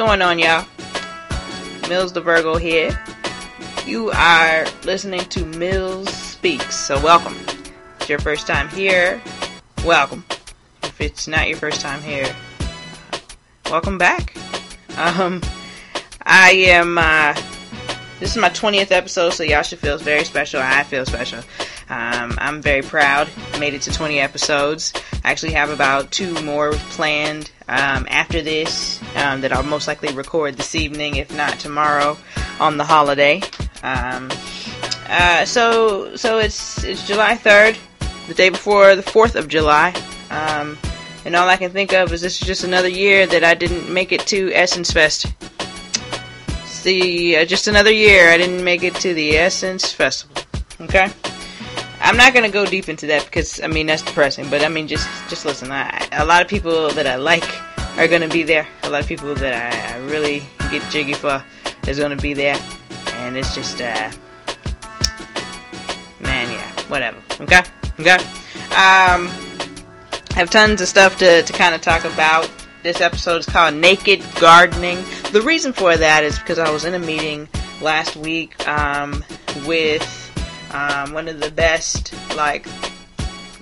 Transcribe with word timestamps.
going 0.00 0.22
on, 0.22 0.38
y'all? 0.38 0.64
Mills 1.90 2.14
the 2.14 2.22
Virgo 2.22 2.56
here. 2.56 2.98
You 3.84 4.10
are 4.12 4.64
listening 4.84 5.20
to 5.26 5.44
Mills 5.44 6.08
Speaks, 6.08 6.74
so 6.74 6.98
welcome. 7.02 7.34
If 7.34 7.96
it's 7.98 8.08
your 8.08 8.18
first 8.20 8.46
time 8.46 8.70
here, 8.70 9.20
welcome. 9.84 10.24
If 10.82 11.02
it's 11.02 11.28
not 11.28 11.48
your 11.48 11.58
first 11.58 11.82
time 11.82 12.00
here, 12.00 12.34
welcome 13.66 13.98
back. 13.98 14.34
Um, 14.96 15.42
I 16.22 16.52
am, 16.52 16.96
uh, 16.96 17.34
this 18.20 18.30
is 18.30 18.38
my 18.38 18.48
20th 18.48 18.92
episode, 18.92 19.34
so 19.34 19.42
y'all 19.42 19.60
should 19.60 19.80
feel 19.80 19.98
very 19.98 20.24
special. 20.24 20.62
I 20.62 20.82
feel 20.82 21.04
special. 21.04 21.40
Um, 21.90 22.38
I'm 22.38 22.62
very 22.62 22.80
proud. 22.80 23.28
Made 23.60 23.74
it 23.74 23.82
to 23.82 23.92
20 23.92 24.18
episodes. 24.18 24.94
I 25.22 25.30
actually 25.30 25.52
have 25.52 25.68
about 25.68 26.10
two 26.10 26.32
more 26.42 26.72
planned 26.72 27.50
um, 27.68 28.06
after 28.08 28.40
this 28.40 29.02
um, 29.16 29.42
that 29.42 29.52
I'll 29.52 29.62
most 29.62 29.86
likely 29.86 30.14
record 30.14 30.56
this 30.56 30.74
evening, 30.74 31.16
if 31.16 31.30
not 31.36 31.58
tomorrow, 31.58 32.16
on 32.58 32.78
the 32.78 32.84
holiday. 32.84 33.42
Um, 33.82 34.30
uh, 35.10 35.44
so, 35.44 36.16
so 36.16 36.38
it's 36.38 36.82
it's 36.84 37.06
July 37.06 37.36
3rd, 37.36 37.76
the 38.28 38.34
day 38.34 38.48
before 38.48 38.96
the 38.96 39.02
4th 39.02 39.34
of 39.34 39.46
July. 39.46 39.94
Um, 40.30 40.78
and 41.26 41.36
all 41.36 41.46
I 41.46 41.58
can 41.58 41.70
think 41.70 41.92
of 41.92 42.14
is 42.14 42.22
this 42.22 42.40
is 42.40 42.46
just 42.46 42.64
another 42.64 42.88
year 42.88 43.26
that 43.26 43.44
I 43.44 43.52
didn't 43.52 43.92
make 43.92 44.10
it 44.10 44.22
to 44.28 44.50
Essence 44.54 44.90
Fest. 44.90 45.26
See, 46.64 47.36
uh, 47.36 47.44
just 47.44 47.68
another 47.68 47.92
year 47.92 48.30
I 48.30 48.38
didn't 48.38 48.64
make 48.64 48.84
it 48.84 48.94
to 48.96 49.12
the 49.12 49.36
Essence 49.36 49.92
Festival. 49.92 50.42
Okay. 50.80 51.12
I'm 52.10 52.16
not 52.16 52.34
gonna 52.34 52.50
go 52.50 52.66
deep 52.66 52.88
into 52.88 53.06
that 53.06 53.24
because 53.24 53.60
I 53.62 53.68
mean 53.68 53.86
that's 53.86 54.02
depressing. 54.02 54.50
But 54.50 54.64
I 54.64 54.68
mean 54.68 54.88
just 54.88 55.08
just 55.28 55.44
listen. 55.44 55.70
I, 55.70 56.08
a 56.10 56.24
lot 56.24 56.42
of 56.42 56.48
people 56.48 56.90
that 56.90 57.06
I 57.06 57.14
like 57.14 57.48
are 57.96 58.08
gonna 58.08 58.26
be 58.26 58.42
there. 58.42 58.66
A 58.82 58.90
lot 58.90 59.00
of 59.00 59.06
people 59.06 59.32
that 59.36 59.54
I, 59.54 59.94
I 59.94 59.98
really 60.06 60.42
get 60.72 60.82
jiggy 60.90 61.12
for 61.12 61.40
is 61.86 62.00
gonna 62.00 62.16
be 62.16 62.34
there, 62.34 62.56
and 63.12 63.36
it's 63.36 63.54
just 63.54 63.80
uh, 63.80 64.10
man, 66.18 66.50
yeah, 66.50 66.82
whatever. 66.88 67.18
Okay, 67.42 67.62
okay. 68.00 68.16
Um, 68.74 69.30
I 70.30 70.34
have 70.34 70.50
tons 70.50 70.80
of 70.80 70.88
stuff 70.88 71.16
to 71.18 71.44
to 71.44 71.52
kind 71.52 71.76
of 71.76 71.80
talk 71.80 72.04
about. 72.04 72.50
This 72.82 73.00
episode 73.00 73.36
is 73.36 73.46
called 73.46 73.76
Naked 73.76 74.24
Gardening. 74.40 74.98
The 75.30 75.42
reason 75.42 75.72
for 75.72 75.96
that 75.96 76.24
is 76.24 76.40
because 76.40 76.58
I 76.58 76.70
was 76.72 76.84
in 76.84 76.94
a 76.94 76.98
meeting 76.98 77.48
last 77.80 78.16
week 78.16 78.66
um, 78.66 79.24
with 79.64 80.29
um, 80.72 81.12
one 81.12 81.28
of 81.28 81.40
the 81.40 81.50
best 81.50 82.14
like 82.36 82.66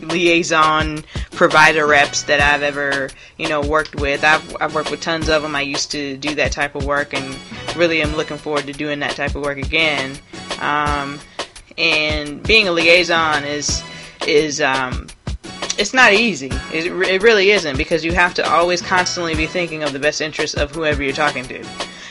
liaison 0.00 1.04
provider 1.32 1.86
reps 1.86 2.22
that 2.24 2.40
I've 2.40 2.62
ever 2.62 3.10
you 3.36 3.48
know 3.48 3.60
worked 3.60 3.96
with. 3.96 4.24
I've 4.24 4.56
I've 4.60 4.74
worked 4.74 4.90
with 4.90 5.00
tons 5.00 5.28
of 5.28 5.42
them. 5.42 5.54
I 5.54 5.62
used 5.62 5.90
to 5.92 6.16
do 6.16 6.34
that 6.36 6.52
type 6.52 6.74
of 6.74 6.84
work, 6.84 7.14
and 7.14 7.36
really 7.76 8.02
am 8.02 8.16
looking 8.16 8.38
forward 8.38 8.66
to 8.66 8.72
doing 8.72 9.00
that 9.00 9.16
type 9.16 9.34
of 9.34 9.42
work 9.42 9.58
again. 9.58 10.16
Um, 10.60 11.20
and 11.76 12.42
being 12.42 12.68
a 12.68 12.72
liaison 12.72 13.44
is 13.44 13.82
is 14.26 14.60
um, 14.60 15.06
it's 15.78 15.94
not 15.94 16.12
easy. 16.12 16.50
It, 16.72 16.86
it 17.08 17.22
really 17.22 17.50
isn't 17.50 17.76
because 17.76 18.04
you 18.04 18.12
have 18.12 18.34
to 18.34 18.50
always 18.50 18.82
constantly 18.82 19.34
be 19.34 19.46
thinking 19.46 19.82
of 19.82 19.92
the 19.92 19.98
best 19.98 20.20
interests 20.20 20.56
of 20.56 20.72
whoever 20.72 21.02
you're 21.02 21.12
talking 21.12 21.44
to, 21.44 21.64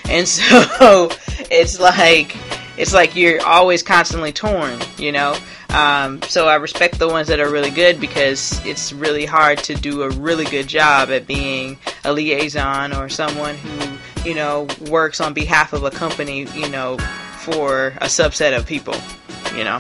and 0.10 0.28
so 0.28 1.10
it's 1.52 1.80
like 1.80 2.36
it's 2.78 2.94
like 2.94 3.16
you're 3.16 3.44
always 3.46 3.84
constantly 3.84 4.32
torn, 4.32 4.80
you 4.98 5.12
know. 5.12 5.36
Um, 5.70 6.22
so 6.24 6.48
I 6.48 6.56
respect 6.56 7.00
the 7.00 7.08
ones 7.10 7.28
that 7.28 7.40
are 7.40 7.50
really 7.50 7.72
good 7.72 8.00
because 8.00 8.64
it's 8.66 8.94
really 8.94 9.26
hard 9.26 9.58
to 9.60 9.76
do 9.76 10.04
a 10.04 10.10
really 10.10 10.46
good 10.46 10.68
job 10.68 11.10
at 11.10 11.28
being 11.28 11.78
a 12.06 12.14
liaison 12.14 12.94
or 12.94 13.10
someone 13.10 13.56
who, 13.56 13.98
you 14.30 14.36
know, 14.36 14.68
works 14.90 15.20
on 15.20 15.34
behalf 15.34 15.74
of 15.74 15.84
a 15.84 15.92
company, 15.92 16.46
you 16.54 16.70
know, 16.70 16.98
for 17.40 17.88
a 17.98 18.06
subset 18.06 18.56
of 18.56 18.66
people, 18.66 18.96
you 19.56 19.64
know. 19.64 19.80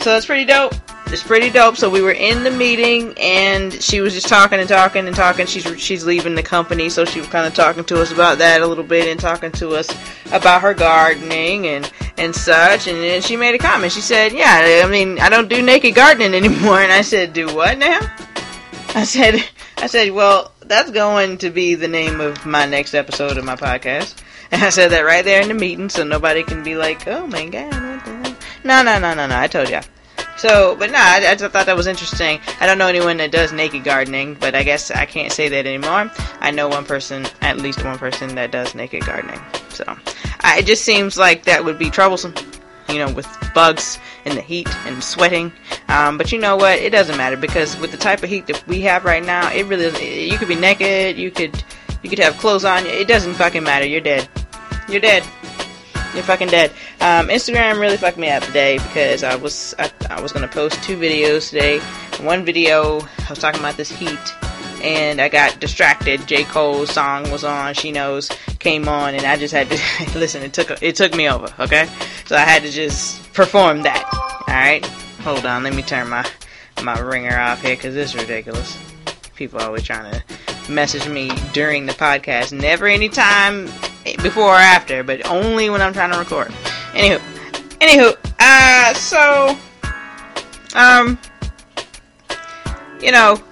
So 0.00 0.10
that's 0.10 0.26
pretty 0.26 0.44
dope. 0.44 0.74
It's 1.14 1.22
pretty 1.22 1.48
dope. 1.48 1.76
So 1.76 1.88
we 1.88 2.02
were 2.02 2.10
in 2.10 2.42
the 2.42 2.50
meeting, 2.50 3.14
and 3.20 3.72
she 3.72 4.00
was 4.00 4.14
just 4.14 4.26
talking 4.26 4.58
and 4.58 4.68
talking 4.68 5.06
and 5.06 5.14
talking. 5.14 5.46
She's 5.46 5.62
she's 5.80 6.04
leaving 6.04 6.34
the 6.34 6.42
company, 6.42 6.88
so 6.88 7.04
she 7.04 7.20
was 7.20 7.28
kind 7.28 7.46
of 7.46 7.54
talking 7.54 7.84
to 7.84 8.02
us 8.02 8.10
about 8.10 8.38
that 8.38 8.62
a 8.62 8.66
little 8.66 8.82
bit 8.82 9.06
and 9.06 9.20
talking 9.20 9.52
to 9.52 9.76
us 9.76 9.88
about 10.32 10.62
her 10.62 10.74
gardening 10.74 11.68
and 11.68 11.88
and 12.18 12.34
such. 12.34 12.88
And 12.88 12.98
then 12.98 13.22
she 13.22 13.36
made 13.36 13.54
a 13.54 13.58
comment. 13.58 13.92
She 13.92 14.00
said, 14.00 14.32
"Yeah, 14.32 14.82
I 14.84 14.90
mean, 14.90 15.20
I 15.20 15.28
don't 15.28 15.48
do 15.48 15.62
naked 15.62 15.94
gardening 15.94 16.34
anymore." 16.44 16.80
And 16.80 16.90
I 16.90 17.02
said, 17.02 17.32
"Do 17.32 17.46
what 17.54 17.78
now?" 17.78 18.00
I 18.96 19.04
said, 19.04 19.36
"I 19.76 19.86
said, 19.86 20.10
well, 20.10 20.50
that's 20.62 20.90
going 20.90 21.38
to 21.38 21.50
be 21.50 21.76
the 21.76 21.86
name 21.86 22.20
of 22.20 22.44
my 22.44 22.66
next 22.66 22.92
episode 22.92 23.38
of 23.38 23.44
my 23.44 23.54
podcast." 23.54 24.16
And 24.50 24.64
I 24.64 24.70
said 24.70 24.90
that 24.90 25.02
right 25.02 25.24
there 25.24 25.40
in 25.40 25.46
the 25.46 25.54
meeting, 25.54 25.90
so 25.90 26.02
nobody 26.02 26.42
can 26.42 26.64
be 26.64 26.74
like, 26.74 27.06
"Oh 27.06 27.24
my 27.28 27.46
god, 27.46 27.66
what 27.66 28.04
the 28.04 28.30
hell?" 28.30 28.36
No, 28.64 28.82
no, 28.82 28.98
no, 28.98 29.14
no, 29.14 29.28
no. 29.28 29.38
I 29.38 29.46
told 29.46 29.70
ya. 29.70 29.82
So, 30.36 30.76
but 30.76 30.90
nah, 30.90 30.98
I, 30.98 31.26
I 31.28 31.34
just 31.34 31.52
thought 31.52 31.66
that 31.66 31.76
was 31.76 31.86
interesting. 31.86 32.40
I 32.60 32.66
don't 32.66 32.78
know 32.78 32.88
anyone 32.88 33.16
that 33.18 33.30
does 33.30 33.52
naked 33.52 33.84
gardening, 33.84 34.34
but 34.34 34.54
I 34.54 34.62
guess 34.62 34.90
I 34.90 35.06
can't 35.06 35.32
say 35.32 35.48
that 35.48 35.66
anymore. 35.66 36.10
I 36.40 36.50
know 36.50 36.68
one 36.68 36.84
person, 36.84 37.26
at 37.40 37.58
least 37.58 37.84
one 37.84 37.98
person, 37.98 38.34
that 38.34 38.50
does 38.50 38.74
naked 38.74 39.06
gardening. 39.06 39.40
So, 39.70 39.84
I, 40.40 40.58
it 40.58 40.66
just 40.66 40.84
seems 40.84 41.16
like 41.16 41.44
that 41.44 41.64
would 41.64 41.78
be 41.78 41.90
troublesome, 41.90 42.34
you 42.88 42.98
know, 42.98 43.12
with 43.12 43.28
bugs 43.54 43.98
and 44.24 44.36
the 44.36 44.42
heat 44.42 44.68
and 44.86 45.02
sweating. 45.02 45.52
Um, 45.88 46.18
but 46.18 46.32
you 46.32 46.38
know 46.38 46.56
what? 46.56 46.78
It 46.78 46.90
doesn't 46.90 47.16
matter 47.16 47.36
because 47.36 47.78
with 47.78 47.92
the 47.92 47.96
type 47.96 48.22
of 48.22 48.28
heat 48.28 48.46
that 48.48 48.66
we 48.66 48.80
have 48.82 49.04
right 49.04 49.24
now, 49.24 49.52
it 49.52 49.66
really 49.66 49.84
is, 49.84 50.00
you 50.32 50.38
could 50.38 50.48
be 50.48 50.56
naked, 50.56 51.16
you 51.16 51.30
could 51.30 51.62
you 52.04 52.10
could 52.10 52.18
have 52.18 52.36
clothes 52.36 52.66
on. 52.66 52.84
It 52.86 53.08
doesn't 53.08 53.34
fucking 53.34 53.64
matter. 53.64 53.86
You're 53.86 54.02
dead. 54.02 54.28
You're 54.88 55.00
dead. 55.00 55.24
You're 56.14 56.22
fucking 56.22 56.48
dead. 56.48 56.70
Um, 57.00 57.26
Instagram 57.26 57.80
really 57.80 57.96
fucked 57.96 58.18
me 58.18 58.30
up 58.30 58.44
today 58.44 58.78
because 58.78 59.24
I 59.24 59.34
was 59.34 59.74
I, 59.80 59.90
I 60.08 60.20
was 60.20 60.30
gonna 60.30 60.46
post 60.46 60.80
two 60.82 60.96
videos 60.96 61.50
today. 61.50 61.80
One 62.24 62.44
video 62.44 63.00
I 63.00 63.30
was 63.30 63.40
talking 63.40 63.58
about 63.58 63.76
this 63.76 63.90
heat, 63.90 64.20
and 64.80 65.20
I 65.20 65.28
got 65.28 65.58
distracted. 65.58 66.24
J 66.28 66.44
Cole's 66.44 66.90
song 66.90 67.28
was 67.32 67.42
on. 67.42 67.74
She 67.74 67.90
knows 67.90 68.30
came 68.60 68.86
on, 68.88 69.16
and 69.16 69.26
I 69.26 69.36
just 69.36 69.52
had 69.52 69.68
to 69.70 69.78
listen. 70.18 70.44
It 70.44 70.52
took 70.52 70.80
it 70.80 70.94
took 70.94 71.16
me 71.16 71.28
over. 71.28 71.52
Okay, 71.58 71.88
so 72.26 72.36
I 72.36 72.40
had 72.40 72.62
to 72.62 72.70
just 72.70 73.32
perform 73.32 73.82
that. 73.82 74.08
All 74.46 74.54
right, 74.54 74.86
hold 75.22 75.44
on. 75.44 75.64
Let 75.64 75.74
me 75.74 75.82
turn 75.82 76.08
my 76.08 76.24
my 76.84 76.96
ringer 77.00 77.36
off 77.36 77.60
here 77.60 77.74
because 77.74 77.94
this 77.94 78.14
is 78.14 78.20
ridiculous. 78.20 78.78
People 79.34 79.58
always 79.58 79.82
trying 79.82 80.12
to 80.12 80.72
message 80.72 81.08
me 81.08 81.32
during 81.52 81.86
the 81.86 81.92
podcast. 81.92 82.52
Never 82.52 82.86
any 82.86 83.08
time 83.08 83.68
before 84.22 84.50
or 84.50 84.58
after, 84.58 85.02
but 85.02 85.26
only 85.26 85.70
when 85.70 85.80
I'm 85.80 85.92
trying 85.92 86.12
to 86.12 86.18
record. 86.18 86.48
Anywho, 86.92 87.18
anywho, 87.80 88.16
uh, 88.38 88.94
so, 88.94 89.56
um, 90.74 91.18
you 93.00 93.12
know, 93.12 93.42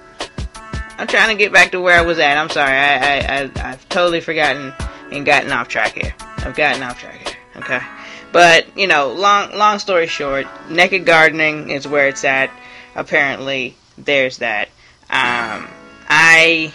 I'm 0.97 1.07
trying 1.07 1.29
to 1.29 1.35
get 1.35 1.51
back 1.51 1.71
to 1.71 1.81
where 1.81 1.99
I 1.99 2.03
was 2.03 2.19
at. 2.19 2.37
I'm 2.37 2.49
sorry, 2.49 2.71
I, 2.71 2.95
I, 2.95 3.41
I 3.43 3.71
I've 3.71 3.89
totally 3.89 4.21
forgotten 4.21 4.73
and 5.11 5.25
gotten 5.25 5.51
off 5.51 5.67
track 5.67 5.93
here. 5.93 6.13
I've 6.37 6.55
gotten 6.55 6.83
off 6.83 6.99
track 6.99 7.27
here. 7.27 7.37
Okay, 7.57 7.79
but 8.31 8.77
you 8.77 8.87
know, 8.87 9.11
long, 9.11 9.55
long 9.55 9.79
story 9.79 10.07
short, 10.07 10.47
naked 10.69 11.05
gardening 11.05 11.69
is 11.69 11.87
where 11.87 12.07
it's 12.07 12.23
at. 12.23 12.51
Apparently, 12.95 13.75
there's 13.97 14.37
that. 14.37 14.69
Um, 15.09 15.67
I. 16.07 16.71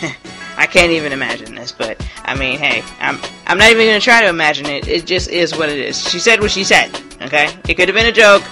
I 0.56 0.66
can't 0.66 0.92
even 0.92 1.12
imagine 1.12 1.54
this, 1.54 1.72
but 1.72 2.04
I 2.24 2.34
mean, 2.34 2.58
hey, 2.58 2.82
I'm 3.00 3.18
I'm 3.46 3.58
not 3.58 3.70
even 3.70 3.86
gonna 3.86 4.00
try 4.00 4.22
to 4.22 4.28
imagine 4.28 4.66
it. 4.66 4.88
It 4.88 5.06
just 5.06 5.30
is 5.30 5.56
what 5.56 5.68
it 5.68 5.78
is. 5.78 6.08
She 6.08 6.18
said 6.18 6.40
what 6.40 6.50
she 6.50 6.64
said. 6.64 6.90
Okay, 7.22 7.48
it 7.68 7.74
could 7.74 7.88
have 7.88 7.94
been 7.94 8.06
a 8.06 8.12
joke, 8.12 8.42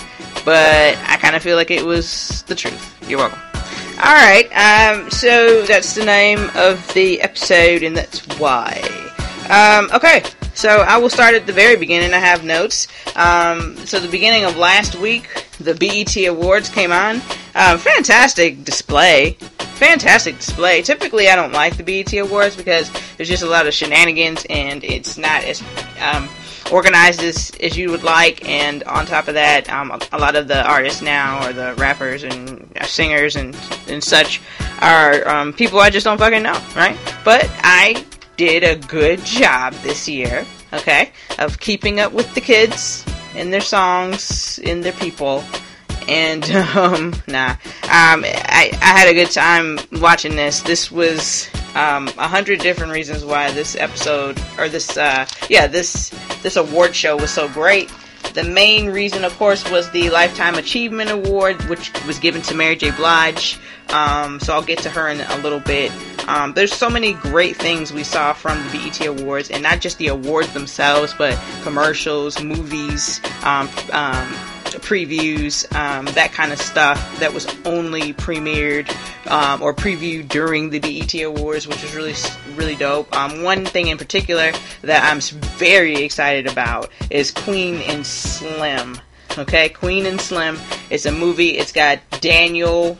but 0.44 0.96
I 1.06 1.16
kind 1.20 1.36
of 1.36 1.42
feel 1.42 1.56
like 1.56 1.70
it 1.70 1.84
was 1.84 2.42
the 2.42 2.54
truth. 2.54 2.96
You're 3.08 3.18
welcome. 3.18 3.38
All 3.98 4.14
right, 4.14 4.48
um, 4.56 5.10
so 5.10 5.62
that's 5.62 5.94
the 5.94 6.04
name 6.04 6.50
of 6.56 6.92
the 6.94 7.20
episode, 7.20 7.82
and 7.82 7.96
that's 7.96 8.26
why. 8.38 8.80
Um, 9.48 9.90
okay, 9.94 10.24
so 10.54 10.68
I 10.80 10.96
will 10.98 11.10
start 11.10 11.34
at 11.34 11.46
the 11.46 11.52
very 11.52 11.76
beginning. 11.76 12.12
I 12.12 12.18
have 12.18 12.44
notes. 12.44 12.88
Um, 13.16 13.76
so 13.78 13.98
the 14.00 14.08
beginning 14.08 14.44
of 14.44 14.56
last 14.56 14.94
week, 14.96 15.46
the 15.58 15.74
BET 15.74 16.16
Awards 16.26 16.68
came 16.68 16.92
on. 16.92 17.16
Um, 17.54 17.78
fantastic 17.78 18.64
display 18.64 19.36
fantastic 19.82 20.36
display. 20.36 20.80
Typically, 20.80 21.28
I 21.28 21.34
don't 21.34 21.52
like 21.52 21.76
the 21.76 21.82
BET 21.82 22.12
Awards 22.14 22.54
because 22.54 22.88
there's 23.16 23.28
just 23.28 23.42
a 23.42 23.48
lot 23.48 23.66
of 23.66 23.74
shenanigans 23.74 24.46
and 24.48 24.84
it's 24.84 25.18
not 25.18 25.42
as 25.42 25.60
um, 26.00 26.28
organized 26.70 27.22
as, 27.22 27.50
as 27.60 27.76
you 27.76 27.90
would 27.90 28.04
like. 28.04 28.48
And 28.48 28.84
on 28.84 29.06
top 29.06 29.26
of 29.26 29.34
that, 29.34 29.68
um, 29.68 29.90
a, 30.12 30.18
lot 30.18 30.36
of 30.36 30.46
the 30.46 30.64
artists 30.64 31.02
now, 31.02 31.46
or 31.46 31.52
the 31.52 31.74
rappers 31.74 32.22
and 32.22 32.64
singers 32.84 33.34
and, 33.34 33.56
and 33.88 34.02
such, 34.02 34.40
are 34.80 35.26
um, 35.28 35.52
people 35.52 35.80
I 35.80 35.90
just 35.90 36.04
don't 36.04 36.18
fucking 36.18 36.42
know, 36.42 36.60
right? 36.76 36.96
But 37.24 37.50
I 37.62 38.04
did 38.36 38.64
a 38.64 38.76
good 38.86 39.24
job 39.24 39.72
this 39.74 40.08
year, 40.08 40.46
okay, 40.72 41.12
of 41.38 41.60
keeping 41.60 42.00
up 42.00 42.12
with 42.12 42.34
the 42.34 42.40
kids 42.40 43.04
and 43.34 43.52
their 43.52 43.60
songs 43.60 44.58
and 44.64 44.82
their 44.82 44.92
people 44.92 45.44
and 46.08 46.44
um, 46.76 47.14
nah, 47.28 47.50
um, 47.50 48.24
I, 48.24 48.70
I 48.80 48.98
had 48.98 49.08
a 49.08 49.14
good 49.14 49.30
time 49.30 49.78
watching 50.00 50.36
this. 50.36 50.62
This 50.62 50.90
was 50.90 51.48
um, 51.74 52.08
a 52.18 52.28
hundred 52.28 52.60
different 52.60 52.92
reasons 52.92 53.24
why 53.24 53.50
this 53.52 53.76
episode 53.76 54.40
or 54.58 54.68
this 54.68 54.96
uh, 54.96 55.26
yeah 55.48 55.66
this 55.66 56.10
this 56.42 56.56
award 56.56 56.94
show 56.94 57.16
was 57.16 57.30
so 57.30 57.48
great. 57.48 57.90
The 58.34 58.44
main 58.44 58.86
reason, 58.90 59.24
of 59.24 59.36
course, 59.36 59.68
was 59.70 59.90
the 59.90 60.08
Lifetime 60.10 60.54
Achievement 60.54 61.10
Award, 61.10 61.62
which 61.68 61.92
was 62.06 62.18
given 62.18 62.40
to 62.42 62.54
Mary 62.54 62.76
J. 62.76 62.90
Blige. 62.90 63.58
Um, 63.90 64.40
so 64.40 64.54
I'll 64.54 64.62
get 64.62 64.78
to 64.80 64.90
her 64.90 65.08
in 65.08 65.20
a 65.20 65.36
little 65.38 65.60
bit. 65.60 65.92
Um, 66.28 66.54
there's 66.54 66.72
so 66.72 66.88
many 66.88 67.12
great 67.12 67.56
things 67.56 67.92
we 67.92 68.04
saw 68.04 68.32
from 68.32 68.56
the 68.68 68.78
BET 68.78 69.06
Awards, 69.06 69.50
and 69.50 69.62
not 69.62 69.80
just 69.80 69.98
the 69.98 70.08
awards 70.08 70.52
themselves, 70.54 71.14
but 71.18 71.38
commercials, 71.62 72.42
movies, 72.42 73.20
um, 73.44 73.68
um, 73.92 74.34
previews, 74.80 75.70
um, 75.74 76.06
that 76.06 76.32
kind 76.32 76.52
of 76.52 76.58
stuff 76.58 77.18
that 77.20 77.32
was 77.32 77.46
only 77.64 78.12
premiered 78.14 78.90
um, 79.30 79.62
or 79.62 79.74
previewed 79.74 80.28
during 80.28 80.70
the 80.70 80.78
BET 80.78 81.14
Awards, 81.22 81.66
which 81.66 81.82
is 81.84 81.94
really, 81.94 82.14
really 82.54 82.76
dope. 82.76 83.14
Um, 83.16 83.42
one 83.42 83.64
thing 83.64 83.88
in 83.88 83.98
particular 83.98 84.52
that 84.82 85.04
I'm 85.10 85.20
very 85.20 85.96
excited 85.96 86.46
about 86.46 86.90
is 87.10 87.30
Queen 87.30 87.76
and 87.82 88.06
Slim. 88.06 88.98
Okay, 89.38 89.68
Queen 89.70 90.06
and 90.06 90.20
Slim. 90.20 90.58
It's 90.90 91.06
a 91.06 91.12
movie. 91.12 91.50
It's 91.50 91.72
got 91.72 92.00
Daniel 92.20 92.96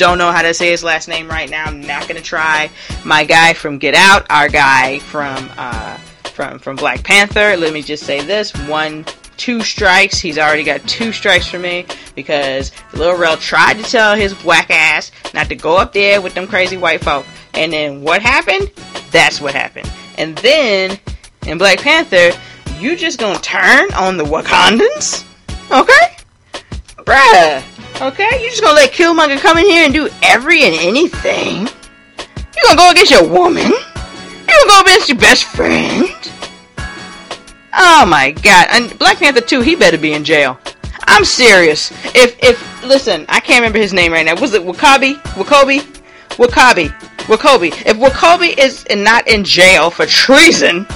don't 0.00 0.16
know 0.16 0.32
how 0.32 0.40
to 0.40 0.54
say 0.54 0.70
his 0.70 0.82
last 0.82 1.08
name 1.08 1.28
right 1.28 1.50
now. 1.50 1.66
I'm 1.66 1.82
not 1.82 2.08
gonna 2.08 2.22
try. 2.22 2.70
My 3.04 3.24
guy 3.24 3.52
from 3.52 3.76
Get 3.76 3.94
Out, 3.94 4.24
our 4.30 4.48
guy 4.48 4.98
from 4.98 5.50
uh, 5.58 5.98
from 6.32 6.58
from 6.58 6.76
Black 6.76 7.04
Panther. 7.04 7.54
Let 7.58 7.74
me 7.74 7.82
just 7.82 8.04
say 8.04 8.22
this: 8.22 8.50
one, 8.66 9.04
two 9.40 9.62
strikes. 9.62 10.18
He's 10.18 10.36
already 10.36 10.62
got 10.62 10.86
two 10.86 11.12
strikes 11.12 11.48
for 11.48 11.58
me 11.58 11.86
because 12.14 12.72
Lil 12.92 13.16
Rel 13.16 13.38
tried 13.38 13.78
to 13.78 13.82
tell 13.82 14.14
his 14.14 14.32
whack 14.44 14.70
ass 14.70 15.10
not 15.32 15.48
to 15.48 15.56
go 15.56 15.78
up 15.78 15.94
there 15.94 16.20
with 16.20 16.34
them 16.34 16.46
crazy 16.46 16.76
white 16.76 17.02
folk. 17.02 17.24
And 17.54 17.72
then 17.72 18.02
what 18.02 18.20
happened? 18.20 18.70
That's 19.10 19.40
what 19.40 19.54
happened. 19.54 19.90
And 20.18 20.36
then 20.38 20.98
in 21.46 21.56
Black 21.56 21.80
Panther, 21.80 22.30
you 22.78 22.96
just 22.96 23.18
gonna 23.18 23.38
turn 23.38 23.90
on 23.94 24.18
the 24.18 24.24
Wakandans? 24.24 25.24
Okay, 25.70 26.16
bruh. 26.98 27.62
Okay? 28.02 28.40
You're 28.40 28.50
just 28.50 28.62
gonna 28.62 28.74
let 28.74 28.92
Killmonger 28.92 29.38
come 29.40 29.56
in 29.56 29.66
here 29.66 29.84
and 29.84 29.94
do 29.94 30.08
every 30.22 30.64
and 30.64 30.74
anything? 30.74 31.66
You 31.66 32.62
gonna 32.64 32.76
go 32.76 32.90
against 32.90 33.10
your 33.10 33.26
woman? 33.26 33.64
You 33.64 34.46
gonna 34.46 34.70
go 34.70 34.80
against 34.82 35.08
your 35.08 35.18
best 35.18 35.44
friend? 35.44 36.08
Oh 37.72 38.06
my 38.06 38.32
god. 38.32 38.66
And 38.70 38.98
Black 38.98 39.18
Panther 39.18 39.40
2, 39.40 39.60
he 39.60 39.76
better 39.76 39.98
be 39.98 40.12
in 40.12 40.24
jail. 40.24 40.58
I'm 41.02 41.24
serious. 41.24 41.90
If, 42.14 42.42
if, 42.42 42.84
listen, 42.84 43.24
I 43.28 43.40
can't 43.40 43.60
remember 43.60 43.78
his 43.78 43.92
name 43.92 44.12
right 44.12 44.24
now. 44.24 44.40
Was 44.40 44.54
it 44.54 44.62
W'Kabi? 44.62 45.14
W'Kabi? 45.14 45.80
W'Kabi. 46.30 46.88
W'Kabi. 46.88 47.86
If 47.86 47.96
W'Kabi 47.96 48.58
is 48.58 48.86
not 48.90 49.28
in 49.28 49.44
jail 49.44 49.90
for 49.90 50.06
treason, 50.06 50.86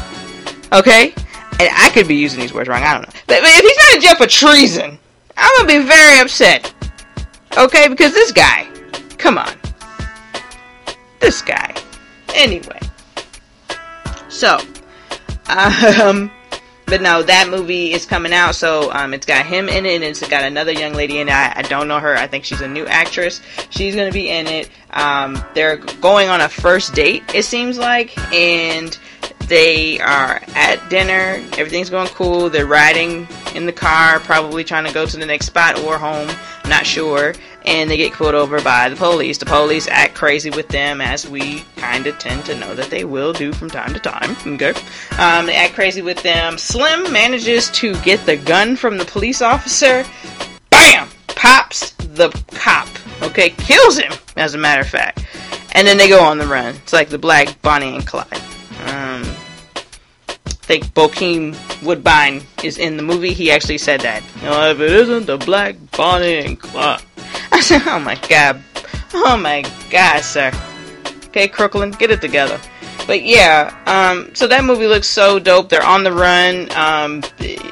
okay? 0.72 1.14
And 1.60 1.68
I 1.72 1.90
could 1.92 2.08
be 2.08 2.16
using 2.16 2.40
these 2.40 2.52
words 2.52 2.68
wrong, 2.68 2.82
I 2.82 2.94
don't 2.94 3.02
know. 3.02 3.20
But 3.26 3.38
if 3.42 3.64
he's 3.64 3.76
not 3.76 3.94
in 3.94 4.00
jail 4.00 4.14
for 4.16 4.26
treason, 4.26 4.98
I'm 5.36 5.50
gonna 5.56 5.80
be 5.80 5.86
very 5.86 6.20
upset. 6.20 6.72
Okay, 7.56 7.88
because 7.88 8.12
this 8.12 8.32
guy, 8.32 8.66
come 9.18 9.38
on. 9.38 9.52
This 11.20 11.40
guy. 11.40 11.74
Anyway. 12.34 12.80
So, 14.28 14.58
um, 15.48 16.30
but 16.86 17.00
no, 17.02 17.22
that 17.22 17.48
movie 17.48 17.92
is 17.92 18.06
coming 18.06 18.32
out, 18.32 18.54
so 18.54 18.92
um, 18.92 19.14
it's 19.14 19.26
got 19.26 19.46
him 19.46 19.68
in 19.68 19.86
it, 19.86 19.94
and 19.96 20.04
it's 20.04 20.26
got 20.28 20.44
another 20.44 20.72
young 20.72 20.92
lady 20.92 21.18
in 21.18 21.28
it. 21.28 21.32
I, 21.32 21.52
I 21.56 21.62
don't 21.62 21.88
know 21.88 21.98
her. 21.98 22.16
I 22.16 22.26
think 22.26 22.44
she's 22.44 22.60
a 22.60 22.68
new 22.68 22.86
actress. 22.86 23.40
She's 23.70 23.94
gonna 23.94 24.12
be 24.12 24.30
in 24.30 24.46
it. 24.46 24.70
Um, 24.90 25.42
they're 25.54 25.76
going 25.76 26.28
on 26.28 26.40
a 26.40 26.48
first 26.48 26.94
date, 26.94 27.22
it 27.34 27.44
seems 27.44 27.78
like, 27.78 28.16
and 28.32 28.96
they 29.48 30.00
are 30.00 30.40
at 30.54 30.88
dinner. 30.88 31.44
Everything's 31.58 31.90
going 31.90 32.08
cool. 32.08 32.48
They're 32.48 32.66
riding 32.66 33.26
in 33.54 33.66
the 33.66 33.72
car, 33.72 34.20
probably 34.20 34.64
trying 34.64 34.86
to 34.86 34.92
go 34.92 35.06
to 35.06 35.16
the 35.16 35.26
next 35.26 35.46
spot 35.46 35.78
or 35.80 35.98
home 35.98 36.30
not 36.68 36.86
sure, 36.86 37.34
and 37.64 37.90
they 37.90 37.96
get 37.96 38.12
pulled 38.12 38.34
over 38.34 38.60
by 38.60 38.88
the 38.88 38.96
police. 38.96 39.38
The 39.38 39.46
police 39.46 39.88
act 39.88 40.14
crazy 40.14 40.50
with 40.50 40.68
them, 40.68 41.00
as 41.00 41.28
we 41.28 41.64
kind 41.76 42.06
of 42.06 42.18
tend 42.18 42.44
to 42.46 42.54
know 42.58 42.74
that 42.74 42.90
they 42.90 43.04
will 43.04 43.32
do 43.32 43.52
from 43.52 43.70
time 43.70 43.94
to 43.94 44.00
time. 44.00 44.36
Okay, 44.54 44.74
um, 45.18 45.46
they 45.46 45.54
act 45.54 45.74
crazy 45.74 46.02
with 46.02 46.22
them. 46.22 46.58
Slim 46.58 47.12
manages 47.12 47.70
to 47.70 47.94
get 48.02 48.24
the 48.26 48.36
gun 48.36 48.76
from 48.76 48.98
the 48.98 49.04
police 49.04 49.42
officer. 49.42 50.04
Bam! 50.70 51.08
Pops 51.28 51.92
the 51.92 52.30
cop. 52.52 52.88
Okay, 53.22 53.50
kills 53.50 53.98
him. 53.98 54.12
As 54.36 54.54
a 54.54 54.58
matter 54.58 54.80
of 54.80 54.88
fact, 54.88 55.24
and 55.72 55.86
then 55.86 55.96
they 55.96 56.08
go 56.08 56.22
on 56.22 56.38
the 56.38 56.46
run. 56.46 56.74
It's 56.76 56.92
like 56.92 57.08
the 57.08 57.18
Black 57.18 57.60
Bonnie 57.62 57.94
and 57.94 58.06
Clyde. 58.06 58.42
Um, 58.86 59.24
think 60.64 60.86
Bokeem 60.94 61.54
Woodbine 61.82 62.42
is 62.62 62.78
in 62.78 62.96
the 62.96 63.02
movie. 63.02 63.32
He 63.32 63.50
actually 63.50 63.78
said 63.78 64.00
that. 64.00 64.22
You 64.36 64.44
know, 64.44 64.70
if 64.70 64.80
it 64.80 64.90
isn't 64.90 65.26
the 65.26 65.36
Black 65.36 65.76
Bonnie 65.92 66.38
and 66.38 66.58
Clyde. 66.58 67.02
I 67.54 67.60
said, 67.62 67.82
oh 67.86 68.00
my 68.00 68.16
god. 68.28 68.60
Oh 69.14 69.36
my 69.36 69.64
god, 69.88 70.22
sir. 70.22 70.50
Okay, 71.26 71.46
Crooklyn, 71.46 71.92
get 71.92 72.10
it 72.10 72.20
together. 72.20 72.60
But 73.06 73.22
yeah, 73.22 73.76
um, 73.86 74.34
so 74.34 74.48
that 74.48 74.64
movie 74.64 74.88
looks 74.88 75.06
so 75.06 75.38
dope. 75.38 75.68
They're 75.68 75.84
on 75.84 76.02
the 76.02 76.12
run. 76.12 76.62
Um, 76.72 77.22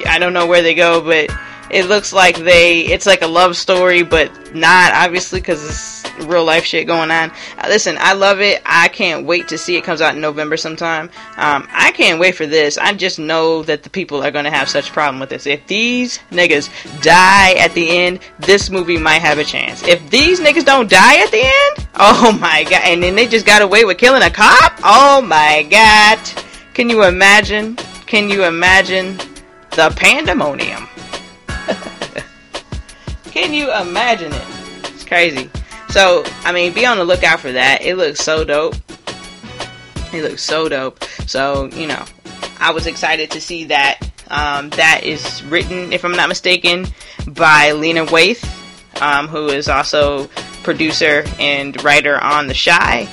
I 0.07 0.19
don't 0.19 0.33
know 0.33 0.45
where 0.45 0.61
they 0.61 0.73
go, 0.73 1.01
but 1.01 1.35
it 1.73 1.87
looks 1.87 2.13
like 2.13 2.37
they, 2.37 2.81
it's 2.81 3.05
like 3.05 3.21
a 3.21 3.27
love 3.27 3.57
story, 3.57 4.03
but 4.03 4.53
not 4.53 4.93
obviously 4.93 5.39
because 5.39 5.63
it's 5.65 6.25
real 6.25 6.45
life 6.45 6.63
shit 6.63 6.87
going 6.87 7.11
on. 7.11 7.31
Uh, 7.57 7.67
listen, 7.67 7.97
I 7.99 8.13
love 8.13 8.41
it. 8.41 8.61
I 8.65 8.87
can't 8.89 9.25
wait 9.25 9.47
to 9.47 9.57
see 9.57 9.75
it 9.75 9.83
comes 9.83 10.01
out 10.01 10.15
in 10.15 10.21
November 10.21 10.57
sometime. 10.57 11.09
Um, 11.37 11.67
I 11.71 11.91
can't 11.93 12.19
wait 12.19 12.35
for 12.35 12.45
this. 12.45 12.77
I 12.77 12.93
just 12.93 13.19
know 13.19 13.63
that 13.63 13.83
the 13.83 13.89
people 13.89 14.23
are 14.23 14.31
going 14.31 14.45
to 14.45 14.51
have 14.51 14.69
such 14.69 14.91
problem 14.91 15.19
with 15.19 15.29
this. 15.29 15.47
If 15.47 15.65
these 15.67 16.19
niggas 16.31 16.69
die 17.01 17.53
at 17.53 17.73
the 17.73 17.89
end, 17.89 18.19
this 18.39 18.69
movie 18.69 18.97
might 18.97 19.21
have 19.21 19.39
a 19.39 19.43
chance. 19.43 19.83
If 19.87 20.07
these 20.09 20.39
niggas 20.39 20.65
don't 20.65 20.89
die 20.89 21.21
at 21.23 21.31
the 21.31 21.41
end, 21.41 21.87
oh 21.95 22.37
my 22.39 22.63
god, 22.63 22.81
and 22.83 23.01
then 23.01 23.15
they 23.15 23.27
just 23.27 23.45
got 23.45 23.61
away 23.61 23.83
with 23.83 23.97
killing 23.97 24.23
a 24.23 24.29
cop, 24.29 24.79
oh 24.83 25.21
my 25.21 25.63
god. 25.69 26.19
Can 26.73 26.89
you 26.89 27.03
imagine? 27.03 27.75
Can 28.05 28.29
you 28.29 28.45
imagine 28.45 29.17
the 29.71 29.91
pandemonium? 29.95 30.87
Can 33.33 33.51
you 33.51 33.73
imagine 33.73 34.31
it? 34.31 34.45
It's 34.93 35.03
crazy. 35.03 35.49
So, 35.89 36.23
I 36.43 36.51
mean, 36.51 36.71
be 36.71 36.85
on 36.85 36.99
the 36.99 37.03
lookout 37.03 37.39
for 37.39 37.51
that. 37.51 37.81
It 37.81 37.95
looks 37.95 38.19
so 38.19 38.43
dope. 38.43 38.75
It 40.13 40.21
looks 40.21 40.43
so 40.43 40.69
dope. 40.69 41.03
So, 41.25 41.65
you 41.73 41.87
know, 41.87 42.05
I 42.59 42.69
was 42.69 42.85
excited 42.85 43.31
to 43.31 43.41
see 43.41 43.63
that. 43.65 43.99
Um, 44.29 44.69
that 44.69 45.01
is 45.03 45.41
written, 45.45 45.91
if 45.91 46.05
I'm 46.05 46.11
not 46.11 46.29
mistaken, 46.29 46.85
by 47.25 47.71
Lena 47.71 48.05
Waithe, 48.05 48.43
um, 49.01 49.27
who 49.27 49.47
is 49.47 49.67
also 49.67 50.27
producer 50.61 51.23
and 51.39 51.83
writer 51.83 52.23
on 52.23 52.45
The 52.45 52.53
Chi. 52.53 53.07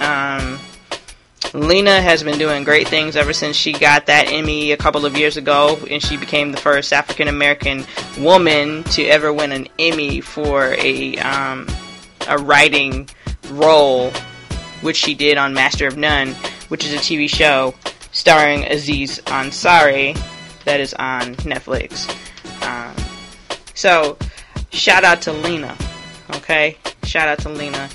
Um, 0.00 0.58
Lena 1.54 2.00
has 2.00 2.24
been 2.24 2.36
doing 2.36 2.64
great 2.64 2.88
things 2.88 3.14
ever 3.14 3.32
since 3.32 3.54
she 3.54 3.72
got 3.72 4.06
that 4.06 4.32
Emmy 4.32 4.72
a 4.72 4.76
couple 4.76 5.06
of 5.06 5.16
years 5.16 5.36
ago, 5.36 5.78
and 5.88 6.02
she 6.02 6.16
became 6.16 6.50
the 6.50 6.58
first 6.58 6.92
African 6.92 7.28
American 7.28 7.84
woman 8.18 8.82
to 8.84 9.04
ever 9.04 9.32
win 9.32 9.52
an 9.52 9.68
Emmy 9.78 10.20
for 10.20 10.74
a 10.74 11.16
um, 11.18 11.68
a 12.26 12.38
writing 12.38 13.08
role, 13.50 14.10
which 14.80 14.96
she 14.96 15.14
did 15.14 15.38
on 15.38 15.54
Master 15.54 15.86
of 15.86 15.96
None, 15.96 16.30
which 16.68 16.84
is 16.84 16.92
a 16.92 16.98
TV 16.98 17.28
show 17.28 17.72
starring 18.10 18.64
Aziz 18.64 19.20
Ansari 19.20 20.20
that 20.64 20.80
is 20.80 20.92
on 20.94 21.36
Netflix. 21.36 22.10
Um, 22.66 22.96
so, 23.74 24.18
shout 24.72 25.04
out 25.04 25.22
to 25.22 25.32
Lena. 25.32 25.76
Okay, 26.34 26.78
shout 27.04 27.28
out 27.28 27.38
to 27.40 27.48
Lena. 27.48 27.88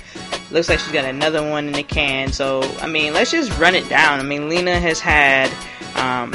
Looks 0.50 0.68
like 0.68 0.78
she's 0.80 0.92
got 0.92 1.04
another 1.04 1.48
one 1.48 1.66
in 1.66 1.72
the 1.72 1.82
can. 1.82 2.32
So 2.32 2.62
I 2.80 2.86
mean, 2.86 3.12
let's 3.12 3.30
just 3.30 3.56
run 3.58 3.74
it 3.74 3.88
down. 3.88 4.18
I 4.20 4.22
mean, 4.22 4.48
Lena 4.48 4.78
has 4.78 5.00
had, 5.00 5.50
um, 5.96 6.34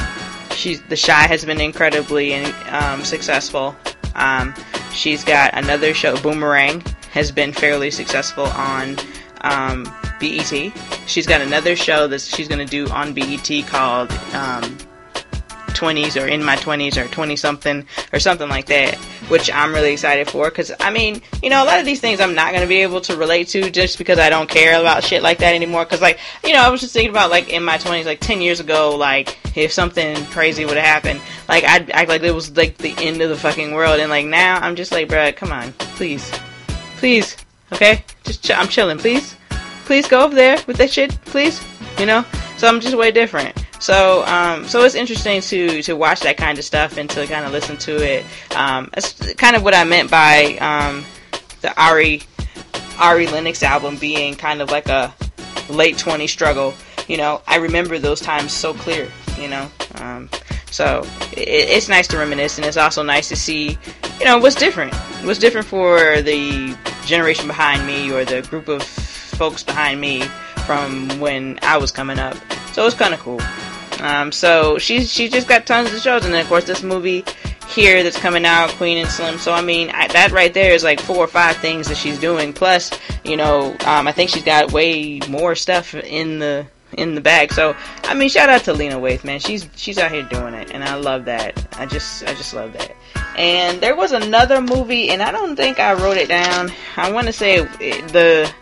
she's 0.52 0.82
the 0.84 0.98
Chi 0.98 1.28
has 1.28 1.44
been 1.44 1.62
incredibly 1.62 2.34
um, 2.34 3.04
successful. 3.04 3.76
Um, 4.16 4.54
she's 4.94 5.24
got 5.24 5.54
another 5.54 5.94
show, 5.94 6.16
Boomerang, 6.22 6.82
has 7.12 7.32
been 7.32 7.52
fairly 7.52 7.92
successful 7.92 8.46
on 8.46 8.96
um, 9.42 9.84
BET. 10.20 10.74
She's 11.08 11.28
got 11.28 11.42
another 11.42 11.76
show 11.76 12.08
that 12.08 12.22
she's 12.22 12.48
going 12.48 12.66
to 12.66 12.72
do 12.72 12.90
on 12.92 13.14
BET 13.14 13.50
called 13.68 14.12
um, 14.34 14.78
20s 15.76 16.22
or 16.22 16.28
in 16.28 16.44
my 16.44 16.56
20s 16.56 16.98
or 16.98 17.08
20 17.08 17.36
something 17.36 17.86
or 18.14 18.20
something 18.20 18.50
like 18.50 18.66
that, 18.68 18.96
which 19.28 19.52
I'm 19.52 19.74
really 19.74 19.94
excited 19.94 20.30
for. 20.30 20.50
Because, 20.50 20.72
I 20.80 20.90
mean, 20.90 21.22
you 21.44 21.50
know, 21.50 21.64
a 21.64 21.66
lot 21.66 21.80
of 21.80 21.86
these 21.86 22.00
things 22.00 22.20
I'm 22.20 22.34
not 22.34 22.52
going 22.52 22.62
to 22.62 22.68
be 22.68 22.82
able 22.82 23.02
to 23.02 23.16
relate 23.18 23.50
to 23.50 23.70
just 23.70 23.98
because 23.98 24.18
I 24.18 24.30
don't 24.30 24.50
care 24.50 24.80
about 24.80 25.04
shit 25.04 25.22
like 25.22 25.40
that 25.40 25.54
anymore. 25.54 25.84
Because, 25.86 26.02
like, 26.02 26.20
you 26.44 26.54
know, 26.54 26.62
I 26.62 26.70
was 26.70 26.82
just 26.82 26.94
thinking 26.94 27.12
about, 27.12 27.30
like, 27.30 27.50
in 27.50 27.64
my 27.64 27.78
20s, 27.78 28.06
like 28.06 28.20
10 28.20 28.42
years 28.42 28.60
ago, 28.60 28.96
like, 28.96 29.38
if 29.56 29.72
something 29.72 30.16
crazy 30.28 30.66
would 30.66 30.78
have 30.78 30.86
happened, 30.86 31.22
like, 31.48 31.64
I'd 31.64 31.90
act 31.92 32.10
like 32.10 32.24
it 32.24 32.32
was, 32.32 32.56
like, 32.56 32.78
the 32.78 32.96
end 32.98 33.22
of 33.22 33.30
the 33.30 33.38
fucking 33.38 33.74
world. 33.74 34.00
And, 34.00 34.10
like, 34.10 34.26
now 34.26 34.60
I'm 34.60 34.76
just 34.76 34.92
like, 34.92 35.10
bruh, 35.10 35.36
come 35.36 35.52
on, 35.52 35.74
please. 35.74 36.32
Please. 36.98 37.38
Okay? 37.72 38.04
Just, 38.24 38.44
ch- 38.44 38.52
I'm 38.52 38.68
chilling, 38.68 38.98
please. 38.98 39.36
please 39.86 40.08
go 40.08 40.24
over 40.24 40.36
there 40.36 40.58
with 40.68 40.78
that 40.78 40.92
shit, 40.92 41.12
please. 41.26 41.64
You 42.00 42.06
know, 42.06 42.26
so 42.58 42.68
I'm 42.68 42.80
just 42.82 42.98
way 42.98 43.12
different. 43.12 43.65
So, 43.80 44.26
um, 44.26 44.66
so 44.68 44.84
it's 44.84 44.96
interesting 44.96 45.42
to 45.42 45.82
to 45.84 45.94
watch 45.96 46.22
that 46.22 46.38
kind 46.38 46.58
of 46.58 46.66
stuff 46.66 46.98
and 46.98 47.10
to 47.12 47.28
kind 47.28 47.46
of 47.46 47.52
listen 47.52 47.78
to 47.78 47.96
it. 47.96 48.26
Um, 48.56 48.90
that's 48.94 49.34
kind 49.36 49.56
of 49.56 49.64
what 49.64 49.74
I 49.74 49.84
meant 49.84 50.10
by 50.10 50.58
um, 50.60 51.06
the 51.62 51.74
Ari 51.80 52.22
Ari 53.00 53.28
Lennox 53.28 53.64
album 53.64 53.98
being 53.98 54.36
kind 54.36 54.62
of 54.62 54.72
like 54.72 54.88
a 54.88 55.14
late 55.70 55.98
20 55.98 56.28
struggle. 56.28 56.74
You 57.08 57.18
know, 57.18 57.42
I 57.48 57.58
remember 57.58 58.00
those 58.00 58.22
times 58.22 58.52
so 58.54 58.74
clear. 58.74 59.10
You 59.38 59.50
know, 59.50 59.70
um, 59.96 60.30
so 60.72 61.04
it, 61.34 61.48
it's 61.48 61.90
nice 61.90 62.08
to 62.08 62.18
reminisce, 62.18 62.58
and 62.58 62.66
it's 62.66 62.78
also 62.78 63.04
nice 63.04 63.28
to 63.30 63.36
see, 63.36 63.78
you 64.20 64.26
know, 64.26 64.38
what's 64.38 64.56
different. 64.56 64.94
What's 65.24 65.40
different 65.40 65.68
for 65.68 66.22
the 66.22 66.76
generation 67.06 67.48
behind 67.48 67.86
me 67.86 68.12
or 68.12 68.26
the 68.26 68.42
group 68.44 68.68
of 68.68 68.82
folks 68.84 69.64
behind 69.64 70.00
me 70.00 70.24
from 70.66 71.10
when 71.20 71.60
I 71.62 71.78
was 71.78 71.92
coming 71.92 72.18
up. 72.18 72.38
So 72.76 72.86
it's 72.86 72.94
kind 72.94 73.14
of 73.14 73.22
cool. 73.22 73.40
Um, 74.02 74.34
so 74.34 74.78
she's 74.78 75.10
she 75.10 75.30
just 75.30 75.48
got 75.48 75.66
tons 75.66 75.94
of 75.94 76.02
shows, 76.02 76.26
and 76.26 76.34
then 76.34 76.42
of 76.42 76.50
course 76.50 76.66
this 76.66 76.84
movie 76.84 77.24
here 77.70 78.04
that's 78.04 78.20
coming 78.20 78.44
out, 78.44 78.70
Queen 78.72 78.98
and 78.98 79.10
Slim. 79.10 79.38
So 79.38 79.54
I 79.54 79.62
mean, 79.62 79.92
I, 79.92 80.10
that 80.10 80.32
right 80.32 80.54
there 80.54 80.74
is 80.74 80.84
like 80.84 81.00
four 81.00 81.20
or 81.20 81.28
five 81.28 81.56
things 81.56 81.88
that 81.88 81.96
she's 81.96 82.20
doing. 82.20 82.52
Plus, 82.52 82.92
you 83.24 83.38
know, 83.38 83.78
um, 83.86 84.10
I 84.10 84.12
think 84.12 84.30
she's 84.30 84.44
got 84.44 84.74
way 84.74 85.22
more 85.30 85.56
stuff 85.56 85.96
in 85.96 86.40
the 86.40 86.68
in 86.98 87.16
the 87.16 87.22
bag. 87.22 87.54
So 87.54 87.78
I 88.04 88.14
mean, 88.14 88.28
shout 88.28 88.50
out 88.50 88.66
to 88.66 88.74
Lena 88.74 88.96
Waithe, 88.96 89.24
man. 89.24 89.40
She's 89.40 89.70
she's 89.78 89.98
out 89.98 90.12
here 90.12 90.24
doing 90.24 90.54
it, 90.54 90.72
and 90.72 90.84
I 90.84 90.96
love 90.96 91.24
that. 91.26 91.66
I 91.80 91.86
just 91.86 92.24
I 92.26 92.34
just 92.34 92.54
love 92.54 92.74
that. 92.74 92.94
And 93.38 93.80
there 93.80 93.96
was 93.96 94.12
another 94.12 94.60
movie, 94.60 95.12
and 95.12 95.22
I 95.22 95.32
don't 95.32 95.56
think 95.56 95.80
I 95.80 95.94
wrote 95.94 96.18
it 96.18 96.28
down. 96.28 96.74
I 96.98 97.10
want 97.10 97.28
to 97.28 97.34
say 97.34 97.62
the 97.62 98.54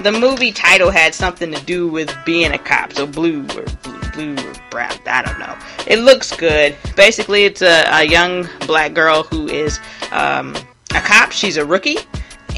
the 0.00 0.12
movie 0.12 0.52
title 0.52 0.90
had 0.90 1.14
something 1.14 1.52
to 1.52 1.64
do 1.64 1.88
with 1.88 2.14
being 2.24 2.52
a 2.52 2.58
cop. 2.58 2.92
So 2.92 3.06
blue 3.06 3.42
or 3.56 3.64
blue, 3.82 4.34
blue 4.34 4.36
or 4.36 4.52
brown. 4.70 4.92
I 5.06 5.22
don't 5.22 5.38
know. 5.38 5.56
It 5.86 6.00
looks 6.00 6.34
good. 6.34 6.76
Basically, 6.96 7.44
it's 7.44 7.62
a, 7.62 7.84
a 7.90 8.04
young 8.04 8.48
black 8.66 8.94
girl 8.94 9.22
who 9.22 9.48
is 9.48 9.80
um, 10.12 10.54
a 10.94 11.00
cop. 11.00 11.32
She's 11.32 11.56
a 11.56 11.64
rookie, 11.64 11.98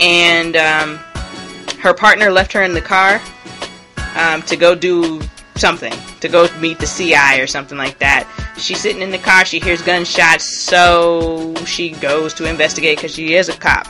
and 0.00 0.57
um, 0.57 0.97
her 1.80 1.95
partner 1.95 2.30
left 2.30 2.52
her 2.52 2.62
in 2.62 2.75
the 2.75 2.80
car 2.80 3.21
um, 4.16 4.42
to 4.42 4.57
go 4.57 4.75
do 4.75 5.21
something, 5.54 5.92
to 6.21 6.28
go 6.28 6.49
meet 6.59 6.78
the 6.78 6.87
CI 6.87 7.40
or 7.40 7.47
something 7.47 7.78
like 7.78 7.99
that. 7.99 8.28
She's 8.59 8.80
sitting 8.80 9.02
in 9.02 9.11
the 9.11 9.18
car. 9.18 9.45
She 9.45 9.61
hears 9.61 9.83
gunshots, 9.83 10.45
so 10.45 11.54
she 11.64 11.90
goes 11.90 12.35
to 12.35 12.49
investigate 12.49 12.99
because 12.99 13.14
she 13.14 13.35
is 13.35 13.49
a 13.49 13.57
cop. 13.57 13.87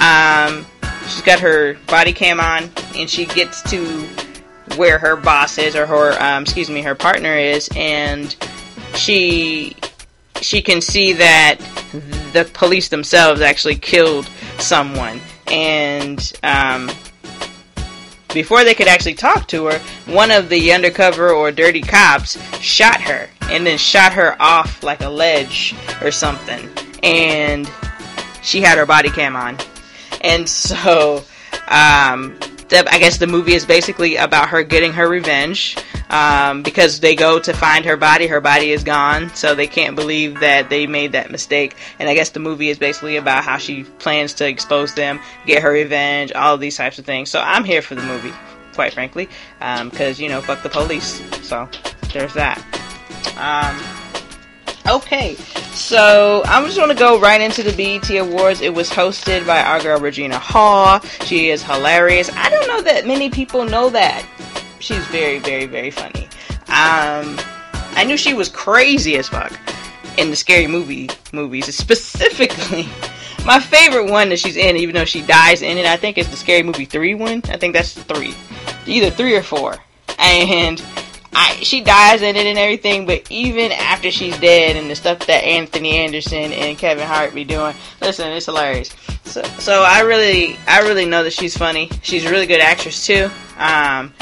Um, 0.00 0.66
she's 1.08 1.22
got 1.22 1.40
her 1.40 1.76
body 1.86 2.12
cam 2.12 2.40
on, 2.40 2.70
and 2.96 3.08
she 3.08 3.26
gets 3.26 3.62
to 3.70 4.08
where 4.76 4.98
her 4.98 5.16
boss 5.16 5.58
is, 5.58 5.76
or 5.76 5.86
her, 5.86 6.20
um, 6.22 6.42
excuse 6.42 6.70
me, 6.70 6.82
her 6.82 6.94
partner 6.94 7.34
is, 7.36 7.68
and 7.76 8.34
she 8.94 9.76
she 10.40 10.60
can 10.60 10.80
see 10.80 11.12
that 11.14 11.58
the 12.32 12.44
police 12.52 12.88
themselves 12.88 13.40
actually 13.40 13.76
killed 13.76 14.28
someone, 14.58 15.20
and 15.46 16.32
um, 16.42 16.90
before 18.32 18.64
they 18.64 18.74
could 18.74 18.88
actually 18.88 19.14
talk 19.14 19.46
to 19.48 19.66
her, 19.66 19.78
one 20.06 20.30
of 20.30 20.48
the 20.48 20.72
undercover 20.72 21.30
or 21.30 21.52
dirty 21.52 21.80
cops 21.80 22.36
shot 22.60 23.00
her, 23.00 23.28
and 23.42 23.66
then 23.66 23.78
shot 23.78 24.12
her 24.12 24.36
off 24.40 24.82
like 24.82 25.02
a 25.02 25.08
ledge 25.08 25.74
or 26.02 26.10
something, 26.10 26.68
and 27.02 27.70
she 28.42 28.60
had 28.60 28.76
her 28.76 28.86
body 28.86 29.08
cam 29.08 29.36
on, 29.36 29.56
and 30.24 30.48
so 30.48 31.22
um, 31.68 32.36
the, 32.68 32.84
I 32.90 32.98
guess 32.98 33.18
the 33.18 33.26
movie 33.26 33.54
is 33.54 33.64
basically 33.64 34.16
about 34.16 34.48
her 34.48 34.62
getting 34.62 34.92
her 34.92 35.08
revenge 35.08 35.76
um, 36.10 36.62
because 36.62 37.00
they 37.00 37.14
go 37.14 37.38
to 37.38 37.52
find 37.52 37.84
her 37.84 37.96
body. 37.96 38.26
Her 38.26 38.40
body 38.40 38.70
is 38.70 38.84
gone, 38.84 39.30
so 39.34 39.54
they 39.54 39.66
can't 39.66 39.96
believe 39.96 40.40
that 40.40 40.70
they 40.70 40.86
made 40.86 41.12
that 41.12 41.30
mistake. 41.30 41.76
And 41.98 42.08
I 42.08 42.14
guess 42.14 42.30
the 42.30 42.40
movie 42.40 42.68
is 42.70 42.78
basically 42.78 43.16
about 43.16 43.44
how 43.44 43.58
she 43.58 43.84
plans 43.84 44.34
to 44.34 44.48
expose 44.48 44.94
them, 44.94 45.20
get 45.46 45.62
her 45.62 45.72
revenge, 45.72 46.32
all 46.32 46.56
these 46.56 46.76
types 46.76 46.98
of 46.98 47.04
things. 47.04 47.30
So 47.30 47.40
I'm 47.40 47.64
here 47.64 47.82
for 47.82 47.94
the 47.94 48.02
movie, 48.02 48.32
quite 48.72 48.94
frankly, 48.94 49.28
because 49.58 50.18
um, 50.18 50.22
you 50.22 50.28
know, 50.28 50.40
fuck 50.40 50.62
the 50.62 50.70
police. 50.70 51.22
So 51.46 51.68
there's 52.12 52.34
that. 52.34 52.58
Um, 53.36 54.03
Okay, 54.86 55.34
so 55.72 56.42
I'm 56.44 56.66
just 56.66 56.76
going 56.76 56.90
to 56.90 56.94
go 56.94 57.18
right 57.18 57.40
into 57.40 57.62
the 57.62 57.72
BET 57.72 58.10
Awards. 58.18 58.60
It 58.60 58.74
was 58.74 58.90
hosted 58.90 59.46
by 59.46 59.62
our 59.62 59.80
girl 59.80 59.98
Regina 59.98 60.38
Hall. 60.38 61.00
She 61.24 61.48
is 61.48 61.62
hilarious. 61.62 62.30
I 62.34 62.50
don't 62.50 62.68
know 62.68 62.82
that 62.82 63.06
many 63.06 63.30
people 63.30 63.64
know 63.64 63.88
that. 63.88 64.26
She's 64.80 65.06
very, 65.06 65.38
very, 65.38 65.64
very 65.64 65.90
funny. 65.90 66.24
Um, 66.68 67.38
I 67.96 68.04
knew 68.06 68.18
she 68.18 68.34
was 68.34 68.50
crazy 68.50 69.16
as 69.16 69.28
fuck 69.28 69.58
in 70.18 70.28
the 70.28 70.36
scary 70.36 70.66
movie 70.66 71.08
movies, 71.32 71.74
specifically. 71.74 72.86
My 73.46 73.60
favorite 73.60 74.10
one 74.10 74.28
that 74.30 74.38
she's 74.38 74.56
in, 74.56 74.76
even 74.76 74.94
though 74.94 75.04
she 75.04 75.22
dies 75.22 75.62
in 75.62 75.76
it, 75.76 75.86
I 75.86 75.96
think 75.96 76.16
it's 76.16 76.30
the 76.30 76.36
Scary 76.36 76.62
Movie 76.62 76.86
3 76.86 77.14
one. 77.14 77.42
I 77.48 77.58
think 77.58 77.74
that's 77.74 77.92
3. 77.92 78.34
Either 78.86 79.10
3 79.10 79.36
or 79.36 79.42
4. 79.42 79.76
And 80.18 80.82
I, 81.34 81.56
she 81.62 81.80
dies 81.80 82.22
in 82.22 82.36
it 82.36 82.46
and 82.46 82.58
everything, 82.58 83.06
but 83.06 83.30
even 83.30 83.72
after 83.72 84.10
she's 84.10 84.38
dead 84.38 84.76
and 84.76 84.88
the 84.88 84.94
stuff 84.94 85.26
that 85.26 85.44
Anthony 85.44 85.96
Anderson 85.96 86.52
and 86.52 86.78
Kevin 86.78 87.06
Hart 87.06 87.34
be 87.34 87.44
doing, 87.44 87.74
listen, 88.00 88.30
it's 88.32 88.46
hilarious. 88.46 88.94
So, 89.24 89.42
so 89.58 89.82
I 89.82 90.00
really, 90.02 90.56
I 90.68 90.80
really 90.80 91.06
know 91.06 91.24
that 91.24 91.32
she's 91.32 91.56
funny. 91.56 91.90
She's 92.02 92.24
a 92.24 92.30
really 92.30 92.46
good 92.46 92.60
actress 92.60 93.04
too. 93.04 93.24
Um, 93.56 94.14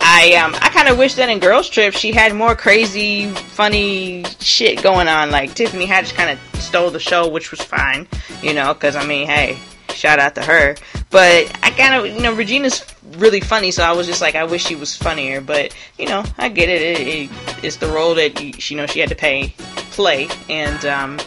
I, 0.00 0.34
um, 0.42 0.54
I 0.60 0.70
kind 0.72 0.88
of 0.88 0.98
wish 0.98 1.14
that 1.14 1.28
in 1.28 1.38
Girls 1.38 1.68
Trip 1.68 1.92
she 1.92 2.12
had 2.12 2.34
more 2.34 2.54
crazy, 2.54 3.28
funny 3.28 4.24
shit 4.40 4.82
going 4.82 5.08
on. 5.08 5.30
Like 5.30 5.54
Tiffany 5.54 5.86
Haddish 5.86 6.14
kind 6.14 6.30
of 6.30 6.60
stole 6.60 6.90
the 6.90 7.00
show, 7.00 7.28
which 7.28 7.50
was 7.50 7.60
fine, 7.60 8.06
you 8.42 8.54
know, 8.54 8.72
because 8.72 8.96
I 8.96 9.06
mean, 9.06 9.26
hey, 9.26 9.58
shout 9.96 10.18
out 10.18 10.34
to 10.36 10.42
her. 10.42 10.76
But 11.10 11.50
I 11.62 11.70
kind 11.70 11.94
of, 11.94 12.06
you 12.14 12.20
know, 12.20 12.34
Regina's 12.34 12.84
really 13.18 13.40
funny, 13.40 13.70
so 13.70 13.82
I 13.82 13.92
was 13.92 14.06
just 14.06 14.20
like, 14.20 14.34
I 14.34 14.44
wish 14.44 14.64
she 14.64 14.74
was 14.74 14.96
funnier. 14.96 15.40
But 15.40 15.74
you 15.98 16.06
know, 16.06 16.24
I 16.38 16.48
get 16.48 16.68
it. 16.68 16.82
it, 16.82 17.00
it 17.00 17.30
it's 17.62 17.76
the 17.76 17.88
role 17.88 18.14
that 18.14 18.70
you, 18.70 18.76
know 18.76 18.86
she 18.86 19.00
had 19.00 19.08
to 19.08 19.14
pay 19.14 19.54
play, 19.90 20.28
and 20.48 20.84
um, 20.84 21.18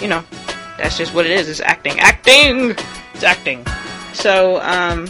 you 0.00 0.08
know, 0.08 0.22
that's 0.78 0.98
just 0.98 1.14
what 1.14 1.26
it 1.26 1.32
is. 1.32 1.48
It's 1.48 1.60
acting, 1.60 1.98
acting, 1.98 2.76
it's 3.14 3.24
acting. 3.24 3.66
So 4.12 4.60
um, 4.60 5.08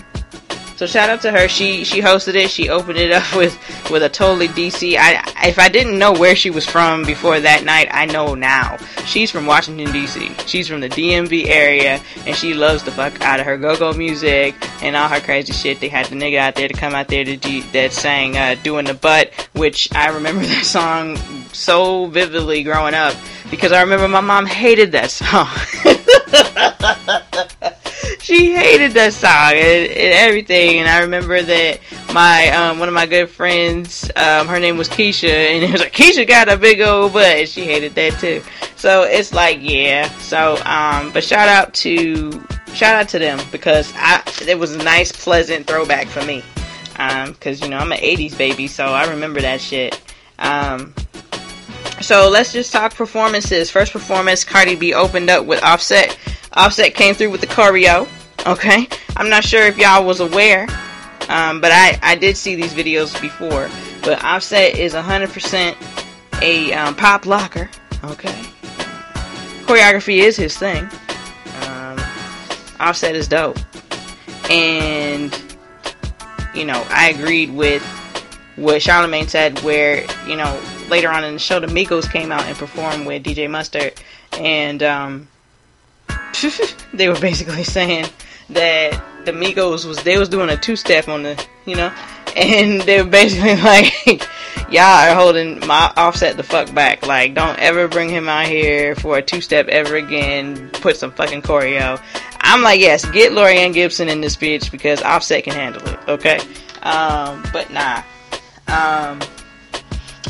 so 0.83 0.87
shout 0.87 1.11
out 1.11 1.21
to 1.21 1.31
her. 1.31 1.47
She 1.47 1.85
she 1.85 2.01
hosted 2.01 2.35
it. 2.35 2.51
She 2.51 2.69
opened 2.69 2.99
it 2.99 3.12
up 3.12 3.37
with 3.37 3.57
with 3.89 4.03
a 4.03 4.09
totally 4.09 4.49
DC. 4.49 4.97
I 4.99 5.23
if 5.49 5.61
I 5.61 5.69
didn't 5.69 5.97
know 5.97 6.12
where 6.12 6.35
she 6.35 6.51
was 6.51 6.67
from 6.67 7.05
before 7.05 7.39
that 7.39 7.62
night, 7.62 7.87
I 7.93 8.07
know 8.07 8.35
now. 8.35 8.79
She's 9.07 9.31
from 9.31 9.47
Washington 9.47 9.93
D.C. 9.93 10.35
She's 10.47 10.67
from 10.67 10.81
the 10.81 10.89
DMV 10.89 11.47
area, 11.47 12.01
and 12.27 12.35
she 12.35 12.55
loves 12.55 12.83
the 12.83 12.91
fuck 12.91 13.21
out 13.21 13.39
of 13.39 13.47
her 13.47 13.57
go-go 13.57 13.93
music 13.93 14.57
and 14.83 14.97
all 14.97 15.09
her 15.09 15.21
crazy 15.21 15.53
shit. 15.53 15.79
They 15.79 15.89
had 15.89 16.07
the 16.07 16.17
nigga 16.17 16.39
out 16.39 16.57
there 16.57 16.67
to 16.67 16.75
come 16.75 16.95
out 16.95 17.07
there 17.07 17.25
to 17.25 17.37
G, 17.37 17.61
that 17.73 17.93
sang 17.93 18.37
uh, 18.37 18.57
"Doing 18.65 18.87
the 18.87 18.95
Butt," 18.95 19.31
which 19.53 19.89
I 19.95 20.09
remember 20.09 20.45
that 20.47 20.65
song 20.65 21.17
so 21.53 22.07
vividly 22.07 22.65
growing 22.65 22.95
up 22.95 23.15
because 23.53 23.71
I 23.71 23.83
remember 23.83 24.09
my 24.09 24.21
mom 24.21 24.47
hated 24.47 24.91
that 24.93 25.12
song. 25.12 25.47
she 28.21 28.54
hated 28.54 28.92
that 28.92 29.12
song 29.12 29.52
and, 29.52 29.90
and, 29.90 30.12
everything. 30.14 30.78
And 30.78 30.88
I 30.88 31.00
remember 31.00 31.42
that 31.42 31.80
my 32.12 32.49
um, 32.50 32.78
one 32.78 32.88
of 32.88 32.94
my 32.94 33.06
good 33.06 33.28
friends, 33.28 34.11
um, 34.16 34.47
her 34.49 34.59
name 34.59 34.76
was 34.76 34.88
Keisha, 34.88 35.28
and 35.28 35.64
it 35.64 35.73
was 35.73 35.80
like 35.80 35.92
Keisha 35.92 36.26
got 36.26 36.49
a 36.49 36.56
big 36.56 36.80
old 36.80 37.12
butt. 37.12 37.49
She 37.49 37.64
hated 37.64 37.94
that 37.94 38.18
too. 38.21 38.42
So 38.76 39.02
it's 39.02 39.32
like 39.32 39.59
yeah. 39.61 40.09
So 40.18 40.56
um, 40.64 41.12
but 41.12 41.25
shout 41.25 41.49
out 41.49 41.75
to 41.75 42.30
shout 42.75 42.94
out 42.94 43.09
to 43.11 43.18
them 43.18 43.40
because 43.50 43.92
I 43.97 44.23
it 44.47 44.59
was 44.59 44.75
a 44.75 44.82
nice, 44.82 45.12
pleasant 45.12 45.66
throwback 45.66 46.06
for 46.06 46.25
me. 46.25 46.42
Um, 46.99 47.35
cause 47.35 47.61
you 47.61 47.68
know 47.68 47.78
I'm 47.78 47.92
an 47.92 47.99
'80s 47.99 48.37
baby, 48.37 48.66
so 48.66 48.87
I 48.87 49.09
remember 49.11 49.40
that 49.40 49.61
shit. 49.61 50.00
Um, 50.38 50.94
so 52.02 52.28
let's 52.28 52.52
just 52.52 52.73
talk 52.73 52.94
performances. 52.94 53.71
First 53.71 53.92
performance, 53.92 54.44
Cardi 54.44 54.75
B 54.75 54.94
opened 54.94 55.30
up 55.30 55.47
with 55.47 55.62
Offset 55.62 56.18
Offset 56.54 56.94
came 56.94 57.14
through 57.14 57.30
with 57.30 57.40
the 57.40 57.47
choreo. 57.47 58.09
Okay, 58.47 58.88
I'm 59.16 59.30
not 59.30 59.44
sure 59.44 59.62
if 59.62 59.78
y'all 59.78 60.04
was 60.04 60.21
aware, 60.21 60.66
um, 61.28 61.61
but 61.61 61.73
I 61.73 61.99
I 62.02 62.14
did 62.14 62.37
see 62.37 62.56
these 62.56 62.75
videos 62.75 63.18
before. 63.21 63.71
But 64.02 64.23
Offset 64.25 64.76
is 64.76 64.94
100% 64.94 66.42
a 66.42 66.73
um, 66.73 66.94
pop 66.97 67.25
locker. 67.25 67.71
Okay, 68.04 68.42
choreography 69.64 70.18
is 70.18 70.37
his 70.37 70.56
thing. 70.56 70.88
Um, 71.62 71.99
Offset 72.80 73.14
is 73.14 73.28
dope, 73.28 73.59
and 74.50 75.32
you 76.54 76.64
know 76.64 76.85
I 76.90 77.11
agreed 77.11 77.50
with 77.54 77.82
what 78.56 78.82
Charlemagne 78.82 79.28
said, 79.28 79.59
where 79.61 80.04
you 80.26 80.37
know 80.37 80.61
later 80.93 81.11
on 81.11 81.25
in 81.25 81.33
the 81.33 81.39
show 81.41 81.59
the 81.59 81.67
Migos 81.67 82.09
came 82.11 82.31
out 82.31 82.45
and 82.45 82.57
performed 82.57 83.07
with 83.07 83.25
DJ 83.25 83.51
Mustard, 83.51 83.95
and 84.33 84.83
um, 84.83 85.29
they 86.93 87.09
were 87.09 87.19
basically 87.19 87.65
saying 87.65 88.07
that 88.51 89.03
the 89.25 89.33
Migos 89.33 89.87
was 89.87 90.03
they 90.05 90.19
was 90.19 90.29
doing 90.29 90.51
a 90.51 90.57
two 90.57 90.77
step 90.77 91.09
on 91.09 91.23
the 91.23 91.47
you 91.65 91.77
know, 91.77 91.93
and 92.37 92.81
they 92.83 93.03
were 93.03 93.09
basically 93.09 93.57
like, 93.63 94.29
y'all 94.71 94.83
are 94.83 95.15
holding 95.15 95.67
my 95.67 95.93
offset 95.97 96.37
the 96.37 96.43
fuck 96.43 96.73
back. 96.75 97.07
Like, 97.07 97.35
don't 97.35 97.59
ever 97.59 97.89
bring 97.89 98.11
him 98.11 98.29
out 98.29 98.47
here 98.47 98.95
for 98.95 99.17
a 99.17 99.23
two 99.23 99.41
step 99.41 99.69
ever 99.69 99.97
again. 99.97 100.69
Put 100.75 100.99
some 100.99 101.11
fucking 101.13 101.43
choreo. 101.43 102.01
I'm 102.41 102.63
like, 102.63 102.81
yes, 102.81 103.09
get 103.13 103.33
Laurieann 103.33 103.73
Gibson 103.73 104.11
in 104.11 104.21
this 104.21 104.37
bitch 104.37 104.71
because 104.71 105.01
Offset 105.01 105.45
can 105.45 105.55
handle 105.55 105.89
it. 105.89 105.99
Okay, 106.07 106.39
um, 106.83 107.43
but 107.51 107.71
nah. 107.71 108.03
Um, 108.69 109.21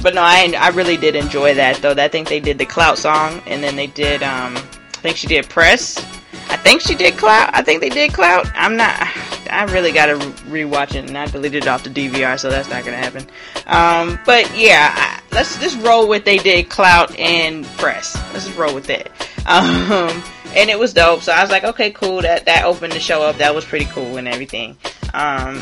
but 0.02 0.14
no, 0.14 0.22
I 0.22 0.52
I 0.58 0.68
really 0.70 0.96
did 0.96 1.16
enjoy 1.16 1.54
that 1.54 1.76
though. 1.82 1.92
I 1.92 2.08
think 2.08 2.28
they 2.28 2.40
did 2.40 2.58
the 2.58 2.66
Clout 2.66 2.98
song, 2.98 3.42
and 3.46 3.62
then 3.62 3.76
they 3.76 3.88
did 3.88 4.22
um, 4.22 4.56
I 4.56 4.98
think 5.02 5.16
she 5.16 5.26
did 5.26 5.48
Press. 5.48 5.98
I 6.48 6.56
think 6.56 6.80
she 6.80 6.94
did 6.94 7.16
Clout. 7.16 7.50
I 7.52 7.62
think 7.62 7.80
they 7.80 7.88
did 7.88 8.12
Clout. 8.12 8.46
I'm 8.54 8.76
not. 8.76 8.94
I 9.50 9.64
really 9.70 9.92
gotta 9.92 10.14
rewatch 10.48 10.94
it, 10.94 11.08
and 11.08 11.18
I 11.18 11.26
deleted 11.26 11.64
it 11.64 11.68
off 11.68 11.84
the 11.84 11.90
DVR, 11.90 12.38
so 12.38 12.50
that's 12.50 12.70
not 12.70 12.84
gonna 12.84 12.96
happen. 12.96 13.26
Um, 13.66 14.18
but 14.24 14.56
yeah, 14.56 14.92
I, 14.94 15.20
let's 15.34 15.58
just 15.60 15.80
roll 15.80 16.08
with 16.08 16.24
they 16.24 16.38
did 16.38 16.70
Clout 16.70 17.18
and 17.18 17.66
Press. 17.78 18.14
Let's 18.32 18.46
just 18.46 18.56
roll 18.56 18.74
with 18.74 18.86
that. 18.86 19.10
Um, 19.44 20.22
and 20.54 20.70
it 20.70 20.78
was 20.78 20.92
dope. 20.92 21.22
So 21.22 21.32
I 21.32 21.42
was 21.42 21.50
like, 21.50 21.64
okay, 21.64 21.90
cool. 21.90 22.22
That 22.22 22.46
that 22.46 22.64
opened 22.64 22.92
the 22.92 23.00
show 23.00 23.22
up. 23.22 23.38
That 23.38 23.56
was 23.56 23.64
pretty 23.64 23.86
cool 23.86 24.18
and 24.18 24.28
everything. 24.28 24.76
Um, 25.14 25.60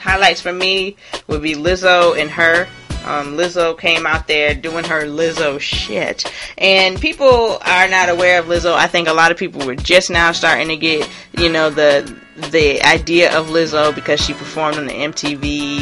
highlights 0.00 0.40
for 0.40 0.52
me 0.52 0.96
would 1.26 1.42
be 1.42 1.54
Lizzo 1.54 2.18
and 2.18 2.30
her. 2.30 2.66
Um, 3.08 3.38
Lizzo 3.38 3.78
came 3.78 4.06
out 4.06 4.28
there 4.28 4.54
doing 4.54 4.84
her 4.84 5.04
Lizzo 5.04 5.58
shit. 5.58 6.30
And 6.58 7.00
people 7.00 7.58
are 7.62 7.88
not 7.88 8.10
aware 8.10 8.38
of 8.38 8.46
Lizzo. 8.46 8.74
I 8.74 8.86
think 8.86 9.08
a 9.08 9.14
lot 9.14 9.30
of 9.30 9.38
people 9.38 9.66
were 9.66 9.74
just 9.74 10.10
now 10.10 10.32
starting 10.32 10.68
to 10.68 10.76
get, 10.76 11.08
you 11.38 11.48
know, 11.50 11.70
the 11.70 12.14
the 12.50 12.80
idea 12.82 13.36
of 13.36 13.48
Lizzo 13.48 13.92
because 13.94 14.20
she 14.20 14.32
performed 14.32 14.76
on 14.76 14.86
the 14.86 14.92
MTV 14.92 15.77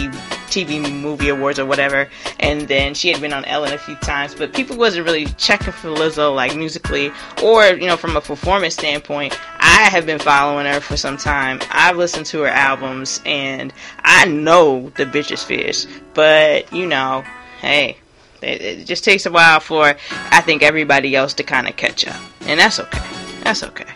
TV 0.47 0.93
Movie 0.93 1.29
Awards 1.29 1.59
or 1.59 1.67
whatever, 1.67 2.09
and 2.41 2.63
then 2.63 2.95
she 2.95 3.11
had 3.11 3.21
been 3.21 3.33
on 3.33 3.45
Ellen 3.45 3.73
a 3.73 3.79
few 3.79 3.95
times, 3.97 4.35
but 4.35 4.53
people 4.53 4.77
wasn't 4.77 5.07
really 5.07 5.27
checking 5.37 5.73
for 5.73 5.89
Lizzo 5.89 6.35
like 6.35 6.57
musically 6.57 7.13
or 7.43 7.65
you 7.67 7.87
know 7.87 7.97
from 7.97 8.17
a 8.17 8.21
performance 8.21 8.75
standpoint. 8.75 9.39
I 9.59 9.89
have 9.91 10.07
been 10.07 10.19
following 10.19 10.67
her 10.67 10.81
for 10.81 10.97
some 10.97 11.17
time. 11.17 11.61
I've 11.71 11.97
listened 11.97 12.27
to 12.27 12.41
her 12.43 12.49
albums, 12.49 13.21
and 13.27 13.73
I 14.01 14.27
know 14.27 14.91
the 14.97 15.05
bitch 15.05 15.31
is 15.33 15.43
fierce, 15.43 15.87
but 16.15 16.73
you 16.73 16.87
know, 16.87 17.25
hey. 17.61 17.99
It, 18.43 18.85
just 18.85 19.03
takes 19.03 19.25
a 19.25 19.31
while 19.31 19.61
for 19.61 19.97
I 20.31 20.41
think 20.43 20.63
everybody 20.63 21.17
else 21.17 21.33
to 21.35 21.43
kind 21.43 21.67
of 21.67 21.77
catch 21.77 22.07
up, 22.07 22.21
and 22.43 22.61
that's 22.61 22.79
okay. 22.79 23.03
That's 23.43 23.63
okay. 23.63 23.87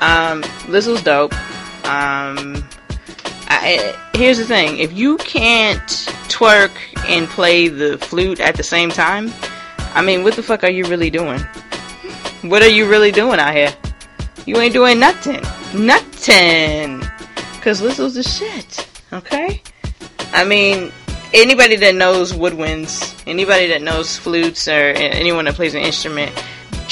Um, 0.00 0.42
Lizzo's 0.66 1.02
dope. 1.02 1.34
Um, 1.84 2.64
Here's 4.14 4.38
the 4.38 4.44
thing: 4.44 4.78
if 4.78 4.92
you 4.92 5.16
can't 5.18 5.80
twerk 6.28 6.72
and 7.08 7.28
play 7.28 7.68
the 7.68 7.98
flute 7.98 8.40
at 8.40 8.56
the 8.56 8.62
same 8.62 8.90
time, 8.90 9.32
I 9.94 10.02
mean, 10.02 10.22
what 10.24 10.34
the 10.34 10.42
fuck 10.42 10.64
are 10.64 10.70
you 10.70 10.84
really 10.86 11.10
doing? 11.10 11.40
What 12.42 12.62
are 12.62 12.68
you 12.68 12.88
really 12.88 13.12
doing 13.12 13.38
out 13.38 13.54
here? 13.54 13.72
You 14.46 14.56
ain't 14.58 14.72
doing 14.72 14.98
nothing, 14.98 15.40
nothing. 15.74 17.00
Cause 17.60 17.80
Lizzo's 17.80 18.14
the 18.14 18.24
shit. 18.24 18.88
Okay. 19.12 19.62
I 20.32 20.44
mean, 20.44 20.90
anybody 21.32 21.76
that 21.76 21.94
knows 21.94 22.32
woodwinds, 22.32 23.22
anybody 23.26 23.68
that 23.68 23.82
knows 23.82 24.16
flutes, 24.16 24.66
or 24.66 24.72
anyone 24.72 25.44
that 25.44 25.54
plays 25.54 25.74
an 25.74 25.82
instrument, 25.82 26.32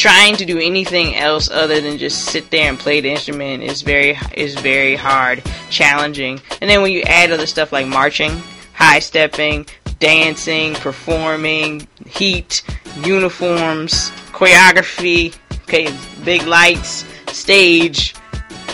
trying 0.01 0.35
to 0.35 0.47
do 0.47 0.59
anything 0.59 1.15
else 1.15 1.51
other 1.51 1.79
than 1.83 1.99
just 1.99 2.25
sit 2.25 2.51
there 2.51 2.71
and 2.71 2.79
play 2.79 3.03
the 3.03 3.11
instrument 3.11 3.63
is 3.63 3.83
very 3.83 4.19
is 4.33 4.55
very 4.55 4.97
hard, 4.97 5.43
challenging. 5.69 6.41
And 6.63 6.71
then 6.71 6.81
when 6.81 6.91
you 6.91 7.03
add 7.03 7.31
other 7.31 7.47
stuff 7.47 7.71
like 7.71 7.87
marching, 7.87 8.31
high 8.73 9.01
stepping, 9.01 9.67
dancing, 9.99 10.73
performing, 10.77 11.87
heat, 12.07 12.63
uniforms, 13.05 14.11
choreography, 14.33 15.37
okay, 15.65 15.95
big 16.25 16.47
lights, 16.47 17.05
stage, 17.31 18.15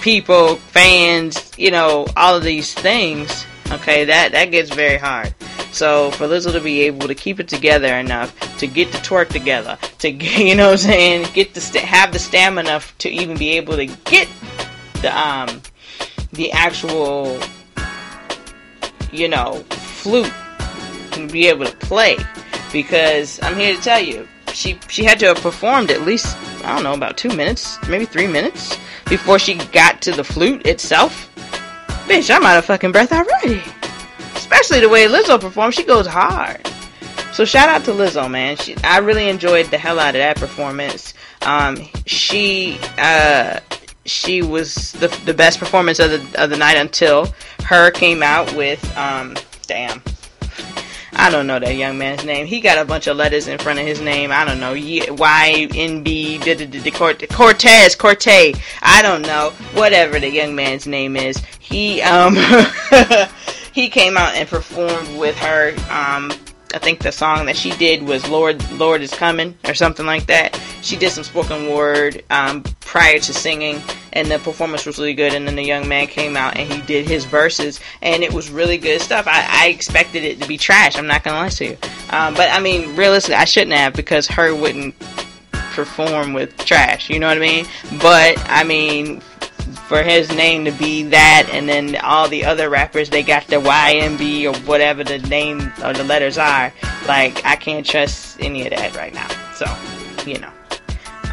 people, 0.00 0.54
fans, 0.54 1.50
you 1.58 1.72
know, 1.72 2.06
all 2.16 2.36
of 2.36 2.44
these 2.44 2.72
things, 2.72 3.44
okay, 3.72 4.04
that 4.04 4.30
that 4.30 4.52
gets 4.52 4.70
very 4.72 4.96
hard. 4.96 5.34
So 5.72 6.10
for 6.12 6.26
Lizzo 6.26 6.52
to 6.52 6.60
be 6.60 6.82
able 6.82 7.06
to 7.06 7.14
keep 7.14 7.38
it 7.38 7.48
together 7.48 7.94
enough 7.94 8.34
to 8.58 8.66
get 8.66 8.92
the 8.92 8.98
twerk 8.98 9.28
together, 9.28 9.78
to 9.98 10.10
you 10.10 10.54
know 10.54 10.66
what 10.66 10.72
I'm 10.72 10.78
saying, 10.78 11.28
get 11.34 11.54
the 11.54 11.60
st- 11.60 11.84
have 11.84 12.12
the 12.12 12.18
stamina 12.18 12.68
enough 12.68 12.96
to 12.98 13.10
even 13.10 13.36
be 13.36 13.50
able 13.50 13.76
to 13.76 13.86
get 13.86 14.28
the 15.02 15.16
um 15.16 15.60
the 16.32 16.50
actual 16.52 17.38
you 19.12 19.28
know 19.28 19.64
flute 19.70 20.32
and 21.12 21.30
be 21.30 21.46
able 21.46 21.66
to 21.66 21.76
play 21.76 22.16
because 22.72 23.38
I'm 23.42 23.56
here 23.56 23.74
to 23.74 23.82
tell 23.82 24.00
you 24.00 24.26
she 24.52 24.78
she 24.88 25.04
had 25.04 25.18
to 25.20 25.26
have 25.26 25.38
performed 25.38 25.90
at 25.90 26.02
least 26.02 26.36
I 26.64 26.74
don't 26.74 26.84
know 26.84 26.94
about 26.94 27.16
two 27.16 27.34
minutes 27.36 27.78
maybe 27.88 28.06
three 28.06 28.26
minutes 28.26 28.78
before 29.08 29.38
she 29.38 29.54
got 29.54 30.02
to 30.02 30.12
the 30.12 30.24
flute 30.24 30.66
itself. 30.66 31.32
Bitch, 32.08 32.34
I'm 32.34 32.44
out 32.44 32.58
of 32.58 32.64
fucking 32.64 32.92
breath 32.92 33.12
already 33.12 33.62
especially 34.46 34.80
the 34.80 34.88
way 34.88 35.06
Lizzo 35.06 35.40
performs. 35.40 35.74
She 35.74 35.85
goes 35.85 36.06
hard. 36.06 36.66
So 37.32 37.44
shout 37.44 37.68
out 37.68 37.85
to 37.85 37.90
Lizzo, 37.90 38.30
man. 38.30 38.56
She, 38.56 38.76
I 38.78 38.98
really 38.98 39.28
enjoyed 39.28 39.66
the 39.66 39.78
hell 39.78 39.98
out 39.98 40.14
of 40.14 40.20
that 40.20 40.37
performance. 40.37 41.14
Um, 41.42 41.76
she 42.06 42.78
uh, 42.96 43.61
she 44.04 44.42
was 44.42 44.92
the 44.92 45.09
the 45.24 45.35
best 45.35 45.59
performance 45.59 45.98
of 45.98 46.11
the 46.11 46.42
of 46.42 46.50
the 46.50 46.56
night 46.56 46.76
until 46.76 47.24
H.E.R. 47.61 47.90
came 47.90 48.22
out 48.22 48.54
with 48.54 48.96
um, 48.96 49.37
damn. 49.66 50.02
I 51.18 51.30
don't 51.30 51.46
know 51.46 51.59
that 51.59 51.74
young 51.74 51.96
man's 51.96 52.24
name. 52.24 52.46
He 52.46 52.61
got 52.61 52.78
a 52.78 52.85
bunch 52.85 53.06
of 53.06 53.16
letters 53.16 53.48
in 53.48 53.59
front 53.59 53.78
of 53.78 53.87
his 53.87 54.02
name. 54.02 54.30
I 54.30 54.44
don't 54.44 54.61
know. 54.61 54.72
Y 54.72 55.68
N 55.74 56.02
B 56.02 56.38
Cortez 56.92 57.96
Cortez. 57.96 58.61
I 58.82 59.02
don't 59.02 59.22
know. 59.22 59.50
Whatever 59.72 60.20
the 60.20 60.30
young 60.30 60.54
man's 60.54 60.87
name 60.87 61.16
is. 61.16 61.38
He 61.59 62.02
um 62.02 62.37
he 63.76 63.90
came 63.90 64.16
out 64.16 64.34
and 64.34 64.48
performed 64.48 65.18
with 65.18 65.36
her. 65.36 65.68
Um, 65.90 66.32
I 66.72 66.78
think 66.78 67.00
the 67.00 67.12
song 67.12 67.44
that 67.44 67.56
she 67.56 67.70
did 67.72 68.02
was 68.02 68.26
"Lord, 68.26 68.58
Lord 68.72 69.02
is 69.02 69.12
Coming" 69.12 69.54
or 69.68 69.74
something 69.74 70.06
like 70.06 70.26
that. 70.26 70.58
She 70.80 70.96
did 70.96 71.12
some 71.12 71.24
spoken 71.24 71.70
word 71.70 72.24
um, 72.30 72.62
prior 72.80 73.18
to 73.18 73.34
singing, 73.34 73.82
and 74.14 74.30
the 74.30 74.38
performance 74.38 74.86
was 74.86 74.98
really 74.98 75.12
good. 75.12 75.34
And 75.34 75.46
then 75.46 75.56
the 75.56 75.62
young 75.62 75.86
man 75.86 76.06
came 76.06 76.38
out 76.38 76.56
and 76.56 76.72
he 76.72 76.80
did 76.80 77.06
his 77.06 77.26
verses, 77.26 77.78
and 78.00 78.22
it 78.22 78.32
was 78.32 78.50
really 78.50 78.78
good 78.78 79.02
stuff. 79.02 79.26
I, 79.28 79.46
I 79.46 79.66
expected 79.68 80.24
it 80.24 80.40
to 80.40 80.48
be 80.48 80.56
trash. 80.56 80.96
I'm 80.96 81.06
not 81.06 81.22
gonna 81.22 81.36
lie 81.36 81.50
to 81.50 81.64
you, 81.66 81.76
um, 82.10 82.32
but 82.32 82.50
I 82.50 82.60
mean, 82.60 82.96
realistically, 82.96 83.36
I 83.36 83.44
shouldn't 83.44 83.76
have 83.76 83.92
because 83.92 84.30
H.E.R. 84.30 84.54
wouldn't 84.54 84.94
perform 85.52 86.32
with 86.32 86.56
trash. 86.64 87.10
You 87.10 87.18
know 87.18 87.28
what 87.28 87.36
I 87.36 87.40
mean? 87.40 87.66
But 88.00 88.38
I 88.48 88.64
mean, 88.64 89.20
for 89.88 90.03
his 90.03 90.29
name 90.35 90.64
to 90.64 90.72
be 90.72 91.05
that, 91.05 91.49
and 91.53 91.68
then 91.68 91.96
all 91.96 92.29
the 92.29 92.44
other 92.44 92.68
rappers 92.68 93.09
they 93.09 93.22
got 93.22 93.46
the 93.46 93.57
YMB 93.57 94.44
or 94.44 94.59
whatever 94.66 95.05
the 95.05 95.18
name 95.18 95.72
or 95.85 95.92
the 95.92 96.05
letters 96.05 96.38
are. 96.38 96.72
Like 97.07 97.44
I 97.44 97.57
can't 97.57 97.87
trust 97.87 98.40
any 98.40 98.64
of 98.64 98.70
that 98.70 98.96
right 98.96 99.14
now. 99.14 99.29
So, 99.55 99.66
you 100.29 100.38
know. 100.38 100.51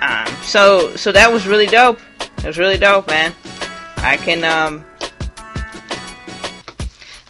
Um, 0.02 0.28
so 0.44 0.96
so 0.96 1.12
that 1.12 1.32
was 1.32 1.48
really 1.48 1.66
dope. 1.66 2.00
It 2.20 2.46
was 2.46 2.58
really 2.58 2.78
dope, 2.78 3.08
man. 3.08 3.34
I 3.98 4.18
can 4.18 4.44
um 4.44 4.86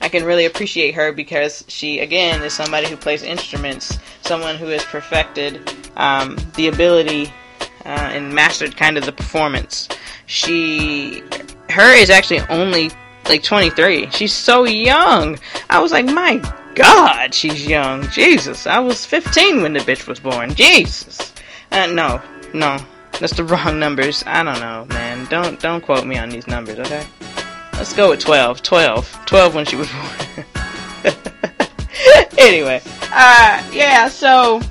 I 0.01 0.09
can 0.09 0.25
really 0.25 0.45
appreciate 0.45 0.95
her 0.95 1.13
because 1.13 1.63
she 1.69 1.99
again 1.99 2.43
is 2.43 2.53
somebody 2.53 2.89
who 2.89 2.97
plays 2.97 3.23
instruments, 3.23 3.97
someone 4.23 4.57
who 4.57 4.67
has 4.67 4.83
perfected 4.83 5.71
um, 5.95 6.37
the 6.55 6.67
ability 6.67 7.27
uh, 7.85 8.11
and 8.11 8.33
mastered 8.33 8.75
kind 8.75 8.97
of 8.97 9.05
the 9.05 9.13
performance 9.13 9.87
she 10.33 11.21
H.E.R. 11.69 11.93
is 11.93 12.09
actually 12.09 12.39
only 12.49 12.89
like 13.25 13.43
23. 13.43 14.09
She's 14.09 14.33
so 14.33 14.65
young. 14.65 15.37
I 15.69 15.79
was 15.79 15.91
like, 15.91 16.05
my 16.05 16.41
God, 16.73 17.35
she's 17.35 17.67
young. 17.67 18.07
Jesus, 18.09 18.65
I 18.65 18.79
was 18.79 19.05
15 19.05 19.61
when 19.61 19.73
the 19.73 19.79
bitch 19.79 20.07
was 20.07 20.19
born. 20.19 20.55
Jesus. 20.55 21.33
Uh, 21.71 21.85
no, 21.85 22.19
no, 22.53 22.77
that's 23.19 23.35
the 23.37 23.43
wrong 23.51 23.79
numbers. 23.79 24.23
I 24.25 24.43
don't 24.43 24.59
know, 24.59 24.85
man. 24.89 25.25
Don't 25.25 25.59
don't 25.59 25.81
quote 25.81 26.05
me 26.05 26.17
on 26.17 26.29
these 26.29 26.47
numbers, 26.47 26.79
okay? 26.79 27.05
Let's 27.73 27.93
go 27.93 28.09
with 28.09 28.19
12. 28.19 28.63
12. 28.63 29.25
12 29.25 29.55
when 29.55 29.65
she 29.65 29.75
was 29.75 29.89
born. 29.91 30.45
anyway, 32.39 32.81
uh, 33.11 33.63
yeah. 33.71 34.07
So, 34.09 34.61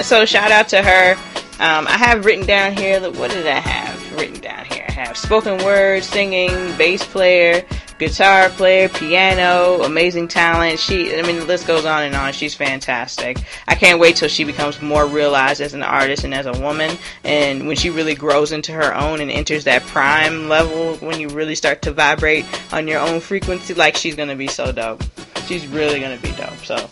so 0.00 0.24
shout 0.24 0.50
out 0.50 0.68
to 0.68 0.82
her. 0.82 1.12
Um, 1.58 1.86
I 1.86 1.96
have 1.98 2.24
written 2.24 2.46
down 2.46 2.76
here. 2.76 3.00
What 3.00 3.30
did 3.30 3.46
I 3.46 3.60
have 3.60 4.18
written 4.18 4.40
down 4.40 4.64
here? 4.66 4.75
Have 4.96 5.16
spoken 5.16 5.62
word, 5.62 6.02
singing, 6.02 6.48
bass 6.78 7.04
player, 7.04 7.62
guitar 7.98 8.48
player, 8.48 8.88
piano, 8.88 9.82
amazing 9.82 10.26
talent. 10.26 10.78
She, 10.78 11.14
I 11.14 11.20
mean, 11.20 11.36
the 11.36 11.44
list 11.44 11.66
goes 11.66 11.84
on 11.84 12.04
and 12.04 12.14
on. 12.14 12.32
She's 12.32 12.54
fantastic. 12.54 13.36
I 13.68 13.74
can't 13.74 14.00
wait 14.00 14.16
till 14.16 14.30
she 14.30 14.44
becomes 14.44 14.80
more 14.80 15.06
realized 15.06 15.60
as 15.60 15.74
an 15.74 15.82
artist 15.82 16.24
and 16.24 16.32
as 16.32 16.46
a 16.46 16.52
woman, 16.52 16.96
and 17.24 17.66
when 17.66 17.76
she 17.76 17.90
really 17.90 18.14
grows 18.14 18.52
into 18.52 18.72
her 18.72 18.94
own 18.94 19.20
and 19.20 19.30
enters 19.30 19.64
that 19.64 19.82
prime 19.82 20.48
level, 20.48 20.94
when 21.06 21.20
you 21.20 21.28
really 21.28 21.54
start 21.54 21.82
to 21.82 21.92
vibrate 21.92 22.46
on 22.72 22.88
your 22.88 23.00
own 23.00 23.20
frequency, 23.20 23.74
like 23.74 23.96
she's 23.96 24.16
gonna 24.16 24.34
be 24.34 24.48
so 24.48 24.72
dope. 24.72 25.02
She's 25.46 25.66
really 25.66 26.00
gonna 26.00 26.16
be 26.16 26.32
dope. 26.32 26.64
So, 26.64 26.88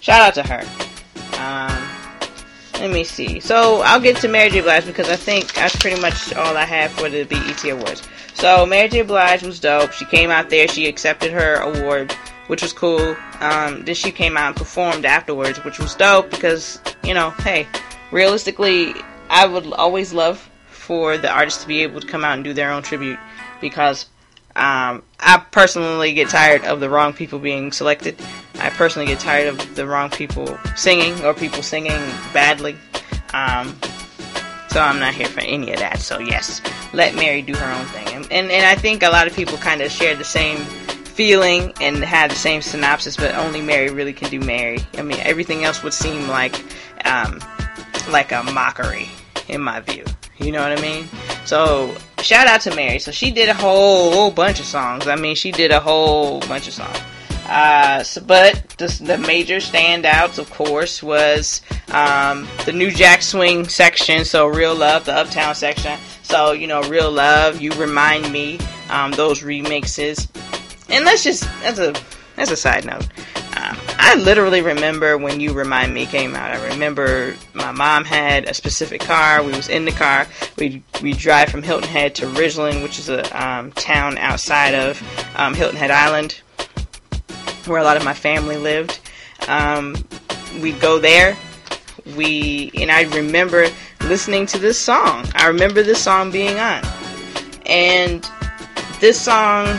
shout 0.00 0.20
out 0.20 0.34
to 0.34 0.42
her. 0.44 0.62
Um, 1.40 1.87
let 2.80 2.90
me 2.90 3.04
see. 3.04 3.40
So 3.40 3.82
I'll 3.82 4.00
get 4.00 4.16
to 4.18 4.28
Mary 4.28 4.50
J. 4.50 4.60
Blige 4.60 4.86
because 4.86 5.08
I 5.08 5.16
think 5.16 5.52
that's 5.54 5.76
pretty 5.76 6.00
much 6.00 6.32
all 6.34 6.56
I 6.56 6.64
have 6.64 6.92
for 6.92 7.08
the 7.08 7.24
BET 7.24 7.64
Awards. 7.64 8.02
So 8.34 8.64
Mary 8.64 8.88
J. 8.88 9.02
Blige 9.02 9.42
was 9.42 9.58
dope. 9.60 9.92
She 9.92 10.04
came 10.04 10.30
out 10.30 10.50
there. 10.50 10.68
She 10.68 10.86
accepted 10.86 11.32
her 11.32 11.56
award, 11.56 12.12
which 12.46 12.62
was 12.62 12.72
cool. 12.72 13.16
Um, 13.40 13.84
then 13.84 13.94
she 13.94 14.10
came 14.10 14.36
out 14.36 14.48
and 14.48 14.56
performed 14.56 15.04
afterwards, 15.04 15.64
which 15.64 15.78
was 15.78 15.94
dope 15.94 16.30
because 16.30 16.80
you 17.02 17.14
know, 17.14 17.30
hey, 17.30 17.66
realistically, 18.12 18.94
I 19.30 19.46
would 19.46 19.72
always 19.72 20.12
love 20.12 20.48
for 20.68 21.18
the 21.18 21.30
artists 21.30 21.62
to 21.62 21.68
be 21.68 21.82
able 21.82 22.00
to 22.00 22.06
come 22.06 22.24
out 22.24 22.34
and 22.34 22.44
do 22.44 22.52
their 22.52 22.70
own 22.70 22.82
tribute 22.82 23.18
because 23.60 24.06
um, 24.58 25.04
I 25.20 25.38
personally 25.52 26.12
get 26.14 26.28
tired 26.28 26.64
of 26.64 26.80
the 26.80 26.90
wrong 26.90 27.12
people 27.12 27.38
being 27.38 27.70
selected. 27.70 28.20
I 28.56 28.70
personally 28.70 29.06
get 29.06 29.20
tired 29.20 29.46
of 29.46 29.76
the 29.76 29.86
wrong 29.86 30.10
people 30.10 30.58
singing 30.74 31.24
or 31.24 31.32
people 31.32 31.62
singing 31.62 32.00
badly. 32.32 32.76
Um, 33.32 33.78
so 34.68 34.80
I'm 34.80 34.98
not 34.98 35.14
here 35.14 35.28
for 35.28 35.40
any 35.40 35.72
of 35.72 35.78
that. 35.78 36.00
So 36.00 36.18
yes, 36.18 36.60
let 36.92 37.14
Mary 37.14 37.40
do 37.40 37.54
her 37.54 37.72
own 37.72 37.86
thing. 37.86 38.08
And 38.08 38.32
and, 38.32 38.50
and 38.50 38.66
I 38.66 38.74
think 38.74 39.04
a 39.04 39.10
lot 39.10 39.28
of 39.28 39.34
people 39.34 39.56
kind 39.58 39.80
of 39.80 39.92
share 39.92 40.16
the 40.16 40.24
same 40.24 40.58
feeling 40.58 41.72
and 41.80 42.04
have 42.04 42.30
the 42.30 42.36
same 42.36 42.60
synopsis, 42.60 43.16
but 43.16 43.34
only 43.36 43.60
Mary 43.60 43.90
really 43.90 44.12
can 44.12 44.28
do 44.28 44.40
Mary. 44.40 44.78
I 44.94 45.02
mean, 45.02 45.18
everything 45.20 45.64
else 45.64 45.82
would 45.84 45.94
seem 45.94 46.28
like 46.28 46.54
um, 47.04 47.40
like 48.10 48.32
a 48.32 48.42
mockery 48.42 49.08
in 49.48 49.60
my 49.60 49.80
view. 49.80 50.04
You 50.38 50.52
know 50.52 50.62
what 50.62 50.76
I 50.76 50.82
mean? 50.82 51.08
So 51.44 51.96
shout 52.22 52.46
out 52.46 52.60
to 52.62 52.74
Mary. 52.74 52.98
So 52.98 53.10
she 53.10 53.30
did 53.30 53.48
a 53.48 53.54
whole, 53.54 54.12
whole 54.12 54.30
bunch 54.30 54.60
of 54.60 54.66
songs. 54.66 55.06
I 55.06 55.16
mean, 55.16 55.34
she 55.34 55.52
did 55.52 55.70
a 55.70 55.80
whole 55.80 56.40
bunch 56.40 56.68
of 56.68 56.74
songs. 56.74 56.98
Uh, 57.48 58.02
so, 58.02 58.20
but 58.20 58.62
the, 58.76 58.86
the, 59.02 59.16
major 59.16 59.56
standouts, 59.56 60.38
of 60.38 60.50
course, 60.50 61.02
was 61.02 61.62
um, 61.92 62.46
the 62.66 62.72
New 62.72 62.90
Jack 62.90 63.22
Swing 63.22 63.66
section. 63.66 64.26
So 64.26 64.46
Real 64.46 64.74
Love, 64.74 65.06
the 65.06 65.14
Uptown 65.14 65.54
section. 65.54 65.98
So 66.22 66.52
you 66.52 66.66
know, 66.66 66.82
Real 66.82 67.10
Love, 67.10 67.58
You 67.58 67.72
Remind 67.72 68.30
Me, 68.30 68.58
um, 68.90 69.12
those 69.12 69.40
remixes. 69.40 70.28
And 70.90 71.06
let's 71.06 71.24
just 71.24 71.48
as 71.64 71.78
a 71.78 71.94
as 72.36 72.50
a 72.50 72.56
side 72.56 72.84
note, 72.84 73.08
I 73.60 74.14
literally 74.16 74.62
remember 74.62 75.18
when 75.18 75.40
You 75.40 75.52
Remind 75.52 75.92
Me 75.92 76.06
came 76.06 76.34
out. 76.34 76.50
I 76.50 76.68
remember 76.68 77.34
my 77.54 77.72
mom 77.72 78.04
had 78.04 78.48
a 78.48 78.54
specific 78.54 79.00
car. 79.00 79.42
We 79.42 79.52
was 79.52 79.68
in 79.68 79.84
the 79.84 79.92
car. 79.92 80.26
We 80.56 80.82
we 81.02 81.12
drive 81.12 81.50
from 81.50 81.62
Hilton 81.62 81.88
Head 81.88 82.14
to 82.16 82.26
Ridgeland, 82.26 82.82
which 82.82 82.98
is 82.98 83.08
a 83.08 83.22
um, 83.46 83.72
town 83.72 84.16
outside 84.18 84.74
of 84.74 85.02
um, 85.36 85.54
Hilton 85.54 85.76
Head 85.76 85.90
Island, 85.90 86.40
where 87.66 87.80
a 87.80 87.84
lot 87.84 87.96
of 87.96 88.04
my 88.04 88.14
family 88.14 88.56
lived. 88.56 89.00
Um, 89.46 89.96
we 90.60 90.72
go 90.72 90.98
there. 90.98 91.36
We 92.16 92.70
and 92.76 92.90
I 92.90 93.02
remember 93.02 93.66
listening 94.02 94.46
to 94.46 94.58
this 94.58 94.78
song. 94.78 95.26
I 95.34 95.48
remember 95.48 95.82
this 95.82 96.02
song 96.02 96.30
being 96.30 96.58
on, 96.58 96.82
and 97.66 98.28
this 99.00 99.20
song 99.20 99.78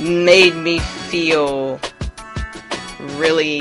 made 0.00 0.54
me 0.54 0.80
feel 1.10 1.80
really 3.16 3.60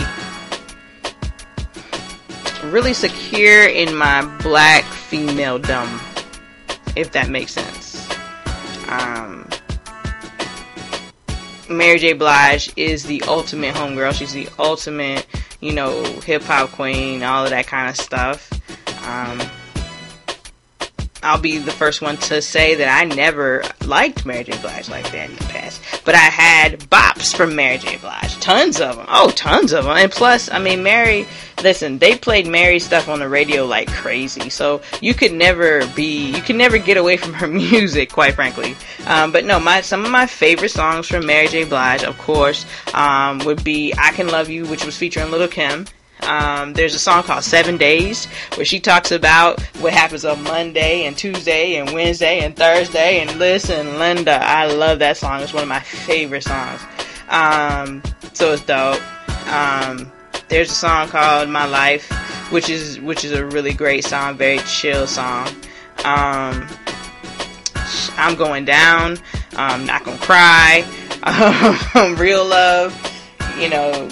really 2.65 2.93
secure 2.93 3.67
in 3.67 3.95
my 3.95 4.25
black 4.41 4.83
female 4.83 5.57
dumb 5.57 6.01
if 6.95 7.11
that 7.11 7.29
makes 7.29 7.53
sense 7.53 8.09
um, 8.89 9.47
Mary 11.69 11.99
J. 11.99 12.13
Blige 12.13 12.71
is 12.77 13.03
the 13.03 13.21
ultimate 13.27 13.75
homegirl. 13.75 14.13
She's 14.13 14.33
the 14.33 14.47
ultimate, 14.57 15.25
you 15.59 15.73
know, 15.73 16.01
hip 16.21 16.43
hop 16.43 16.71
queen, 16.71 17.23
all 17.23 17.43
of 17.43 17.49
that 17.49 17.67
kind 17.67 17.89
of 17.89 17.97
stuff. 17.97 18.49
Um, 19.05 19.41
I'll 21.23 21.39
be 21.39 21.57
the 21.57 21.71
first 21.71 22.01
one 22.01 22.17
to 22.17 22.41
say 22.41 22.75
that 22.75 22.99
I 22.99 23.05
never 23.05 23.63
liked 23.85 24.25
Mary 24.25 24.43
J. 24.43 24.57
Blige 24.61 24.89
like 24.89 25.11
that 25.11 25.29
in 25.29 25.35
the 25.35 25.43
past. 25.45 25.81
But 26.05 26.15
I 26.15 26.19
had 26.19 26.79
bops 26.81 27.35
from 27.35 27.55
Mary 27.55 27.77
J. 27.77 27.97
Blige. 27.97 28.39
Tons 28.39 28.79
of 28.79 28.97
them. 28.97 29.05
Oh, 29.09 29.31
tons 29.31 29.73
of 29.73 29.85
them. 29.85 29.97
And 29.97 30.11
plus, 30.11 30.51
I 30.51 30.59
mean, 30.59 30.83
Mary, 30.83 31.27
listen, 31.63 31.97
they 31.97 32.15
played 32.15 32.47
Mary 32.47 32.79
stuff 32.79 33.09
on 33.09 33.19
the 33.19 33.27
radio 33.27 33.65
like 33.65 33.91
crazy. 33.91 34.49
So 34.49 34.81
you 35.01 35.13
could 35.13 35.33
never 35.33 35.85
be, 35.87 36.31
you 36.31 36.41
could 36.41 36.55
never 36.55 36.77
get 36.77 36.97
away 36.97 37.17
from 37.17 37.33
her 37.33 37.47
music, 37.47 38.11
quite 38.11 38.35
frankly. 38.35 38.75
Um, 39.05 39.31
but 39.31 39.45
no, 39.45 39.59
my, 39.59 39.81
some 39.81 40.05
of 40.05 40.11
my 40.11 40.27
favorite 40.27 40.69
songs 40.69 41.07
from 41.07 41.25
Mary 41.25 41.47
J. 41.47 41.63
Blige, 41.63 42.03
of 42.03 42.17
course, 42.17 42.65
um, 42.93 43.39
would 43.39 43.63
be 43.63 43.93
I 43.97 44.11
Can 44.11 44.27
Love 44.27 44.49
You, 44.49 44.65
which 44.65 44.85
was 44.85 44.97
featuring 44.97 45.31
Little 45.31 45.47
Kim. 45.47 45.85
Um, 46.21 46.73
there's 46.73 46.93
a 46.93 46.99
song 46.99 47.23
called 47.23 47.43
Seven 47.43 47.77
Days 47.77 48.25
where 48.55 48.65
she 48.65 48.79
talks 48.79 49.11
about 49.11 49.61
what 49.77 49.93
happens 49.93 50.25
on 50.25 50.43
Monday 50.43 51.05
and 51.05 51.15
Tuesday 51.15 51.75
and 51.75 51.93
Wednesday 51.93 52.39
and 52.39 52.55
Thursday. 52.55 53.19
And 53.19 53.39
listen, 53.39 53.97
Linda, 53.97 54.39
I 54.41 54.65
love 54.65 54.99
that 54.99 55.17
song. 55.17 55.41
It's 55.41 55.53
one 55.53 55.63
of 55.63 55.69
my 55.69 55.79
favorite 55.79 56.43
songs. 56.43 56.81
Um, 57.29 58.01
so 58.33 58.53
it's 58.53 58.63
dope. 58.63 59.01
Um, 59.47 60.11
there's 60.49 60.71
a 60.71 60.75
song 60.75 61.07
called 61.07 61.49
My 61.49 61.65
Life, 61.65 62.09
which 62.51 62.69
is 62.69 62.99
which 62.99 63.23
is 63.23 63.31
a 63.31 63.45
really 63.45 63.73
great 63.73 64.03
song, 64.03 64.37
very 64.37 64.59
chill 64.59 65.07
song. 65.07 65.47
Um, 66.03 66.67
I'm 68.17 68.35
going 68.35 68.65
down. 68.65 69.17
I'm 69.55 69.85
not 69.85 70.03
gonna 70.03 70.17
cry. 70.17 70.85
real 72.17 72.45
love. 72.45 72.95
You 73.59 73.69
know. 73.69 74.09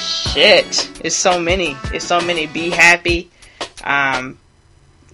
Shit. 0.00 0.90
It's 1.04 1.16
so 1.16 1.40
many. 1.40 1.76
It's 1.92 2.04
so 2.04 2.20
many. 2.20 2.46
Be 2.46 2.70
happy. 2.70 3.30
Um, 3.84 4.38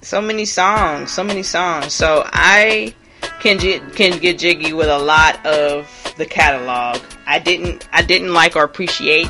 so 0.02 0.20
many 0.20 0.44
songs. 0.44 1.12
So 1.12 1.24
many 1.24 1.42
songs. 1.42 1.92
So 1.92 2.22
I 2.26 2.94
can 3.40 3.58
can 3.90 4.18
get 4.18 4.38
jiggy 4.38 4.72
with 4.72 4.88
a 4.88 4.98
lot 4.98 5.44
of 5.44 6.14
the 6.16 6.26
catalog. 6.26 7.00
I 7.26 7.38
didn't 7.38 7.88
I 7.92 8.02
didn't 8.02 8.32
like 8.32 8.56
or 8.56 8.64
appreciate 8.64 9.28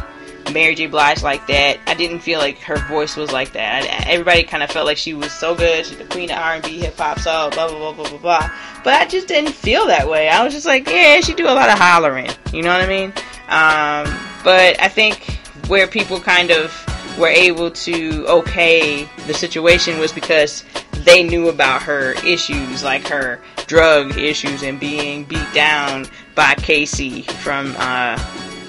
Mary 0.53 0.75
J. 0.75 0.87
Blige 0.87 1.23
like 1.23 1.47
that. 1.49 1.79
I 1.87 1.95
didn't 1.95 2.21
feel 2.21 2.39
like 2.39 2.59
her 2.61 2.77
voice 2.89 3.17
was 3.17 3.33
like 3.33 3.53
that. 3.53 4.07
everybody 4.07 4.43
kind 4.43 4.63
of 4.63 4.71
felt 4.71 4.87
like 4.87 4.97
she 4.97 5.15
was 5.15 5.33
so 5.33 5.55
good. 5.55 5.85
She's 5.85 5.99
the 5.99 6.05
queen 6.05 6.31
of 6.31 6.39
R&B, 6.39 6.79
hip 6.79 6.97
hop, 6.97 7.19
so 7.19 7.51
blah 7.53 7.69
blah 7.69 7.79
blah 7.79 7.93
blah 7.93 8.09
blah 8.09 8.19
blah. 8.19 8.51
But 8.85 8.95
I 8.95 9.07
just 9.07 9.29
didn't 9.29 9.53
feel 9.53 9.87
that 9.87 10.09
way. 10.09 10.29
I 10.29 10.45
was 10.45 10.53
just 10.53 10.67
like, 10.67 10.89
yeah, 10.89 11.21
she 11.21 11.35
do 11.35 11.45
a 11.45 11.55
lot 11.55 11.69
of 11.69 11.79
hollering. 11.79 12.31
You 12.53 12.63
know 12.63 12.73
what 12.73 12.83
I 12.83 12.87
mean? 12.87 13.13
Um, 13.49 14.43
but 14.45 14.81
I 14.81 14.89
think 14.89 15.39
where 15.69 15.87
people 15.87 16.21
kind 16.21 16.51
of 16.51 16.73
were 17.19 17.29
able 17.29 17.71
to 17.71 18.27
okay 18.27 19.09
the 19.27 19.33
situation 19.33 19.99
was 19.99 20.13
because 20.13 20.65
they 21.07 21.23
knew 21.23 21.49
about 21.49 21.83
her 21.83 22.13
issues, 22.27 22.83
like 22.83 23.07
her 23.09 23.41
drug 23.67 24.19
issues 24.19 24.63
and 24.63 24.79
being 24.79 25.25
beat 25.25 25.53
down 25.55 26.07
by 26.35 26.55
K-Ci 26.57 27.23
from, 27.23 27.75
uh, 27.79 28.21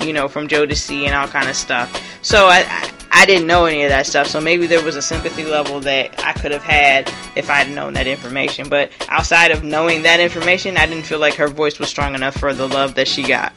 you 0.01 0.13
know, 0.13 0.27
from 0.27 0.47
Jodeci 0.47 1.05
and 1.05 1.15
all 1.15 1.27
kind 1.27 1.49
of 1.49 1.55
stuff. 1.55 2.19
So 2.21 2.45
I, 2.45 2.63
I, 2.67 2.91
I 3.12 3.25
didn't 3.25 3.47
know 3.47 3.65
any 3.65 3.83
of 3.83 3.89
that 3.89 4.05
stuff. 4.05 4.27
So 4.27 4.39
maybe 4.39 4.67
there 4.67 4.83
was 4.83 4.95
a 4.95 5.01
sympathy 5.01 5.45
level 5.45 5.79
that 5.81 6.23
I 6.23 6.33
could 6.33 6.51
have 6.51 6.63
had 6.63 7.12
if 7.36 7.49
I'd 7.49 7.71
known 7.71 7.93
that 7.93 8.05
information. 8.05 8.69
But 8.69 8.91
outside 9.10 9.49
of 9.49 9.63
knowing 9.63 10.03
that 10.03 10.19
information, 10.19 10.77
I 10.77 10.86
didn't 10.86 11.05
feel 11.05 11.19
like 11.19 11.33
her 11.36 11.47
voice 11.47 11.79
was 11.79 11.89
strong 11.89 12.13
enough 12.13 12.36
for 12.36 12.53
the 12.53 12.67
love 12.67 12.93
that 12.95 13.07
she 13.07 13.23
got. 13.23 13.51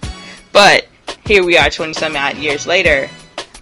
But 0.52 0.88
here 1.26 1.44
we 1.44 1.58
are, 1.58 1.68
20 1.68 1.92
some 1.92 2.16
odd 2.16 2.38
years 2.38 2.66
later, 2.66 3.10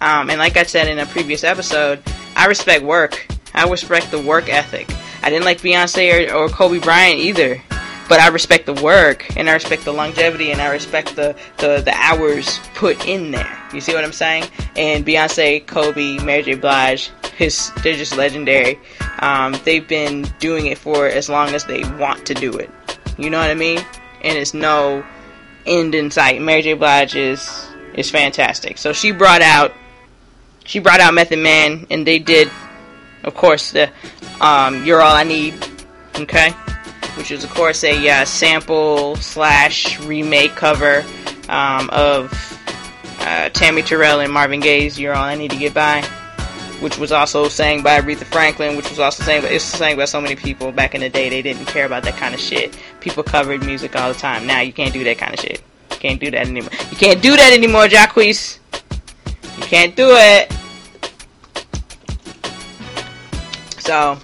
um, 0.01 0.29
and 0.29 0.39
like 0.39 0.57
I 0.57 0.63
said 0.63 0.87
in 0.87 0.99
a 0.99 1.05
previous 1.05 1.43
episode, 1.43 2.01
I 2.35 2.45
respect 2.45 2.83
work. 2.83 3.27
I 3.53 3.67
respect 3.67 4.11
the 4.11 4.21
work 4.21 4.49
ethic. 4.49 4.89
I 5.21 5.29
didn't 5.29 5.45
like 5.45 5.59
Beyonce 5.59 6.29
or, 6.29 6.33
or 6.33 6.49
Kobe 6.49 6.79
Bryant 6.79 7.19
either, 7.19 7.61
but 8.07 8.19
I 8.19 8.29
respect 8.29 8.65
the 8.65 8.73
work 8.75 9.35
and 9.37 9.49
I 9.49 9.53
respect 9.53 9.83
the 9.83 9.91
longevity 9.91 10.51
and 10.51 10.61
I 10.61 10.71
respect 10.71 11.15
the, 11.15 11.35
the, 11.57 11.81
the 11.83 11.93
hours 11.93 12.59
put 12.75 13.07
in 13.07 13.31
there. 13.31 13.57
You 13.73 13.81
see 13.81 13.93
what 13.93 14.03
I'm 14.03 14.13
saying? 14.13 14.45
And 14.75 15.05
Beyonce, 15.05 15.65
Kobe, 15.65 16.19
Mary 16.19 16.43
J. 16.43 16.55
Blige, 16.55 17.11
his, 17.37 17.71
they're 17.83 17.95
just 17.95 18.15
legendary. 18.15 18.79
Um, 19.19 19.55
they've 19.65 19.87
been 19.87 20.23
doing 20.39 20.67
it 20.67 20.77
for 20.77 21.07
as 21.07 21.29
long 21.29 21.49
as 21.49 21.65
they 21.65 21.83
want 21.97 22.25
to 22.27 22.33
do 22.33 22.57
it. 22.57 22.69
You 23.17 23.29
know 23.29 23.39
what 23.39 23.49
I 23.49 23.55
mean? 23.55 23.79
And 24.21 24.37
it's 24.37 24.53
no 24.53 25.03
end 25.65 25.93
in 25.93 26.09
sight. 26.09 26.41
Mary 26.41 26.61
J. 26.61 26.73
Blige 26.73 27.15
is 27.15 27.65
is 27.93 28.09
fantastic. 28.09 28.77
So 28.77 28.93
she 28.93 29.11
brought 29.11 29.41
out 29.41 29.73
she 30.69 30.77
brought 30.77 30.99
out 30.99 31.15
Method 31.15 31.39
Man, 31.39 31.87
and 31.89 32.05
they 32.05 32.19
did, 32.19 32.47
of 33.23 33.33
course, 33.33 33.71
the 33.71 33.89
um, 34.39 34.85
"You're 34.85 35.01
All 35.01 35.15
I 35.15 35.23
Need," 35.23 35.55
okay, 36.15 36.51
which 37.17 37.31
is 37.31 37.43
of 37.43 37.49
course 37.49 37.83
a 37.83 38.07
uh, 38.07 38.25
sample 38.25 39.15
slash 39.15 39.99
remake 40.01 40.51
cover 40.51 41.03
um, 41.49 41.89
of 41.89 42.31
uh, 43.21 43.49
Tammy 43.49 43.81
Terrell 43.81 44.19
and 44.19 44.31
Marvin 44.31 44.59
Gaye's 44.59 44.99
"You're 44.99 45.15
All 45.15 45.25
I 45.25 45.35
Need 45.35 45.51
to 45.51 45.57
Get 45.57 45.73
By." 45.73 46.07
which 46.81 46.97
was 46.97 47.11
also 47.11 47.49
sang 47.49 47.83
by 47.83 47.99
Aretha 47.99 48.23
Franklin, 48.23 48.77
which 48.77 48.89
was 48.89 48.99
also 48.99 49.21
sang 49.21 49.41
by, 49.41 49.49
it's 49.49 49.65
sang 49.65 49.97
by 49.97 50.05
so 50.05 50.21
many 50.21 50.37
people 50.37 50.71
back 50.71 50.95
in 50.95 51.01
the 51.01 51.09
day. 51.09 51.27
They 51.27 51.41
didn't 51.41 51.65
care 51.65 51.85
about 51.85 52.03
that 52.03 52.15
kind 52.15 52.33
of 52.33 52.39
shit. 52.39 52.79
People 53.01 53.21
covered 53.21 53.65
music 53.65 53.97
all 53.97 54.13
the 54.13 54.17
time. 54.17 54.47
Now 54.47 54.61
you 54.61 54.71
can't 54.71 54.93
do 54.93 55.03
that 55.03 55.17
kind 55.17 55.33
of 55.33 55.41
shit. 55.41 55.61
You 55.91 55.97
can't 55.97 56.21
do 56.21 56.31
that 56.31 56.47
anymore. 56.47 56.71
You 56.89 56.95
can't 56.95 57.21
do 57.21 57.35
that 57.35 57.51
anymore, 57.51 57.87
Jacquees. 57.87 58.59
You 59.57 59.63
can't 59.63 59.93
do 59.93 60.07
it. 60.11 60.53
So, 63.89 64.19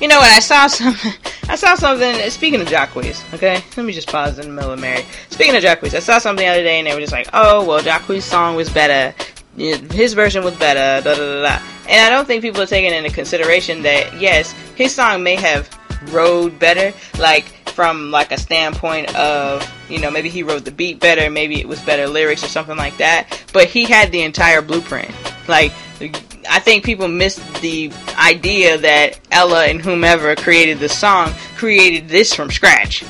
you 0.00 0.08
know 0.08 0.18
what? 0.18 0.28
I 0.28 0.40
saw 0.40 0.66
something. 0.66 1.12
I 1.48 1.54
saw 1.54 1.76
something. 1.76 2.28
Speaking 2.28 2.60
of 2.60 2.66
Jacquees, 2.66 3.22
okay, 3.34 3.62
let 3.76 3.86
me 3.86 3.92
just 3.92 4.08
pause 4.08 4.40
in 4.40 4.48
the 4.48 4.52
middle 4.52 4.72
of 4.72 4.80
Mary. 4.80 5.04
Speaking 5.30 5.54
of 5.54 5.62
Jacquees, 5.62 5.94
I 5.94 6.00
saw 6.00 6.18
something 6.18 6.44
the 6.44 6.50
other 6.50 6.64
day, 6.64 6.80
and 6.80 6.88
they 6.88 6.92
were 6.92 7.00
just 7.00 7.12
like, 7.12 7.28
"Oh, 7.32 7.64
well, 7.64 7.78
Jacquees' 7.78 8.22
song 8.22 8.56
was 8.56 8.68
better 8.68 9.14
his 9.56 10.14
version 10.14 10.42
was 10.42 10.56
better, 10.56 11.04
da 11.04 11.14
da 11.14 11.20
da 11.20 11.42
da. 11.42 11.64
And 11.88 12.00
I 12.00 12.10
don't 12.10 12.26
think 12.26 12.42
people 12.42 12.60
are 12.62 12.66
taking 12.66 12.92
into 12.92 13.10
consideration 13.10 13.82
that 13.82 14.20
yes, 14.20 14.52
his 14.74 14.92
song 14.92 15.22
may 15.22 15.36
have 15.36 15.70
rode 16.12 16.58
better, 16.58 16.92
like 17.20 17.44
from 17.68 18.10
like 18.10 18.32
a 18.32 18.38
standpoint 18.38 19.14
of 19.14 19.68
you 19.88 20.00
know 20.00 20.10
maybe 20.10 20.28
he 20.28 20.42
wrote 20.42 20.64
the 20.64 20.72
beat 20.72 20.98
better, 20.98 21.30
maybe 21.30 21.60
it 21.60 21.68
was 21.68 21.80
better 21.82 22.08
lyrics 22.08 22.42
or 22.42 22.48
something 22.48 22.76
like 22.76 22.96
that. 22.96 23.44
But 23.52 23.68
he 23.68 23.84
had 23.84 24.10
the 24.10 24.22
entire 24.22 24.62
blueprint. 24.62 25.14
Like 25.46 25.72
I 26.00 26.60
think 26.60 26.84
people 26.84 27.08
missed 27.08 27.40
the 27.62 27.92
idea 28.18 28.78
that 28.78 29.18
Ella 29.30 29.66
and 29.66 29.80
whomever 29.80 30.34
created 30.36 30.78
the 30.78 30.88
song 30.88 31.32
created 31.56 32.08
this 32.08 32.34
from 32.34 32.50
scratch. 32.50 33.04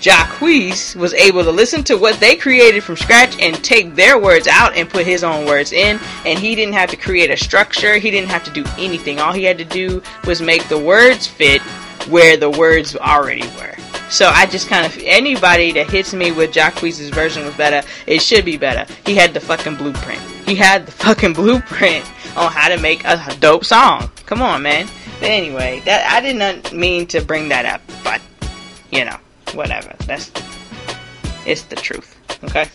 Jacquees 0.00 0.94
was 0.96 1.14
able 1.14 1.44
to 1.44 1.50
listen 1.50 1.82
to 1.84 1.96
what 1.96 2.20
they 2.20 2.36
created 2.36 2.84
from 2.84 2.94
scratch 2.94 3.40
and 3.40 3.56
take 3.64 3.94
their 3.94 4.18
words 4.18 4.46
out 4.46 4.76
and 4.76 4.88
put 4.88 5.06
his 5.06 5.24
own 5.24 5.46
words 5.46 5.72
in. 5.72 5.98
And 6.26 6.38
he 6.38 6.54
didn't 6.54 6.74
have 6.74 6.90
to 6.90 6.96
create 6.96 7.30
a 7.30 7.38
structure. 7.38 7.96
He 7.96 8.10
didn't 8.10 8.28
have 8.28 8.44
to 8.44 8.50
do 8.50 8.64
anything. 8.76 9.18
All 9.18 9.32
he 9.32 9.44
had 9.44 9.56
to 9.56 9.64
do 9.64 10.02
was 10.26 10.42
make 10.42 10.68
the 10.68 10.78
words 10.78 11.26
fit 11.26 11.62
where 12.10 12.36
the 12.36 12.50
words 12.50 12.94
already 12.96 13.46
were. 13.56 13.74
So 14.14 14.28
I 14.28 14.46
just 14.46 14.68
kind 14.68 14.86
of 14.86 14.96
anybody 15.02 15.72
that 15.72 15.90
hits 15.90 16.14
me 16.14 16.30
with 16.30 16.52
Jacquees' 16.52 17.12
version 17.12 17.44
was 17.44 17.56
better. 17.56 17.84
It 18.06 18.22
should 18.22 18.44
be 18.44 18.56
better. 18.56 18.86
He 19.04 19.16
had 19.16 19.34
the 19.34 19.40
fucking 19.40 19.74
blueprint. 19.74 20.20
He 20.46 20.54
had 20.54 20.86
the 20.86 20.92
fucking 21.04 21.32
blueprint 21.32 22.08
on 22.36 22.52
how 22.52 22.68
to 22.68 22.78
make 22.78 23.02
a 23.04 23.36
dope 23.40 23.64
song. 23.64 24.12
Come 24.24 24.40
on, 24.40 24.62
man. 24.62 24.86
But 25.18 25.30
anyway, 25.30 25.82
that 25.84 26.08
I 26.08 26.20
did 26.20 26.36
not 26.36 26.72
mean 26.72 27.08
to 27.08 27.22
bring 27.22 27.48
that 27.48 27.66
up, 27.66 27.80
but 28.04 28.22
you 28.92 29.04
know 29.04 29.16
whatever. 29.52 29.92
That's 30.06 30.30
it's 31.44 31.62
the 31.62 31.74
truth. 31.74 32.16
Okay. 32.44 32.68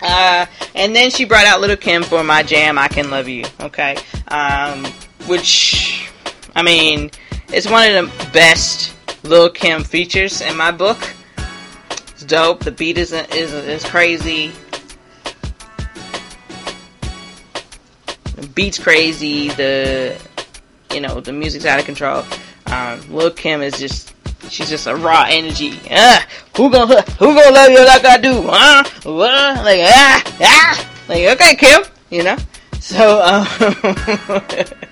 Uh, 0.00 0.46
and 0.74 0.96
then 0.96 1.10
she 1.10 1.26
brought 1.26 1.44
out 1.44 1.60
Little 1.60 1.76
Kim 1.76 2.02
for 2.02 2.24
my 2.24 2.42
jam, 2.42 2.78
I 2.78 2.88
Can 2.88 3.10
Love 3.10 3.28
You. 3.28 3.44
Okay. 3.60 3.98
Um, 4.28 4.86
which, 5.26 6.08
I 6.54 6.62
mean, 6.62 7.10
it's 7.48 7.70
one 7.70 7.94
of 7.94 8.06
the 8.06 8.30
best 8.32 8.95
Lil 9.26 9.50
Kim 9.50 9.82
features 9.82 10.40
in 10.40 10.56
my 10.56 10.70
book. 10.70 10.98
It's 12.10 12.24
dope. 12.24 12.60
The 12.60 12.72
beat 12.72 12.98
isn't 12.98 13.34
is 13.34 13.52
is 13.52 13.84
crazy. 13.84 14.52
The 18.36 18.46
beat's 18.54 18.78
crazy. 18.78 19.48
The 19.50 20.16
you 20.92 21.00
know 21.00 21.20
the 21.20 21.32
music's 21.32 21.66
out 21.66 21.78
of 21.78 21.84
control. 21.84 22.24
Um, 22.66 23.00
Lil 23.12 23.30
Kim 23.30 23.62
is 23.62 23.78
just 23.78 24.14
She's 24.48 24.68
just 24.68 24.86
a 24.86 24.94
raw 24.94 25.26
energy. 25.28 25.80
Uh, 25.90 26.20
who 26.56 26.70
gonna 26.70 27.02
who 27.02 27.34
gonna 27.34 27.50
love 27.50 27.70
you 27.70 27.84
like 27.84 28.04
I 28.04 28.16
do? 28.18 28.42
Huh? 28.46 28.84
What? 29.02 29.64
Like 29.64 29.80
ah 29.82 30.22
ah. 30.40 30.90
Like 31.08 31.24
okay, 31.40 31.56
Kim. 31.56 31.82
You 32.10 32.22
know. 32.22 32.36
So 32.80 33.20
um, 33.22 33.46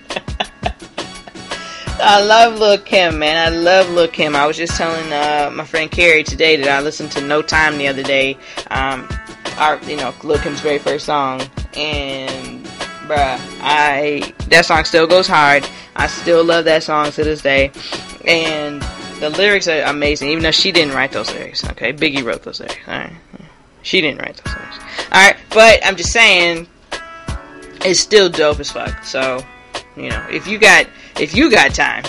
I 2.01 2.23
love 2.23 2.59
Lil 2.59 2.79
Kim, 2.79 3.19
man. 3.19 3.37
I 3.37 3.57
love 3.57 3.89
Lil 3.91 4.09
Kim. 4.09 4.35
I 4.35 4.47
was 4.47 4.57
just 4.57 4.77
telling 4.77 5.13
uh, 5.13 5.51
my 5.55 5.65
friend 5.65 5.91
Carrie 5.91 6.25
today 6.25 6.57
that 6.57 6.69
I 6.69 6.81
listened 6.81 7.13
to 7.13 7.21
No 7.21 7.41
Time 7.41 7.79
the 7.79 7.89
other 7.89 8.03
day. 8.03 8.37
Um, 8.71 9.09
our 9.59 9.79
you 9.85 9.97
know 9.97 10.13
Lil 10.25 10.39
Kim's 10.39 10.61
very 10.61 10.79
first 10.79 11.07
song, 11.07 11.41
and 11.77 12.65
bruh, 13.07 13.39
I 13.61 14.33
that 14.49 14.67
song 14.67 14.85
still 14.85 15.07
goes 15.07 15.29
hard. 15.29 15.67
I 15.95 16.09
still 16.09 16.45
love 16.45 16.65
that 16.65 16.83
song 16.83 17.13
to 17.13 17.23
this 17.23 17.43
day, 17.43 17.71
and 18.27 18.83
the 19.21 19.31
lyrics 19.31 19.69
are 19.69 19.83
amazing, 19.83 20.31
even 20.31 20.43
though 20.43 20.51
she 20.51 20.73
didn't 20.73 20.95
write 20.95 21.13
those 21.13 21.33
lyrics. 21.33 21.65
Okay, 21.71 21.93
Biggie 21.93 22.25
wrote 22.25 22.43
those 22.43 22.59
lyrics. 22.59 22.81
All 22.89 22.99
right, 22.99 23.13
she 23.83 24.01
didn't 24.01 24.21
write 24.21 24.37
those 24.37 24.55
lyrics. 24.55 24.79
All 25.13 25.27
right, 25.27 25.37
but 25.51 25.87
I'm 25.87 25.95
just 25.95 26.13
saying, 26.13 26.67
it's 27.85 28.01
still 28.01 28.29
dope 28.29 28.59
as 28.59 28.73
fuck. 28.73 29.05
So, 29.05 29.45
you 29.97 30.11
know, 30.11 30.27
if 30.29 30.49
you 30.49 30.59
got 30.59 30.87
if 31.19 31.35
you 31.35 31.51
got 31.51 31.75
time, 31.75 32.05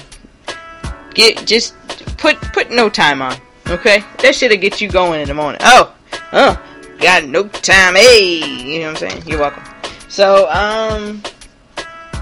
get 1.13 1.46
just 1.46 1.76
put 2.18 2.39
put 2.54 2.72
no 2.72 2.89
time 2.89 3.22
on. 3.22 3.36
Okay, 3.68 4.04
that 4.20 4.36
shit'll 4.36 4.58
get 4.58 4.82
you 4.82 4.89
going 4.89 5.22
in 5.22 5.28
the 5.28 5.34
morning. 5.34 5.60
Oh, 5.63 5.96
oh, 6.34 6.62
got 7.00 7.26
no 7.26 7.48
time. 7.48 7.96
Hey, 7.96 8.44
you 8.46 8.80
know 8.80 8.91
what 8.91 9.02
I'm 9.04 9.10
saying? 9.10 9.24
You're 9.28 9.39
welcome. 9.39 9.63
So, 10.10 10.50
um. 10.50 11.22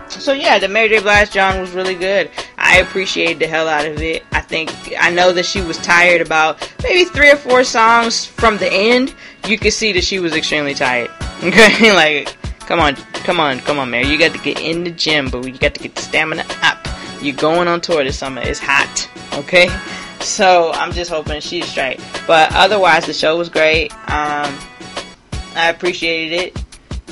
So 0.10 0.32
yeah, 0.32 0.60
the 0.60 0.68
Mary 0.68 0.90
J. 0.90 1.00
Blige 1.00 1.32
John 1.32 1.60
was 1.60 1.72
really 1.72 1.96
good. 1.96 2.30
I 2.58 2.78
appreciated 2.78 3.40
the 3.40 3.48
hell 3.48 3.68
out 3.68 3.86
of 3.86 4.00
it. 4.02 4.24
I 4.32 4.42
think 4.42 4.72
I 5.00 5.10
know 5.10 5.34
that 5.34 5.46
she 5.46 5.60
was 5.62 5.78
tired 5.80 6.22
about 6.22 6.72
maybe 6.84 7.04
three 7.06 7.32
or 7.32 7.36
four 7.36 7.64
songs 7.64 8.24
from 8.24 8.58
the 8.58 8.72
end. 8.72 9.14
You 9.48 9.58
could 9.58 9.74
see 9.74 9.92
that 9.94 10.04
she 10.04 10.20
was 10.20 10.36
extremely 10.36 10.74
tired. 10.74 11.10
Okay, 11.44 11.92
like 11.92 12.38
come 12.68 12.80
on, 12.80 12.96
come 12.96 13.40
on, 13.40 13.60
come 13.60 13.80
on, 13.80 13.90
Mary. 13.90 14.08
You 14.08 14.18
got 14.18 14.34
to 14.34 14.42
get 14.42 14.60
in 14.60 14.84
the 14.84 14.92
gym, 14.92 15.30
but 15.30 15.46
you 15.46 15.58
got 15.58 15.74
to 15.76 15.82
get 15.82 15.96
the 15.96 16.02
stamina 16.02 16.46
up. 16.62 16.88
You're 17.22 17.36
going 17.36 17.68
on 17.68 17.82
tour 17.82 18.04
this 18.04 18.18
summer. 18.18 18.42
It's 18.42 18.60
hot. 18.60 19.10
Okay, 19.34 19.70
so 20.20 20.72
I'm 20.74 20.92
just 20.92 21.10
hoping 21.10 21.42
she's 21.42 21.66
straight. 21.66 22.00
But 22.28 22.54
otherwise, 22.54 23.06
the 23.06 23.14
show 23.14 23.38
was 23.38 23.50
great. 23.50 23.92
Um, 24.10 24.58
I 25.56 25.70
appreciated 25.70 26.34
it 26.34 26.64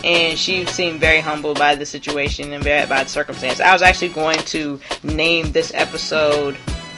and 0.03 0.37
she 0.37 0.65
seemed 0.65 0.99
very 0.99 1.19
humbled 1.19 1.59
by 1.59 1.75
the 1.75 1.85
situation 1.85 2.53
and 2.53 2.63
by 2.63 2.85
the 2.85 3.05
circumstance. 3.05 3.59
I 3.59 3.73
was 3.73 3.81
actually 3.81 4.09
going 4.09 4.39
to 4.39 4.79
name 5.03 5.51
this 5.51 5.71
episode 5.75 6.57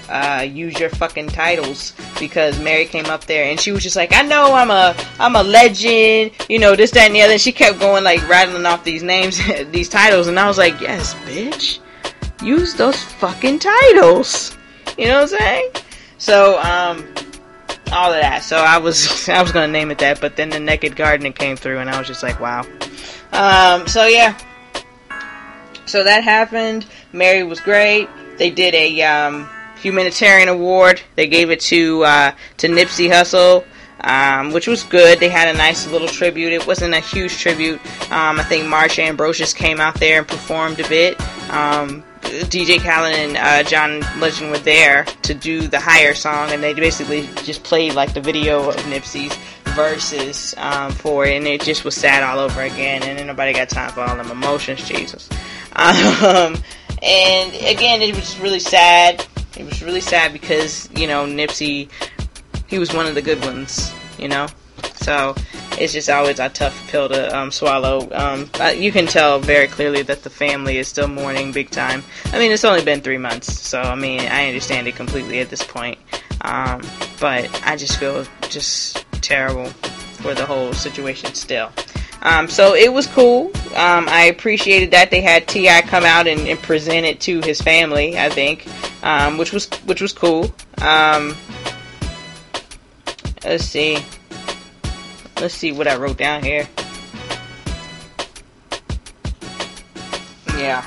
uh, 0.09 0.45
"Use 0.49 0.79
Your 0.79 0.89
Fucking 0.89 1.29
Titles" 1.29 1.93
because 2.19 2.59
Mary 2.59 2.85
came 2.85 3.05
up 3.05 3.25
there 3.25 3.49
and 3.49 3.59
she 3.59 3.71
was 3.71 3.83
just 3.83 3.95
like, 3.95 4.13
"I 4.13 4.21
know 4.21 4.53
I'm 4.53 4.71
a 4.71 4.95
I'm 5.19 5.35
a 5.35 5.43
legend, 5.43 6.31
you 6.49 6.59
know 6.59 6.75
this, 6.75 6.91
that, 6.91 7.07
and 7.07 7.15
the 7.15 7.21
other." 7.21 7.33
And 7.33 7.41
she 7.41 7.51
kept 7.51 7.79
going 7.79 8.03
like 8.03 8.27
rattling 8.27 8.65
off 8.65 8.83
these 8.83 9.03
names, 9.03 9.39
these 9.71 9.89
titles, 9.89 10.27
and 10.27 10.39
I 10.39 10.47
was 10.47 10.57
like, 10.57 10.79
"Yes, 10.81 11.13
bitch, 11.25 11.79
use 12.41 12.73
those 12.75 13.01
fucking 13.01 13.59
titles." 13.59 14.57
You 14.97 15.07
know 15.07 15.21
what 15.21 15.33
I'm 15.33 15.39
saying? 15.39 15.71
So, 16.17 16.61
um, 16.61 17.05
all 17.93 18.11
of 18.11 18.19
that. 18.19 18.43
So 18.43 18.57
I 18.57 18.77
was 18.77 19.29
I 19.29 19.41
was 19.41 19.51
gonna 19.51 19.71
name 19.71 19.91
it 19.91 19.99
that, 19.99 20.19
but 20.19 20.35
then 20.35 20.49
the 20.49 20.59
Naked 20.59 20.95
Gardener 20.95 21.31
came 21.31 21.55
through, 21.55 21.79
and 21.79 21.89
I 21.89 21.97
was 21.97 22.07
just 22.07 22.23
like, 22.23 22.39
wow. 22.39 22.65
Um, 23.31 23.87
so 23.87 24.05
yeah. 24.05 24.37
So 25.85 26.03
that 26.03 26.23
happened. 26.23 26.85
Mary 27.11 27.43
was 27.43 27.59
great. 27.59 28.09
They 28.37 28.49
did 28.49 28.73
a 28.73 29.01
um, 29.03 29.49
humanitarian 29.83 30.49
award. 30.49 31.01
They 31.15 31.27
gave 31.27 31.51
it 31.51 31.59
to 31.61 32.03
uh, 32.03 32.31
to 32.57 32.67
Nipsey 32.67 33.09
Hussle. 33.09 33.65
Um, 34.05 34.51
which 34.51 34.67
was 34.67 34.83
good. 34.83 35.21
They 35.21 35.29
had 35.29 35.47
a 35.47 35.57
nice 35.57 35.87
little 35.87 36.09
tribute. 36.09 36.51
It 36.51 36.67
wasn't 36.67 36.93
a 36.93 36.99
huge 36.99 37.37
tribute. 37.37 37.79
Um, 38.11 38.37
I 38.37 38.43
think 38.43 38.65
Marsha 38.65 38.99
Ambrosius 38.99 39.53
came 39.53 39.79
out 39.79 39.97
there 39.97 40.17
and 40.17 40.27
performed 40.27 40.81
a 40.81 40.89
bit. 40.89 41.17
Um, 41.49 42.03
DJ 42.21 42.79
Khaled 42.79 43.15
and 43.15 43.37
uh, 43.37 43.63
John 43.63 44.01
Legend 44.19 44.51
were 44.51 44.57
there 44.57 45.05
to 45.21 45.33
do 45.33 45.69
the 45.69 45.79
higher 45.79 46.13
song, 46.13 46.51
and 46.51 46.61
they 46.61 46.73
basically 46.73 47.29
just 47.43 47.63
played 47.63 47.93
like 47.93 48.13
the 48.13 48.19
video 48.19 48.67
of 48.67 48.75
Nipsey's 48.75 49.33
verses 49.73 50.53
um, 50.57 50.91
for 50.91 51.25
it, 51.25 51.37
and 51.37 51.47
it 51.47 51.61
just 51.61 51.85
was 51.85 51.95
sad 51.95 52.23
all 52.23 52.39
over 52.39 52.61
again, 52.61 53.03
and 53.03 53.25
nobody 53.25 53.53
got 53.53 53.69
time 53.69 53.91
for 53.91 54.01
all 54.01 54.15
them 54.15 54.31
emotions, 54.31 54.85
Jesus. 54.87 55.29
Um, 55.75 56.55
and 57.01 57.53
again, 57.55 58.01
it 58.01 58.15
was 58.15 58.39
really 58.39 58.59
sad. 58.59 59.25
It 59.57 59.65
was 59.65 59.83
really 59.83 60.01
sad 60.01 60.33
because 60.33 60.89
you 60.95 61.07
know 61.07 61.25
Nipsey, 61.25 61.89
he 62.67 62.79
was 62.79 62.93
one 62.93 63.05
of 63.05 63.15
the 63.15 63.21
good 63.21 63.39
ones, 63.41 63.93
you 64.17 64.27
know. 64.27 64.47
So 64.95 65.35
it's 65.79 65.93
just 65.93 66.09
always 66.09 66.39
a 66.39 66.49
tough 66.49 66.87
pill 66.87 67.09
to 67.09 67.37
um, 67.37 67.51
swallow. 67.51 68.09
Um, 68.13 68.49
you 68.75 68.91
can 68.91 69.05
tell 69.05 69.39
very 69.39 69.67
clearly 69.67 70.01
that 70.03 70.23
the 70.23 70.29
family 70.29 70.77
is 70.77 70.87
still 70.87 71.07
mourning 71.07 71.51
big 71.51 71.69
time. 71.71 72.03
I 72.27 72.39
mean, 72.39 72.51
it's 72.51 72.63
only 72.63 72.83
been 72.83 73.01
three 73.01 73.17
months, 73.17 73.59
so 73.59 73.81
I 73.81 73.95
mean, 73.95 74.21
I 74.21 74.47
understand 74.47 74.87
it 74.87 74.95
completely 74.95 75.39
at 75.39 75.49
this 75.49 75.63
point. 75.63 75.97
Um, 76.41 76.81
but 77.19 77.49
I 77.65 77.75
just 77.75 77.97
feel 77.99 78.25
just 78.49 79.05
terrible 79.21 79.67
for 80.21 80.33
the 80.33 80.45
whole 80.45 80.73
situation 80.73 81.33
still. 81.33 81.71
Um, 82.21 82.47
so 82.47 82.75
it 82.75 82.91
was 82.91 83.07
cool. 83.07 83.47
Um, 83.75 84.07
I 84.07 84.25
appreciated 84.31 84.91
that 84.91 85.11
they 85.11 85.21
had 85.21 85.47
T.I. 85.47 85.81
come 85.81 86.03
out 86.03 86.27
and, 86.27 86.47
and, 86.47 86.59
present 86.59 87.05
it 87.05 87.19
to 87.21 87.41
his 87.41 87.61
family. 87.61 88.17
I 88.17 88.29
think, 88.29 88.67
um, 89.03 89.37
which 89.37 89.51
was 89.51 89.67
which 89.85 90.01
was 90.01 90.13
cool. 90.13 90.53
Um, 90.81 91.35
let's 93.43 93.65
see. 93.65 93.97
Let's 95.41 95.53
see 95.53 95.71
what 95.71 95.87
I 95.87 95.97
wrote 95.97 96.17
down 96.17 96.43
here. 96.43 96.67
Yeah. 100.57 100.85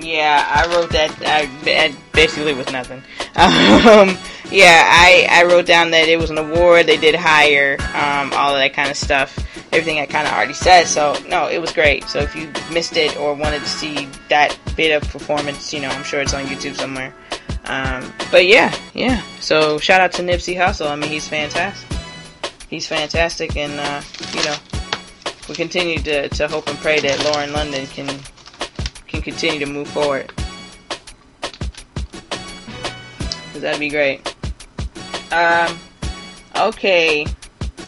Yeah, 0.00 0.46
I 0.48 0.66
wrote 0.74 0.90
that. 0.92 1.14
I, 1.26 1.94
basically 2.12 2.54
was 2.54 2.70
nothing. 2.70 3.02
Yeah, 4.54 4.84
I, 4.86 5.26
I 5.28 5.44
wrote 5.46 5.66
down 5.66 5.90
that 5.90 6.08
it 6.08 6.16
was 6.16 6.30
an 6.30 6.38
award. 6.38 6.86
They 6.86 6.96
did 6.96 7.16
hire, 7.16 7.76
um, 7.92 8.32
all 8.34 8.54
of 8.54 8.60
that 8.60 8.72
kind 8.72 8.88
of 8.88 8.96
stuff. 8.96 9.36
Everything 9.72 9.98
I 9.98 10.06
kind 10.06 10.28
of 10.28 10.32
already 10.32 10.52
said. 10.52 10.84
So, 10.84 11.16
no, 11.28 11.48
it 11.48 11.58
was 11.58 11.72
great. 11.72 12.04
So, 12.04 12.20
if 12.20 12.36
you 12.36 12.52
missed 12.72 12.96
it 12.96 13.16
or 13.16 13.34
wanted 13.34 13.62
to 13.62 13.68
see 13.68 14.08
that 14.28 14.56
bit 14.76 14.92
of 14.94 15.10
performance, 15.10 15.74
you 15.74 15.80
know, 15.80 15.88
I'm 15.88 16.04
sure 16.04 16.20
it's 16.20 16.34
on 16.34 16.44
YouTube 16.44 16.76
somewhere. 16.76 17.12
Um, 17.64 18.12
but 18.30 18.46
yeah, 18.46 18.72
yeah. 18.94 19.22
So, 19.40 19.78
shout 19.78 20.00
out 20.00 20.12
to 20.12 20.22
Nipsey 20.22 20.56
Hussle. 20.56 20.88
I 20.88 20.94
mean, 20.94 21.10
he's 21.10 21.26
fantastic. 21.26 21.98
He's 22.70 22.86
fantastic, 22.86 23.56
and, 23.56 23.72
uh, 23.72 24.02
you 24.36 24.44
know, 24.44 24.54
we 25.48 25.56
continue 25.56 25.98
to, 25.98 26.28
to 26.28 26.46
hope 26.46 26.68
and 26.68 26.78
pray 26.78 27.00
that 27.00 27.24
Lauren 27.24 27.52
London 27.52 27.88
can 27.88 28.06
can 29.08 29.20
continue 29.20 29.58
to 29.58 29.66
move 29.66 29.88
forward. 29.88 30.32
Cause 33.52 33.60
that'd 33.60 33.80
be 33.80 33.88
great. 33.88 34.33
Um, 35.34 35.78
okay. 36.56 37.26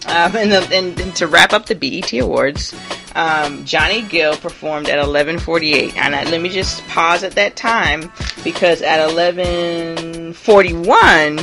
Um, 0.08 0.36
and, 0.36 0.50
the, 0.50 0.68
and, 0.72 0.98
and, 1.00 1.14
to 1.16 1.28
wrap 1.28 1.52
up 1.52 1.66
the 1.66 1.76
BET 1.76 2.12
Awards, 2.14 2.74
um, 3.14 3.64
Johnny 3.64 4.02
Gill 4.02 4.36
performed 4.36 4.88
at 4.88 4.98
11:48, 4.98 5.96
and 5.96 6.16
I, 6.16 6.24
let 6.24 6.40
me 6.40 6.48
just 6.48 6.84
pause 6.88 7.22
at 7.22 7.30
that 7.32 7.54
time 7.54 8.10
because 8.42 8.82
at 8.82 8.98
11:41, 9.08 11.36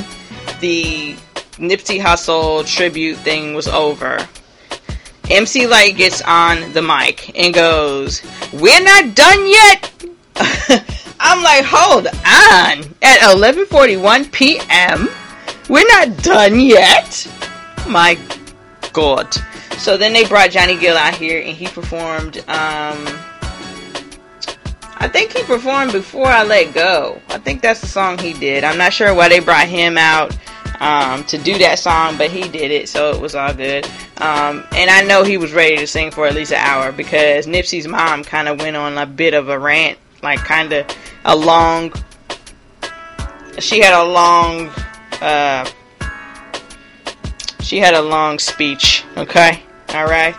the 0.59 1.15
Nipsey 1.57 2.01
Hussle 2.01 2.67
tribute 2.67 3.15
thing 3.17 3.53
was 3.53 3.69
over. 3.69 4.27
MC 5.29 5.67
Lyte 5.67 5.95
gets 5.95 6.21
on 6.21 6.73
the 6.73 6.81
mic 6.81 7.31
and 7.39 7.53
goes, 7.53 8.21
"We're 8.51 8.83
not 8.83 9.15
done 9.15 9.47
yet." 9.47 9.89
I'm 11.19 11.43
like, 11.43 11.63
"Hold 11.65 12.07
on!" 12.07 12.83
At 13.01 13.21
11:41 13.21 14.29
p.m., 14.31 15.09
we're 15.69 15.87
not 15.87 16.17
done 16.23 16.59
yet. 16.59 17.27
My 17.87 18.17
God! 18.91 19.33
So 19.77 19.97
then 19.97 20.13
they 20.13 20.25
brought 20.25 20.51
Johnny 20.51 20.77
Gill 20.77 20.97
out 20.97 21.15
here, 21.15 21.39
and 21.39 21.55
he 21.55 21.67
performed. 21.67 22.37
Um, 22.49 23.07
I 25.03 25.09
think 25.09 25.33
he 25.33 25.43
performed 25.43 25.91
before 25.91 26.27
I 26.27 26.43
let 26.43 26.73
go. 26.73 27.21
I 27.27 27.37
think 27.37 27.61
that's 27.61 27.81
the 27.81 27.87
song 27.87 28.17
he 28.17 28.31
did. 28.31 28.63
I'm 28.63 28.77
not 28.77 28.93
sure 28.93 29.13
why 29.13 29.27
they 29.27 29.39
brought 29.39 29.67
him 29.67 29.97
out 29.97 30.37
um, 30.79 31.23
to 31.25 31.37
do 31.37 31.57
that 31.57 31.79
song, 31.79 32.17
but 32.17 32.31
he 32.31 32.47
did 32.47 32.71
it, 32.71 32.87
so 32.87 33.11
it 33.11 33.19
was 33.19 33.35
all 33.35 33.53
good. 33.53 33.85
Um, 34.17 34.65
and 34.73 34.89
I 34.89 35.03
know 35.03 35.23
he 35.23 35.37
was 35.37 35.51
ready 35.51 35.77
to 35.77 35.87
sing 35.87 36.11
for 36.11 36.25
at 36.25 36.35
least 36.35 36.51
an 36.51 36.59
hour 36.59 36.91
because 36.91 37.47
Nipsey's 37.47 37.87
mom 37.87 38.23
kind 38.23 38.47
of 38.47 38.59
went 38.59 38.75
on 38.75 38.97
a 38.97 39.05
bit 39.05 39.33
of 39.33 39.49
a 39.49 39.59
rant, 39.59 39.97
like 40.21 40.39
kind 40.39 40.71
of 40.71 40.87
a 41.25 41.35
long. 41.35 41.91
She 43.59 43.81
had 43.81 43.93
a 43.93 44.03
long. 44.03 44.71
Uh, 45.21 45.69
she 47.61 47.79
had 47.79 47.93
a 47.93 48.01
long 48.01 48.39
speech. 48.39 49.03
Okay, 49.17 49.63
all 49.89 50.05
right. 50.05 50.35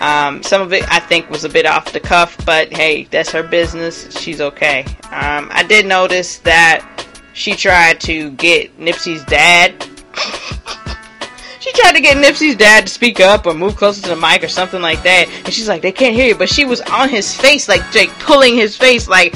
Um, 0.00 0.42
some 0.42 0.62
of 0.62 0.72
it 0.72 0.84
I 0.90 1.00
think 1.00 1.28
was 1.28 1.44
a 1.44 1.48
bit 1.48 1.66
off 1.66 1.92
the 1.92 2.00
cuff, 2.00 2.36
but 2.46 2.72
hey, 2.72 3.04
that's 3.04 3.30
her 3.32 3.42
business. 3.42 4.10
She's 4.16 4.40
okay. 4.40 4.84
Um, 5.10 5.48
I 5.50 5.64
did 5.68 5.86
notice 5.86 6.38
that 6.38 6.86
she 7.32 7.52
tried 7.52 8.00
to 8.02 8.30
get 8.32 8.78
Nipsey's 8.78 9.24
dad. 9.24 9.74
she 11.60 11.72
tried 11.72 11.92
to 11.92 12.00
get 12.00 12.16
Nipsey's 12.16 12.56
dad 12.56 12.86
to 12.86 12.92
speak 12.92 13.20
up 13.20 13.46
or 13.46 13.54
move 13.54 13.76
closer 13.76 14.02
to 14.02 14.08
the 14.10 14.16
mic 14.16 14.44
or 14.44 14.48
something 14.48 14.80
like 14.80 15.02
that. 15.02 15.28
And 15.44 15.52
she's 15.52 15.68
like, 15.68 15.82
they 15.82 15.92
can't 15.92 16.14
hear 16.14 16.28
you. 16.28 16.34
But 16.36 16.48
she 16.48 16.64
was 16.64 16.80
on 16.82 17.08
his 17.08 17.34
face, 17.34 17.68
like, 17.68 17.94
like 17.94 18.10
pulling 18.20 18.54
his 18.54 18.76
face, 18.76 19.08
like, 19.08 19.32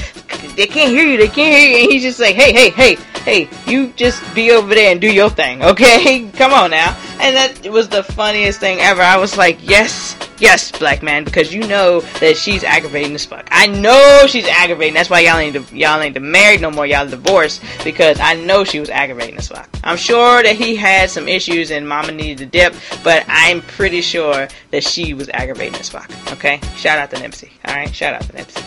they 0.56 0.66
can't 0.66 0.90
hear 0.90 1.06
you, 1.06 1.16
they 1.16 1.28
can't 1.28 1.56
hear 1.56 1.68
you. 1.68 1.76
And 1.84 1.92
he's 1.92 2.02
just 2.02 2.20
like, 2.20 2.36
hey, 2.36 2.52
hey, 2.52 2.70
hey, 2.70 2.96
hey, 3.24 3.48
you 3.66 3.88
just 3.96 4.22
be 4.34 4.50
over 4.52 4.74
there 4.74 4.92
and 4.92 5.00
do 5.00 5.12
your 5.12 5.30
thing, 5.30 5.62
okay? 5.62 6.28
Come 6.34 6.52
on 6.52 6.70
now. 6.70 6.96
And 7.20 7.36
that 7.36 7.70
was 7.70 7.88
the 7.88 8.02
funniest 8.02 8.60
thing 8.60 8.80
ever. 8.80 9.02
I 9.02 9.16
was 9.16 9.36
like, 9.36 9.58
yes, 9.68 10.16
Yes, 10.42 10.72
black 10.72 11.04
man, 11.04 11.22
because 11.22 11.54
you 11.54 11.64
know 11.68 12.00
that 12.18 12.36
she's 12.36 12.64
aggravating 12.64 13.14
as 13.14 13.24
fuck. 13.24 13.46
I 13.52 13.68
know 13.68 14.24
she's 14.26 14.48
aggravating. 14.48 14.92
That's 14.92 15.08
why 15.08 15.20
y'all 15.20 15.38
ain't 15.38 15.72
y'all 15.72 16.00
ain't 16.00 16.20
married 16.20 16.60
no 16.60 16.68
more. 16.68 16.84
Y'all 16.84 17.06
divorced 17.06 17.62
because 17.84 18.18
I 18.18 18.34
know 18.34 18.64
she 18.64 18.80
was 18.80 18.90
aggravating 18.90 19.36
as 19.36 19.46
fuck. 19.46 19.70
I'm 19.84 19.96
sure 19.96 20.42
that 20.42 20.56
he 20.56 20.74
had 20.74 21.10
some 21.10 21.28
issues 21.28 21.70
and 21.70 21.88
Mama 21.88 22.10
needed 22.10 22.38
to 22.38 22.46
dip, 22.46 22.74
but 23.04 23.24
I'm 23.28 23.62
pretty 23.62 24.00
sure 24.00 24.48
that 24.72 24.82
she 24.82 25.14
was 25.14 25.28
aggravating 25.28 25.78
as 25.78 25.90
fuck. 25.90 26.10
Okay, 26.32 26.60
shout 26.74 26.98
out 26.98 27.10
to 27.10 27.16
Nipsey. 27.18 27.50
All 27.64 27.76
right, 27.76 27.94
shout 27.94 28.14
out 28.14 28.22
to 28.22 28.32
Nipsey. 28.32 28.62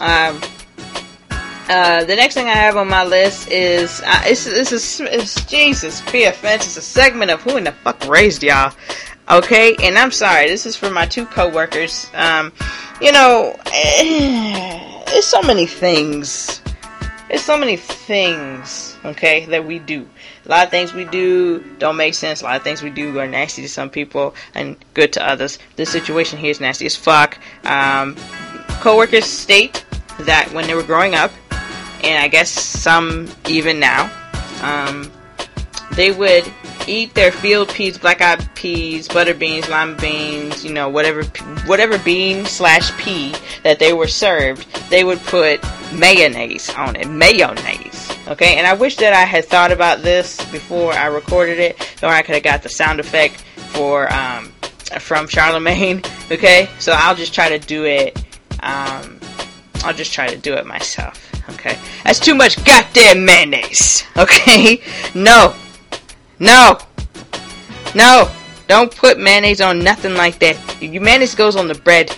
um. 0.00 0.55
Uh, 1.68 2.04
the 2.04 2.14
next 2.14 2.34
thing 2.34 2.46
I 2.46 2.54
have 2.54 2.76
on 2.76 2.88
my 2.88 3.04
list 3.04 3.48
is 3.48 4.00
uh, 4.02 4.22
it's, 4.24 4.46
it's, 4.46 4.70
it's, 4.72 5.00
it's 5.00 5.44
Jesus, 5.46 6.00
offense. 6.00 6.64
It's 6.66 6.76
a 6.76 6.82
segment 6.82 7.32
of 7.32 7.42
who 7.42 7.56
in 7.56 7.64
the 7.64 7.72
fuck 7.72 8.06
raised 8.06 8.42
y'all. 8.44 8.72
Okay, 9.28 9.74
and 9.82 9.98
I'm 9.98 10.12
sorry, 10.12 10.48
this 10.48 10.66
is 10.66 10.76
for 10.76 10.90
my 10.90 11.06
two 11.06 11.26
coworkers. 11.26 12.08
Um, 12.14 12.52
you 13.00 13.10
know, 13.10 13.56
it's 13.66 15.26
so 15.26 15.42
many 15.42 15.66
things. 15.66 16.60
There's 17.28 17.42
so 17.42 17.58
many 17.58 17.76
things, 17.76 18.96
okay, 19.04 19.46
that 19.46 19.66
we 19.66 19.80
do. 19.80 20.08
A 20.44 20.48
lot 20.48 20.64
of 20.64 20.70
things 20.70 20.94
we 20.94 21.04
do 21.04 21.58
don't 21.78 21.96
make 21.96 22.14
sense. 22.14 22.42
A 22.42 22.44
lot 22.44 22.56
of 22.56 22.62
things 22.62 22.84
we 22.84 22.90
do 22.90 23.18
are 23.18 23.26
nasty 23.26 23.62
to 23.62 23.68
some 23.68 23.90
people 23.90 24.36
and 24.54 24.76
good 24.94 25.12
to 25.14 25.28
others. 25.28 25.58
This 25.74 25.90
situation 25.90 26.38
here 26.38 26.52
is 26.52 26.60
nasty 26.60 26.86
as 26.86 26.94
fuck. 26.94 27.38
Um, 27.64 28.14
coworkers 28.78 29.24
state 29.24 29.84
that 30.20 30.52
when 30.52 30.68
they 30.68 30.74
were 30.74 30.84
growing 30.84 31.16
up, 31.16 31.32
and 32.02 32.22
I 32.22 32.28
guess 32.28 32.50
some 32.50 33.28
even 33.48 33.80
now, 33.80 34.10
um, 34.62 35.10
they 35.92 36.12
would 36.12 36.44
eat 36.86 37.14
their 37.14 37.32
field 37.32 37.68
peas, 37.68 37.98
black 37.98 38.20
eyed 38.20 38.48
peas, 38.54 39.08
butter 39.08 39.34
beans, 39.34 39.68
lima 39.68 39.96
beans, 39.96 40.64
you 40.64 40.72
know, 40.72 40.88
whatever 40.88 41.24
whatever 41.66 41.98
bean 41.98 42.44
slash 42.44 42.96
pea 42.98 43.34
that 43.62 43.78
they 43.78 43.92
were 43.92 44.08
served, 44.08 44.66
they 44.90 45.04
would 45.04 45.20
put 45.20 45.60
mayonnaise 45.92 46.70
on 46.70 46.96
it. 46.96 47.08
Mayonnaise. 47.08 48.12
Okay, 48.28 48.56
and 48.56 48.66
I 48.66 48.74
wish 48.74 48.96
that 48.96 49.12
I 49.12 49.24
had 49.24 49.44
thought 49.44 49.72
about 49.72 50.02
this 50.02 50.36
before 50.50 50.92
I 50.92 51.06
recorded 51.06 51.58
it, 51.58 52.02
or 52.02 52.08
I 52.08 52.22
could 52.22 52.34
have 52.34 52.44
got 52.44 52.62
the 52.62 52.68
sound 52.68 53.00
effect 53.00 53.40
for 53.72 54.12
um, 54.12 54.46
from 55.00 55.28
Charlemagne. 55.28 56.02
Okay, 56.28 56.68
so 56.80 56.90
I'll 56.92 57.14
just 57.14 57.32
try 57.32 57.48
to 57.48 57.60
do 57.60 57.84
it. 57.84 58.18
Um, 58.58 59.20
I'll 59.84 59.94
just 59.94 60.12
try 60.12 60.26
to 60.26 60.36
do 60.36 60.54
it 60.54 60.66
myself. 60.66 61.35
Okay, 61.50 61.78
that's 62.04 62.18
too 62.20 62.34
much 62.34 62.62
goddamn 62.64 63.24
mayonnaise. 63.24 64.04
Okay, 64.16 64.82
no, 65.14 65.54
no! 66.38 66.78
No! 67.94 68.30
Don't 68.66 68.94
put 68.94 69.18
mayonnaise 69.18 69.60
on 69.60 69.78
nothing 69.78 70.14
like 70.14 70.38
that. 70.40 70.56
Your 70.82 71.02
mayonnaise 71.02 71.34
goes 71.34 71.54
on 71.54 71.68
the 71.68 71.74
bread 71.74 72.10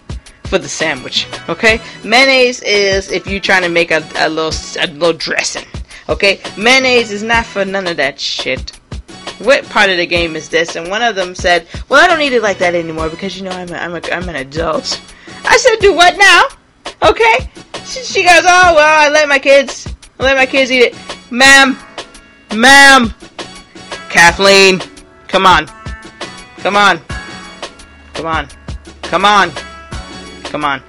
for 0.45 0.59
the 0.59 0.69
sandwich. 0.69 1.27
Okay? 1.49 1.81
Mayonnaise 2.05 2.63
is 2.63 3.11
if 3.13 3.27
you're 3.27 3.41
trying 3.41 3.63
to 3.63 3.69
make 3.69 3.91
a, 3.91 4.03
a 4.17 4.29
little 4.29 4.53
a 4.81 4.87
little 4.87 5.13
dressing. 5.13 5.67
Okay? 6.09 6.41
Mayonnaise 6.57 7.13
is 7.13 7.23
not 7.23 7.45
for 7.45 7.65
none 7.65 7.87
of 7.87 7.99
that 7.99 8.19
shit. 8.19 8.71
What 9.39 9.69
part 9.69 9.91
of 9.91 9.99
the 9.99 10.07
game 10.07 10.35
is 10.35 10.49
this? 10.49 10.75
And 10.75 10.89
one 10.89 11.03
of 11.03 11.15
them 11.15 11.35
said, 11.35 11.69
"Well, 11.89 12.03
I 12.03 12.09
don't 12.09 12.19
need 12.19 12.33
it 12.33 12.43
like 12.43 12.59
that 12.59 12.75
anymore 12.75 13.09
because 13.09 13.37
you 13.37 13.45
know 13.45 13.51
I'm 13.51 13.69
a, 13.69 13.75
I'm 13.75 13.95
a, 13.95 14.01
I'm 14.11 14.29
an 14.29 14.37
adult." 14.37 15.01
I 15.45 15.57
said, 15.59 15.77
"Do 15.81 15.95
what 15.95 16.17
now?" 16.17 16.45
Okay? 17.09 17.51
She, 17.89 18.23
goes, 18.23 18.45
"Oh 18.45 18.75
well, 18.75 19.07
I 19.07 19.09
let 19.09 19.29
my 19.29 19.39
kids, 19.39 19.93
I 20.19 20.25
let 20.25 20.37
my 20.37 20.47
kids 20.47 20.71
eat 20.71 20.83
it, 20.83 20.97
ma'am, 21.31 21.77
ma'am." 22.55 23.15
Kathleen, 24.11 24.81
come 25.27 25.47
on. 25.47 25.67
Come 26.59 26.77
on. 26.77 27.01
Come 28.15 28.27
on. 28.27 28.49
Come 29.03 29.25
on. 29.25 29.51
Come 30.45 30.65
on. 30.65 30.83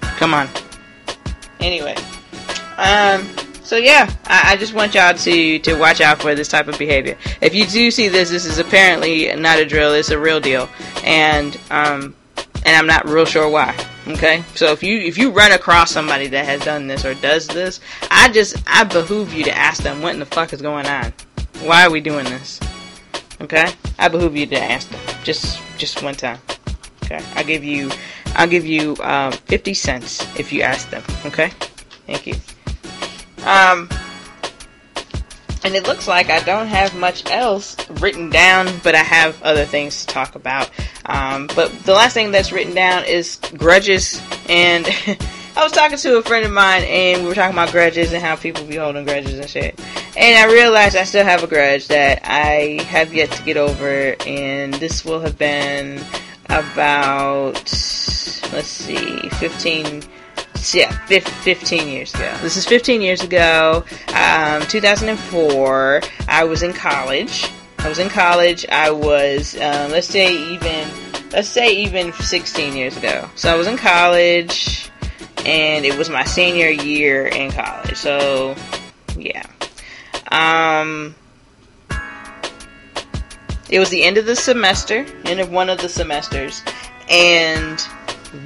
Come 0.00 0.34
on. 0.34 0.48
Anyway. 1.60 1.94
Um 2.78 3.26
so 3.66 3.76
yeah, 3.76 4.08
I, 4.26 4.52
I, 4.52 4.56
just 4.56 4.74
want 4.74 4.94
y'all 4.94 5.12
to 5.12 5.58
to 5.58 5.74
watch 5.74 6.00
out 6.00 6.22
for 6.22 6.36
this 6.36 6.46
type 6.46 6.68
of 6.68 6.78
behavior. 6.78 7.18
If 7.40 7.52
you 7.52 7.66
do 7.66 7.90
see 7.90 8.06
this, 8.06 8.30
this 8.30 8.46
is 8.46 8.58
apparently 8.58 9.34
not 9.34 9.58
a 9.58 9.64
drill; 9.64 9.92
it's 9.92 10.10
a 10.10 10.18
real 10.18 10.38
deal, 10.38 10.68
and 11.02 11.58
um, 11.70 12.14
and 12.64 12.76
I'm 12.76 12.86
not 12.86 13.08
real 13.08 13.24
sure 13.24 13.50
why. 13.50 13.74
Okay, 14.08 14.44
so 14.54 14.70
if 14.70 14.84
you 14.84 14.98
if 15.00 15.18
you 15.18 15.30
run 15.30 15.50
across 15.50 15.90
somebody 15.90 16.28
that 16.28 16.44
has 16.44 16.60
done 16.64 16.86
this 16.86 17.04
or 17.04 17.14
does 17.14 17.48
this, 17.48 17.80
I 18.08 18.28
just 18.28 18.56
I 18.64 18.84
behoove 18.84 19.34
you 19.34 19.42
to 19.44 19.56
ask 19.56 19.82
them 19.82 20.00
what 20.00 20.14
in 20.14 20.20
the 20.20 20.26
fuck 20.26 20.52
is 20.52 20.62
going 20.62 20.86
on. 20.86 21.12
Why 21.62 21.84
are 21.84 21.90
we 21.90 22.00
doing 22.00 22.24
this? 22.24 22.60
Okay? 23.40 23.72
I 23.98 24.08
behoove 24.08 24.36
you 24.36 24.46
to 24.46 24.62
ask 24.62 24.88
them 24.90 25.00
Just 25.24 25.60
just 25.76 26.02
one 26.04 26.14
time. 26.14 26.38
Okay? 27.04 27.20
I'll 27.34 27.44
give 27.44 27.64
you 27.64 27.90
I'll 28.36 28.46
give 28.46 28.64
you 28.64 28.96
um, 29.00 29.32
50 29.32 29.74
cents 29.74 30.22
if 30.38 30.52
you 30.52 30.62
ask 30.62 30.88
them. 30.90 31.02
Okay? 31.24 31.50
Thank 32.06 32.28
you. 32.28 32.34
Um 33.44 33.88
and 35.66 35.74
it 35.74 35.84
looks 35.88 36.06
like 36.06 36.30
I 36.30 36.38
don't 36.44 36.68
have 36.68 36.94
much 36.94 37.28
else 37.28 37.76
written 38.00 38.30
down, 38.30 38.68
but 38.84 38.94
I 38.94 39.02
have 39.02 39.42
other 39.42 39.64
things 39.64 40.02
to 40.02 40.06
talk 40.06 40.36
about. 40.36 40.70
Um, 41.06 41.48
but 41.56 41.72
the 41.80 41.92
last 41.92 42.14
thing 42.14 42.30
that's 42.30 42.52
written 42.52 42.72
down 42.72 43.04
is 43.04 43.40
grudges. 43.56 44.22
And 44.48 44.86
I 45.56 45.64
was 45.64 45.72
talking 45.72 45.98
to 45.98 46.18
a 46.18 46.22
friend 46.22 46.46
of 46.46 46.52
mine, 46.52 46.84
and 46.84 47.22
we 47.22 47.28
were 47.28 47.34
talking 47.34 47.52
about 47.52 47.72
grudges 47.72 48.12
and 48.12 48.22
how 48.22 48.36
people 48.36 48.64
be 48.64 48.76
holding 48.76 49.04
grudges 49.04 49.40
and 49.40 49.50
shit. 49.50 49.80
And 50.16 50.38
I 50.38 50.52
realized 50.52 50.96
I 50.96 51.02
still 51.02 51.24
have 51.24 51.42
a 51.42 51.48
grudge 51.48 51.88
that 51.88 52.20
I 52.22 52.80
have 52.84 53.12
yet 53.12 53.32
to 53.32 53.42
get 53.42 53.56
over, 53.56 54.14
and 54.24 54.72
this 54.74 55.04
will 55.04 55.18
have 55.18 55.36
been 55.36 56.00
about, 56.48 57.54
let's 58.52 58.68
see, 58.68 59.28
15 59.40 60.04
yeah, 60.74 60.90
15 61.06 61.88
years 61.88 62.14
ago. 62.14 62.36
This 62.42 62.56
is 62.56 62.66
15 62.66 63.00
years 63.00 63.22
ago, 63.22 63.84
um, 64.14 64.62
2004. 64.62 66.02
I 66.28 66.44
was 66.44 66.62
in 66.62 66.72
college. 66.72 67.48
I 67.78 67.88
was 67.88 67.98
in 67.98 68.08
college. 68.08 68.66
I 68.68 68.90
was, 68.90 69.54
um, 69.56 69.90
let's 69.90 70.08
say, 70.08 70.36
even, 70.36 70.88
let's 71.32 71.48
say, 71.48 71.74
even 71.76 72.12
16 72.12 72.76
years 72.76 72.96
ago. 72.96 73.28
So 73.34 73.52
I 73.52 73.56
was 73.56 73.66
in 73.66 73.76
college, 73.76 74.90
and 75.44 75.84
it 75.84 75.96
was 75.96 76.10
my 76.10 76.24
senior 76.24 76.68
year 76.68 77.26
in 77.26 77.50
college. 77.52 77.96
So, 77.96 78.54
yeah. 79.16 79.46
Um, 80.32 81.14
it 83.68 83.78
was 83.78 83.90
the 83.90 84.04
end 84.04 84.16
of 84.16 84.26
the 84.26 84.36
semester, 84.36 85.06
end 85.24 85.40
of 85.40 85.50
one 85.50 85.68
of 85.68 85.78
the 85.78 85.88
semesters, 85.88 86.62
and 87.08 87.80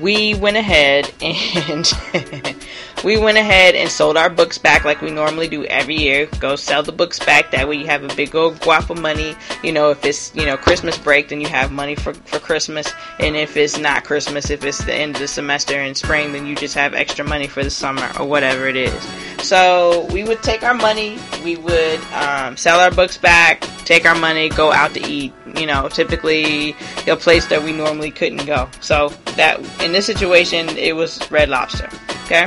we 0.01 0.35
went 0.35 0.57
ahead 0.57 1.13
and 1.21 1.91
we 3.05 3.19
went 3.19 3.39
ahead 3.39 3.75
and 3.75 3.91
sold 3.91 4.17
our 4.17 4.31
books 4.31 4.59
back 4.59 4.85
like 4.85 5.01
we 5.01 5.11
normally 5.11 5.49
do 5.49 5.65
every 5.65 5.97
year. 5.97 6.27
Go 6.39 6.57
sell 6.57 6.83
the 6.83 6.93
books 6.93 7.19
back. 7.19 7.51
That 7.51 7.69
way 7.69 7.77
you 7.77 7.87
have 7.87 8.05
a 8.05 8.15
big 8.15 8.35
old 8.35 8.57
guap 8.61 8.91
of 8.91 9.01
money. 9.01 9.35
You 9.63 9.73
know, 9.73 9.91
if 9.91 10.05
it's, 10.05 10.35
you 10.35 10.47
know, 10.47 10.57
Christmas 10.57 10.99
break, 10.99 11.29
then 11.29 11.41
you 11.41 11.49
have 11.49 11.73
money 11.73 11.95
for, 11.95 12.15
for 12.15 12.39
Christmas. 12.39 12.93
And 13.19 13.37
if 13.37 13.57
it's 13.57 13.79
not 13.79 14.05
Christmas, 14.05 14.51
if 14.51 14.65
it's 14.65 14.85
the 14.85 14.95
end 14.95 15.17
of 15.17 15.21
the 15.21 15.29
semester 15.29 15.81
in 15.81 15.95
spring, 15.95 16.33
then 16.33 16.47
you 16.47 16.55
just 16.55 16.75
have 16.75 16.95
extra 16.95 17.25
money 17.25 17.47
for 17.47 17.65
the 17.65 17.71
summer 17.71 18.11
or 18.19 18.27
whatever 18.27 18.67
it 18.67 18.77
is. 18.77 19.03
So 19.43 20.07
we 20.13 20.25
would 20.25 20.43
take 20.43 20.63
our 20.63 20.75
money, 20.75 21.19
we 21.43 21.57
would 21.57 22.01
um, 22.13 22.57
sell 22.57 22.81
our 22.81 22.91
books 22.91 23.17
back, 23.17 23.65
take 23.91 24.07
our 24.07 24.15
money, 24.15 24.49
go 24.49 24.71
out 24.71 24.95
to 24.95 25.05
eat. 25.05 25.33
You 25.57 25.67
know, 25.67 25.89
typically 25.89 26.77
a 27.09 27.17
place 27.17 27.47
that 27.47 27.63
we 27.63 27.73
normally 27.73 28.13
couldn't 28.13 28.47
go. 28.47 28.69
So 28.81 29.09
that 29.37 29.59
in 29.83 29.91
this 29.91 30.07
situation, 30.07 30.69
it 30.71 30.95
was 30.95 31.29
Red 31.31 31.49
Lobster. 31.49 31.91
Okay. 32.25 32.47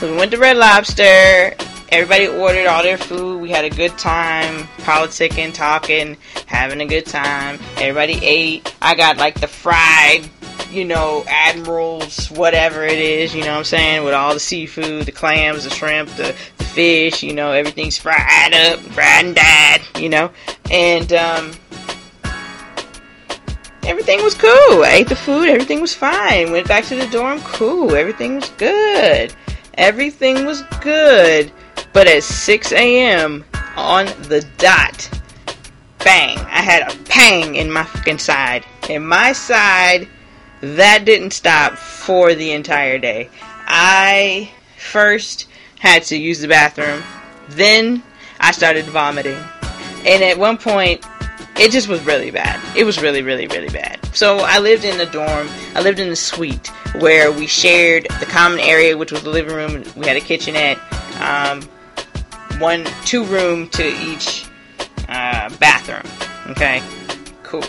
So 0.00 0.10
we 0.10 0.16
went 0.16 0.32
to 0.32 0.38
Red 0.38 0.56
Lobster. 0.56 1.54
Everybody 1.90 2.26
ordered 2.26 2.66
all 2.66 2.82
their 2.82 2.98
food. 2.98 3.40
We 3.40 3.50
had 3.50 3.64
a 3.64 3.70
good 3.70 3.96
time, 3.96 4.64
politicking, 4.78 5.54
talking, 5.54 6.16
having 6.46 6.80
a 6.80 6.86
good 6.86 7.06
time. 7.06 7.60
Everybody 7.76 8.18
ate. 8.22 8.74
I 8.82 8.94
got 8.94 9.16
like 9.16 9.40
the 9.40 9.46
fried, 9.46 10.28
you 10.70 10.84
know, 10.84 11.24
admirals, 11.28 12.30
whatever 12.32 12.84
it 12.84 12.98
is, 12.98 13.34
you 13.34 13.42
know 13.42 13.52
what 13.52 13.58
I'm 13.58 13.64
saying, 13.64 14.04
with 14.04 14.12
all 14.12 14.34
the 14.34 14.40
seafood, 14.40 15.06
the 15.06 15.12
clams, 15.12 15.64
the 15.64 15.70
shrimp, 15.70 16.10
the, 16.10 16.36
the 16.57 16.57
fish, 16.78 17.24
you 17.24 17.34
know, 17.34 17.50
everything's 17.50 17.98
fried 17.98 18.54
up, 18.54 18.78
fried 18.78 19.24
and 19.24 19.34
dyed, 19.34 19.80
you 19.98 20.08
know. 20.08 20.30
And 20.70 21.12
um 21.12 21.50
everything 23.82 24.22
was 24.22 24.34
cool. 24.34 24.84
I 24.84 24.98
ate 25.00 25.08
the 25.08 25.16
food, 25.16 25.48
everything 25.48 25.80
was 25.80 25.92
fine. 25.92 26.52
Went 26.52 26.68
back 26.68 26.84
to 26.84 26.94
the 26.94 27.08
dorm, 27.08 27.40
cool. 27.40 27.96
Everything 27.96 28.36
was 28.36 28.50
good. 28.50 29.34
Everything 29.74 30.46
was 30.46 30.62
good. 30.80 31.50
But 31.92 32.06
at 32.06 32.22
6 32.22 32.70
a.m. 32.70 33.44
on 33.76 34.06
the 34.28 34.46
dot, 34.58 35.10
bang, 36.04 36.38
I 36.38 36.62
had 36.62 36.92
a 36.92 36.96
pang 37.06 37.56
in 37.56 37.72
my 37.72 37.82
fucking 37.82 38.18
side. 38.18 38.64
In 38.88 39.04
my 39.04 39.32
side, 39.32 40.06
that 40.60 41.04
didn't 41.04 41.32
stop 41.32 41.72
for 41.72 42.36
the 42.36 42.52
entire 42.52 42.98
day. 42.98 43.30
I 43.66 44.52
first 44.76 45.47
had 45.78 46.02
to 46.04 46.16
use 46.16 46.40
the 46.40 46.48
bathroom. 46.48 47.02
Then 47.50 48.02
I 48.40 48.52
started 48.52 48.84
vomiting. 48.86 49.38
And 50.04 50.22
at 50.22 50.38
one 50.38 50.58
point, 50.58 51.04
it 51.58 51.72
just 51.72 51.88
was 51.88 52.04
really 52.04 52.30
bad. 52.30 52.60
It 52.76 52.84
was 52.84 53.00
really, 53.02 53.22
really, 53.22 53.46
really 53.48 53.68
bad. 53.68 53.98
So 54.14 54.38
I 54.38 54.58
lived 54.58 54.84
in 54.84 54.96
the 54.96 55.06
dorm. 55.06 55.48
I 55.74 55.80
lived 55.80 55.98
in 55.98 56.08
the 56.08 56.16
suite 56.16 56.68
where 56.98 57.32
we 57.32 57.46
shared 57.46 58.06
the 58.20 58.26
common 58.26 58.60
area, 58.60 58.96
which 58.96 59.12
was 59.12 59.22
the 59.22 59.30
living 59.30 59.54
room. 59.54 59.84
We 59.96 60.06
had 60.06 60.16
a 60.16 60.20
kitchenette, 60.20 60.78
um, 61.20 61.62
one, 62.60 62.86
two 63.04 63.24
room 63.24 63.68
to 63.70 63.86
each 64.02 64.46
uh, 65.08 65.50
bathroom. 65.58 66.02
Okay, 66.50 66.82
cool. 67.42 67.64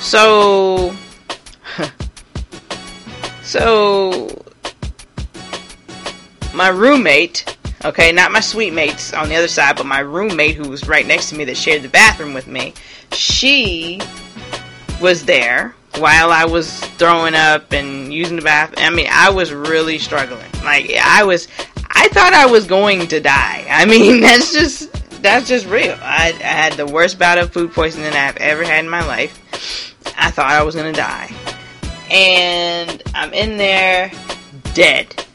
So, 0.00 0.94
so 3.42 4.45
my 6.56 6.68
roommate 6.68 7.56
Okay, 7.84 8.10
not 8.10 8.32
my 8.32 8.40
suite 8.40 8.72
mates 8.72 9.12
on 9.12 9.28
the 9.28 9.36
other 9.36 9.48
side, 9.48 9.76
but 9.76 9.86
my 9.86 10.00
roommate 10.00 10.56
who 10.56 10.68
was 10.68 10.88
right 10.88 11.06
next 11.06 11.28
to 11.28 11.36
me 11.36 11.44
that 11.44 11.56
shared 11.56 11.82
the 11.82 11.88
bathroom 11.88 12.34
with 12.34 12.46
me. 12.46 12.74
She 13.12 14.00
was 15.00 15.24
there 15.24 15.74
while 15.98 16.32
I 16.32 16.46
was 16.46 16.80
throwing 16.80 17.34
up 17.34 17.72
and 17.72 18.12
using 18.12 18.36
the 18.36 18.42
bathroom. 18.42 18.84
I 18.84 18.90
mean, 18.90 19.06
I 19.10 19.30
was 19.30 19.52
really 19.52 19.98
struggling. 19.98 20.50
Like 20.64 20.90
I 21.00 21.22
was, 21.22 21.48
I 21.90 22.08
thought 22.08 22.32
I 22.32 22.46
was 22.46 22.66
going 22.66 23.06
to 23.08 23.20
die. 23.20 23.66
I 23.68 23.84
mean, 23.84 24.20
that's 24.22 24.52
just 24.52 24.92
that's 25.22 25.46
just 25.46 25.66
real. 25.66 25.96
I, 26.00 26.28
I 26.40 26.46
had 26.46 26.72
the 26.72 26.86
worst 26.86 27.18
bout 27.18 27.38
of 27.38 27.52
food 27.52 27.72
poisoning 27.72 28.12
I've 28.14 28.36
ever 28.38 28.64
had 28.64 28.84
in 28.84 28.90
my 28.90 29.06
life. 29.06 29.94
I 30.18 30.30
thought 30.30 30.50
I 30.50 30.62
was 30.62 30.74
gonna 30.74 30.92
die, 30.92 31.30
and 32.10 33.02
I'm 33.14 33.32
in 33.34 33.58
there 33.58 34.10
dead. 34.74 35.25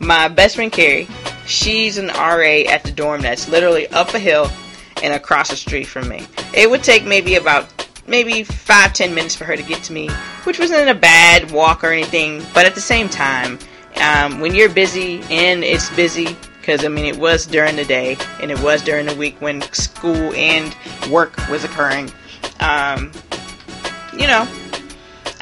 My 0.00 0.28
best 0.28 0.56
friend 0.56 0.72
Carrie, 0.72 1.06
She's 1.50 1.98
an 1.98 2.06
RA 2.06 2.62
at 2.70 2.84
the 2.84 2.92
dorm 2.92 3.22
that's 3.22 3.48
literally 3.48 3.88
up 3.88 4.14
a 4.14 4.20
hill 4.20 4.48
and 5.02 5.12
across 5.12 5.50
the 5.50 5.56
street 5.56 5.88
from 5.88 6.08
me. 6.08 6.26
It 6.54 6.70
would 6.70 6.84
take 6.84 7.04
maybe 7.04 7.34
about 7.34 7.66
maybe 8.06 8.44
five 8.44 8.92
ten 8.92 9.16
minutes 9.16 9.34
for 9.34 9.44
her 9.44 9.56
to 9.56 9.62
get 9.62 9.82
to 9.84 9.92
me, 9.92 10.08
which 10.44 10.60
wasn't 10.60 10.88
a 10.88 10.94
bad 10.94 11.50
walk 11.50 11.82
or 11.82 11.88
anything. 11.90 12.44
But 12.54 12.66
at 12.66 12.76
the 12.76 12.80
same 12.80 13.08
time, 13.08 13.58
um, 14.00 14.38
when 14.38 14.54
you're 14.54 14.68
busy 14.68 15.22
and 15.28 15.64
it's 15.64 15.90
busy, 15.96 16.36
because 16.60 16.84
I 16.84 16.88
mean 16.88 17.06
it 17.06 17.16
was 17.16 17.46
during 17.46 17.74
the 17.74 17.84
day 17.84 18.16
and 18.40 18.52
it 18.52 18.60
was 18.60 18.82
during 18.82 19.06
the 19.06 19.14
week 19.16 19.40
when 19.40 19.60
school 19.72 20.32
and 20.34 20.74
work 21.10 21.36
was 21.48 21.64
occurring. 21.64 22.12
Um, 22.60 23.10
you 24.12 24.28
know, 24.28 24.46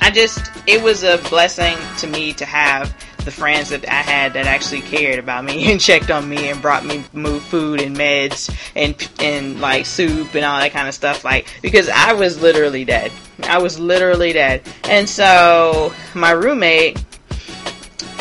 I 0.00 0.10
just 0.10 0.50
it 0.66 0.82
was 0.82 1.02
a 1.02 1.18
blessing 1.28 1.76
to 1.98 2.06
me 2.06 2.32
to 2.32 2.46
have 2.46 2.94
the 3.24 3.30
friends 3.30 3.70
that 3.70 3.88
I 3.88 4.02
had 4.02 4.32
that 4.34 4.46
actually 4.46 4.80
cared 4.82 5.18
about 5.18 5.44
me 5.44 5.70
and 5.72 5.80
checked 5.80 6.10
on 6.10 6.28
me 6.28 6.48
and 6.48 6.60
brought 6.60 6.84
me 6.84 7.00
food 7.40 7.80
and 7.80 7.96
meds 7.96 8.54
and 8.74 9.08
and 9.20 9.60
like 9.60 9.86
soup 9.86 10.34
and 10.34 10.44
all 10.44 10.58
that 10.58 10.72
kind 10.72 10.88
of 10.88 10.94
stuff 10.94 11.24
like 11.24 11.46
because 11.62 11.88
I 11.88 12.12
was 12.12 12.40
literally 12.40 12.84
dead. 12.84 13.12
I 13.44 13.58
was 13.58 13.78
literally 13.78 14.32
dead. 14.32 14.62
And 14.84 15.08
so 15.08 15.92
my 16.14 16.30
roommate 16.32 17.02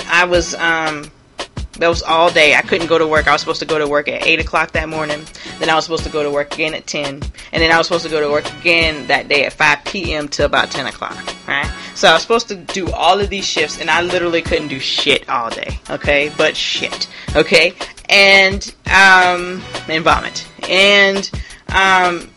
I 0.10 0.26
was 0.26 0.56
um 0.56 1.12
that 1.80 1.88
was 1.88 2.02
all 2.02 2.32
day. 2.32 2.56
I 2.56 2.62
couldn't 2.62 2.88
go 2.88 2.98
to 2.98 3.06
work. 3.06 3.28
I 3.28 3.34
was 3.34 3.42
supposed 3.42 3.60
to 3.60 3.66
go 3.66 3.78
to 3.78 3.88
work 3.88 4.08
at 4.08 4.26
8 4.26 4.40
o'clock 4.40 4.72
that 4.72 4.90
morning. 4.90 5.24
Then 5.60 5.70
I 5.70 5.76
was 5.76 5.86
supposed 5.86 6.04
to 6.06 6.10
go 6.10 6.24
to 6.24 6.32
work 6.32 6.54
again 6.54 6.74
at 6.74 6.88
10. 6.88 7.22
And 7.52 7.64
then 7.64 7.72
I 7.72 7.78
was 7.78 7.88
supposed 7.88 8.06
to 8.06 8.10
go 8.10 8.20
to 8.20 8.30
work 8.30 8.52
again 8.60 9.08
that 9.08 9.28
day 9.28 9.46
at 9.46 9.54
5 9.54 9.86
p.m. 9.86 10.28
to 10.30 10.46
about 10.46 10.72
10 10.72 10.88
o'clock. 10.88 11.18
Right? 11.48 11.72
So 11.94 12.08
I 12.08 12.14
was 12.14 12.24
supposed 12.24 12.48
to 12.50 12.56
do 12.56 12.92
all 12.92 13.20
of 13.20 13.30
these 13.30 13.46
shifts, 13.46 13.80
and 13.80 13.90
I 13.90 14.02
literally 14.02 14.42
couldn't 14.42 14.70
do 14.70 14.80
shit 14.80 15.30
all 15.30 15.50
day. 15.50 15.80
Okay? 15.90 16.32
But 16.38 16.58
shit. 16.58 17.08
Okay? 17.36 17.74
And, 18.10 18.74
um, 18.88 19.62
and 19.88 20.04
vomit. 20.04 20.48
And, 20.68 21.30
um, 21.70 22.30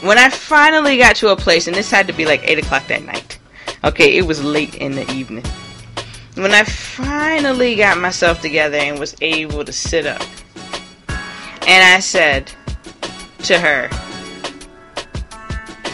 when 0.00 0.18
I 0.18 0.28
finally 0.30 0.98
got 0.98 1.16
to 1.16 1.28
a 1.28 1.36
place, 1.36 1.66
and 1.66 1.76
this 1.76 1.90
had 1.90 2.06
to 2.06 2.12
be 2.12 2.24
like 2.24 2.42
8 2.44 2.58
o'clock 2.60 2.86
that 2.88 3.04
night. 3.04 3.38
Okay? 3.84 4.16
It 4.16 4.26
was 4.26 4.42
late 4.42 4.74
in 4.76 4.92
the 4.92 5.10
evening 5.12 5.44
when 6.34 6.52
I 6.52 6.64
finally 6.64 7.76
got 7.76 7.98
myself 7.98 8.40
together 8.40 8.76
and 8.76 8.98
was 8.98 9.14
able 9.20 9.64
to 9.64 9.72
sit 9.72 10.06
up, 10.06 10.22
and 11.66 11.94
I 11.94 12.00
said 12.00 12.52
to 13.44 13.58
her, 13.58 13.88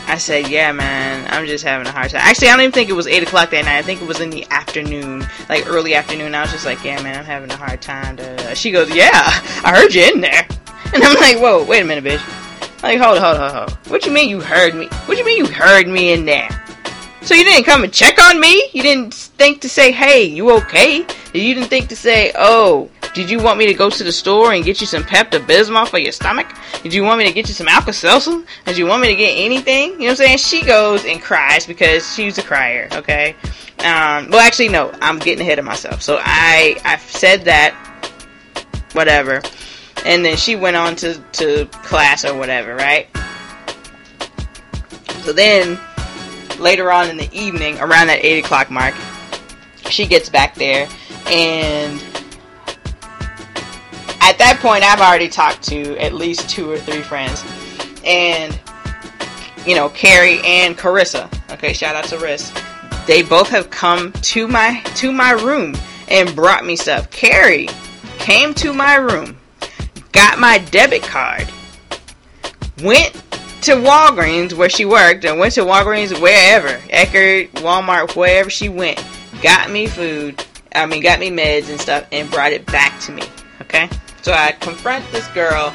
I 0.06 0.18
said, 0.18 0.48
yeah, 0.48 0.72
man, 0.72 1.28
I'm 1.30 1.46
just 1.46 1.62
having 1.62 1.86
a 1.86 1.92
hard 1.92 2.10
time. 2.10 2.22
Actually, 2.24 2.48
I 2.48 2.52
don't 2.52 2.62
even 2.62 2.72
think 2.72 2.90
it 2.90 2.94
was 2.94 3.06
8 3.06 3.22
o'clock 3.22 3.50
that 3.50 3.64
night. 3.64 3.78
I 3.78 3.82
think 3.82 4.02
it 4.02 4.08
was 4.08 4.18
in 4.20 4.30
the 4.30 4.44
afternoon, 4.50 5.24
like 5.48 5.68
early 5.68 5.94
afternoon. 5.94 6.34
I 6.34 6.42
was 6.42 6.50
just 6.50 6.64
like, 6.66 6.82
yeah, 6.82 7.00
man, 7.00 7.16
I'm 7.16 7.24
having 7.24 7.50
a 7.50 7.56
hard 7.56 7.80
time. 7.80 8.18
She 8.54 8.72
goes, 8.72 8.92
yeah, 8.92 9.10
I 9.14 9.72
heard 9.72 9.94
you 9.94 10.02
in 10.02 10.20
there. 10.20 10.46
And 10.92 11.04
I'm 11.04 11.14
like, 11.20 11.38
whoa, 11.38 11.64
wait 11.64 11.82
a 11.82 11.84
minute, 11.84 12.02
bitch. 12.02 12.82
Like, 12.82 12.98
hold 12.98 13.18
hold 13.18 13.36
hold 13.36 13.52
on. 13.52 13.70
What 13.86 14.04
you 14.04 14.10
mean 14.10 14.28
you 14.28 14.40
heard 14.40 14.74
me? 14.74 14.88
What 15.06 15.16
you 15.18 15.24
mean 15.24 15.38
you 15.38 15.46
heard 15.46 15.86
me 15.86 16.12
in 16.12 16.24
there? 16.24 16.48
So 17.22 17.34
you 17.34 17.44
didn't 17.44 17.64
come 17.64 17.84
and 17.84 17.92
check 17.92 18.18
on 18.18 18.40
me? 18.40 18.70
You 18.72 18.82
didn't 18.82 19.12
think 19.12 19.60
to 19.60 19.68
say, 19.68 19.92
hey, 19.92 20.24
you 20.24 20.50
okay? 20.56 21.06
You 21.34 21.54
didn't 21.54 21.68
think 21.68 21.88
to 21.90 21.96
say, 21.96 22.32
oh, 22.34 22.90
did 23.14 23.28
you 23.28 23.38
want 23.40 23.58
me 23.58 23.66
to 23.66 23.74
go 23.74 23.90
to 23.90 24.04
the 24.04 24.12
store 24.12 24.52
and 24.52 24.64
get 24.64 24.80
you 24.80 24.86
some 24.86 25.02
Pepto 25.02 25.38
Bismol 25.38 25.86
for 25.86 25.98
your 25.98 26.12
stomach? 26.12 26.46
Did 26.82 26.94
you 26.94 27.02
want 27.02 27.18
me 27.18 27.26
to 27.26 27.32
get 27.32 27.46
you 27.48 27.54
some 27.54 27.68
Alka 27.68 27.92
Seltzer? 27.92 28.42
Did 28.64 28.78
you 28.78 28.86
want 28.86 29.02
me 29.02 29.08
to 29.08 29.14
get 29.16 29.32
anything? 29.36 29.92
You 29.92 29.98
know 29.98 30.04
what 30.04 30.10
I'm 30.10 30.16
saying? 30.16 30.38
She 30.38 30.64
goes 30.64 31.04
and 31.04 31.20
cries 31.20 31.66
because 31.66 32.10
she's 32.14 32.38
a 32.38 32.42
crier, 32.42 32.88
okay? 32.92 33.36
Um, 33.80 34.30
well, 34.30 34.40
actually, 34.40 34.68
no, 34.68 34.92
I'm 35.00 35.18
getting 35.18 35.42
ahead 35.42 35.58
of 35.58 35.64
myself. 35.64 36.02
So 36.02 36.18
I, 36.20 36.76
I 36.84 36.96
said 36.98 37.44
that, 37.44 37.74
whatever. 38.92 39.42
And 40.04 40.24
then 40.24 40.36
she 40.36 40.56
went 40.56 40.76
on 40.76 40.96
to, 40.96 41.18
to 41.32 41.66
class 41.66 42.24
or 42.24 42.34
whatever, 42.38 42.74
right? 42.74 43.08
So 45.22 45.32
then, 45.32 45.78
later 46.60 46.92
on 46.92 47.08
in 47.08 47.16
the 47.16 47.28
evening, 47.32 47.78
around 47.78 48.08
that 48.08 48.20
8 48.24 48.44
o'clock 48.44 48.70
mark, 48.70 48.94
she 49.90 50.06
gets 50.06 50.28
back 50.28 50.54
there 50.54 50.88
and 51.26 52.02
at 54.20 54.38
that 54.38 54.58
point 54.60 54.84
I've 54.84 55.00
already 55.00 55.28
talked 55.28 55.62
to 55.64 55.96
at 55.98 56.12
least 56.12 56.48
two 56.48 56.70
or 56.70 56.78
three 56.78 57.02
friends 57.02 57.44
and 58.04 58.58
you 59.66 59.74
know 59.74 59.88
Carrie 59.88 60.40
and 60.44 60.76
Carissa. 60.76 61.28
Okay 61.52 61.72
shout 61.72 61.96
out 61.96 62.04
to 62.04 62.16
Riss. 62.16 62.54
They 63.06 63.22
both 63.22 63.48
have 63.48 63.70
come 63.70 64.12
to 64.12 64.46
my 64.46 64.80
to 64.96 65.12
my 65.12 65.32
room 65.32 65.74
and 66.08 66.34
brought 66.34 66.64
me 66.64 66.76
stuff. 66.76 67.10
Carrie 67.10 67.68
came 68.18 68.54
to 68.54 68.72
my 68.72 68.94
room 68.94 69.36
got 70.12 70.38
my 70.38 70.58
debit 70.58 71.02
card 71.02 71.48
went 72.82 73.14
to 73.62 73.72
Walgreens 73.72 74.52
where 74.52 74.70
she 74.70 74.84
worked 74.84 75.24
and 75.24 75.38
went 75.38 75.54
to 75.54 75.62
Walgreens 75.62 76.18
wherever 76.20 76.78
Eckerd 76.88 77.50
Walmart 77.62 78.16
wherever 78.16 78.50
she 78.50 78.68
went 78.68 79.04
got 79.42 79.70
me 79.70 79.86
food 79.86 80.44
I 80.72 80.86
mean, 80.86 81.02
got 81.02 81.18
me 81.18 81.30
meds 81.30 81.68
and 81.68 81.80
stuff 81.80 82.06
and 82.12 82.30
brought 82.30 82.52
it 82.52 82.64
back 82.66 82.98
to 83.00 83.12
me. 83.12 83.22
Okay? 83.62 83.88
So 84.22 84.32
I 84.32 84.52
confront 84.52 85.10
this 85.12 85.26
girl, 85.28 85.74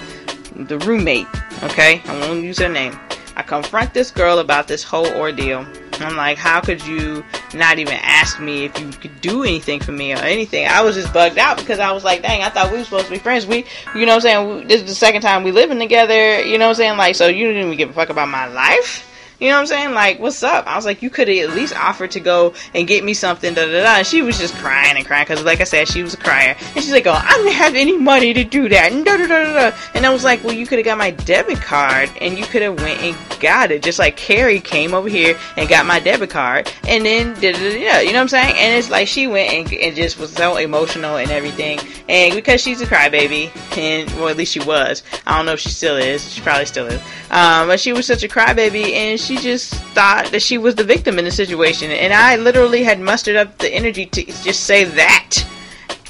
the 0.56 0.78
roommate. 0.80 1.28
Okay? 1.64 2.02
I 2.06 2.20
won't 2.20 2.44
use 2.44 2.60
her 2.60 2.70
name. 2.70 2.98
I 3.36 3.44
confront 3.44 3.94
this 3.94 4.12
girl 4.12 4.40
about 4.40 4.68
this 4.68 4.84
whole 4.84 5.08
ordeal. 5.08 5.66
I'm 6.00 6.16
like, 6.16 6.38
how 6.38 6.62
could 6.62 6.86
you 6.86 7.24
not 7.54 7.80
even 7.80 7.94
ask 8.02 8.40
me 8.40 8.66
if 8.66 8.80
you 8.80 8.90
could 8.90 9.22
do 9.22 9.44
anything 9.44 9.80
for 9.80 9.92
me 9.92 10.14
or 10.14 10.18
anything? 10.18 10.68
I 10.68 10.82
was 10.82 10.96
just 10.96 11.14
bugged 11.14 11.38
out 11.38 11.58
because 11.58 11.80
I 11.80 11.92
was 11.92 12.04
like, 12.04 12.22
dang, 12.22 12.44
I 12.44 12.50
thought 12.50 12.72
we 12.72 12.78
were 12.78 12.84
supposed 12.84 13.06
to 13.06 13.12
be 13.12 13.20
friends. 13.20 13.46
We, 13.46 13.66
you 13.94 14.06
know 14.06 14.16
what 14.16 14.26
I'm 14.26 14.48
saying? 14.48 14.68
This 14.68 14.82
is 14.82 14.88
the 14.88 14.96
second 14.96 15.22
time 15.22 15.44
we 15.44 15.52
living 15.52 15.80
together. 15.80 16.42
You 16.44 16.58
know 16.58 16.66
what 16.66 16.72
I'm 16.72 16.76
saying? 16.76 16.98
Like, 16.98 17.16
so 17.16 17.28
you 17.28 17.48
didn't 17.48 17.66
even 17.66 17.78
give 17.78 17.90
a 17.90 17.94
fuck 17.94 18.10
about 18.10 18.30
my 18.30 18.48
life? 18.48 19.10
You 19.40 19.50
know 19.50 19.56
what 19.56 19.62
I'm 19.62 19.68
saying? 19.68 19.94
Like, 19.94 20.20
what's 20.20 20.44
up? 20.44 20.66
I 20.68 20.76
was 20.76 20.86
like, 20.86 21.02
you 21.02 21.10
could 21.10 21.28
have 21.28 21.50
at 21.50 21.56
least 21.56 21.76
offered 21.76 22.12
to 22.12 22.20
go 22.20 22.54
and 22.74 22.88
get 22.88 23.04
me 23.04 23.14
something, 23.14 23.54
da 23.54 23.66
da 23.66 23.84
da. 23.84 23.98
And 23.98 24.08
she 24.08 24.22
was 24.22 24.38
just 24.38 24.56
crying 24.56 24.96
and 24.96 25.06
crying 25.06 25.26
because, 25.28 25.44
like 25.44 25.60
I 25.60 25.66
said, 25.66 25.88
she 25.88 26.04
was 26.04 26.14
a 26.14 26.18
crier. 26.18 26.56
And 26.60 26.84
she's 26.84 26.92
like, 26.92 27.06
oh, 27.08 27.12
I 27.12 27.38
didn't 27.38 27.54
have 27.54 27.76
any 27.76 27.98
money 27.98 28.34
to 28.34 28.44
do 28.44 28.70
that, 28.70 28.92
and 28.92 29.04
da 29.04 29.18
da 29.18 29.28
da 29.28 29.70
da. 29.72 29.78
And 29.94 30.06
I 30.06 30.14
was 30.14 30.24
like, 30.24 30.44
well, 30.44 30.54
you 30.54 30.66
could 30.66 30.78
have 30.78 30.86
got 30.86 30.98
my 30.98 31.12
debit 31.12 31.62
card 31.62 32.10
and 32.22 32.38
you 32.38 32.46
could 32.46 32.62
have 32.62 32.80
went 32.82 33.02
and 33.02 33.18
got 33.40 33.72
it, 33.72 33.84
just 33.84 34.00
like 34.00 34.16
Carrie 34.16 34.60
came 34.60 34.94
over 34.94 35.10
here 35.10 35.38
and 35.58 35.68
got 35.68 35.86
my 35.86 36.00
debit 36.00 36.30
card, 36.30 36.72
and 36.88 37.06
then 37.06 37.34
da 37.36 37.52
da 37.52 37.60
da. 37.60 38.00
You 38.00 38.08
know 38.08 38.14
what 38.14 38.22
I'm 38.22 38.28
saying? 38.30 38.56
And 38.58 38.76
it's 38.76 38.90
like 38.90 39.08
she 39.08 39.28
went 39.28 39.54
and, 39.54 39.74
and 39.74 39.96
just 39.96 40.18
was 40.18 40.32
so 40.32 40.58
emotional 40.58 41.18
and 41.18 41.30
everything, 41.30 41.80
and 42.08 42.34
because 42.34 42.62
she's 42.62 42.82
a 42.82 42.86
crybaby, 42.86 43.52
and 43.78 44.10
well, 44.12 44.30
at 44.30 44.38
least 44.38 44.54
she 44.54 44.62
was. 44.62 45.04
I 45.28 45.36
don't 45.36 45.46
know 45.46 45.54
if 45.54 45.60
she 45.60 45.70
still 45.70 45.98
is. 45.98 46.32
She 46.32 46.42
probably 46.42 46.66
still 46.66 46.88
is. 46.88 47.02
Um, 47.32 47.68
but 47.68 47.80
she 47.80 47.92
was 47.92 48.06
such 48.06 48.24
a 48.24 48.28
crybaby, 48.28 48.94
and 48.94 49.20
she 49.20 49.25
just 49.34 49.74
thought 49.74 50.28
that 50.28 50.42
she 50.42 50.58
was 50.58 50.76
the 50.76 50.84
victim 50.84 51.18
in 51.18 51.26
the 51.26 51.32
situation. 51.32 51.90
And 51.92 52.14
I 52.14 52.36
literally 52.36 52.84
had 52.84 53.00
mustered 53.00 53.36
up 53.36 53.58
the 53.58 53.74
energy 53.74 54.06
to 54.06 54.24
just 54.24 54.66
say 54.66 54.84
that. 54.84 55.32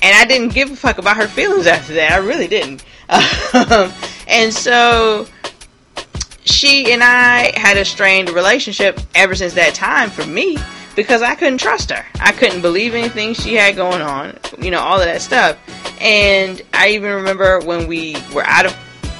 And 0.02 0.16
I 0.16 0.26
didn't 0.26 0.54
give 0.54 0.72
a 0.72 0.76
fuck 0.76 0.98
about 0.98 1.18
her 1.18 1.28
feelings 1.28 1.68
after 1.68 1.94
that. 1.94 2.12
I 2.12 2.18
really 2.18 2.48
didn't. 2.48 2.84
Um, 3.54 3.94
and 4.28 4.54
so 4.54 5.28
she 6.44 6.92
and 6.92 7.04
I 7.04 7.58
had 7.58 7.78
a 7.78 7.86
strained 7.86 8.30
relationship 8.30 9.00
ever 9.16 9.36
since 9.36 9.54
that 9.54 9.74
time 9.74 10.10
for 10.10 10.26
me 10.26 10.58
because 10.96 11.22
I 11.22 11.36
couldn't 11.36 11.60
trust 11.60 11.92
her. 11.92 12.06
I 12.20 12.32
couldn't 12.32 12.62
believe 12.62 12.94
anything 12.94 13.34
she 13.34 13.56
had 13.56 13.76
going 13.76 14.02
on, 14.02 14.38
you 14.60 14.72
know, 14.72 14.80
all 14.80 15.00
of 15.00 15.06
that 15.06 15.22
stuff. 15.22 15.58
And 16.02 16.62
I 16.74 16.90
even 16.90 17.14
remember 17.14 17.60
when 17.60 17.88
we 17.88 18.18
were 18.34 18.44
out 18.44 18.66
of 18.66 18.76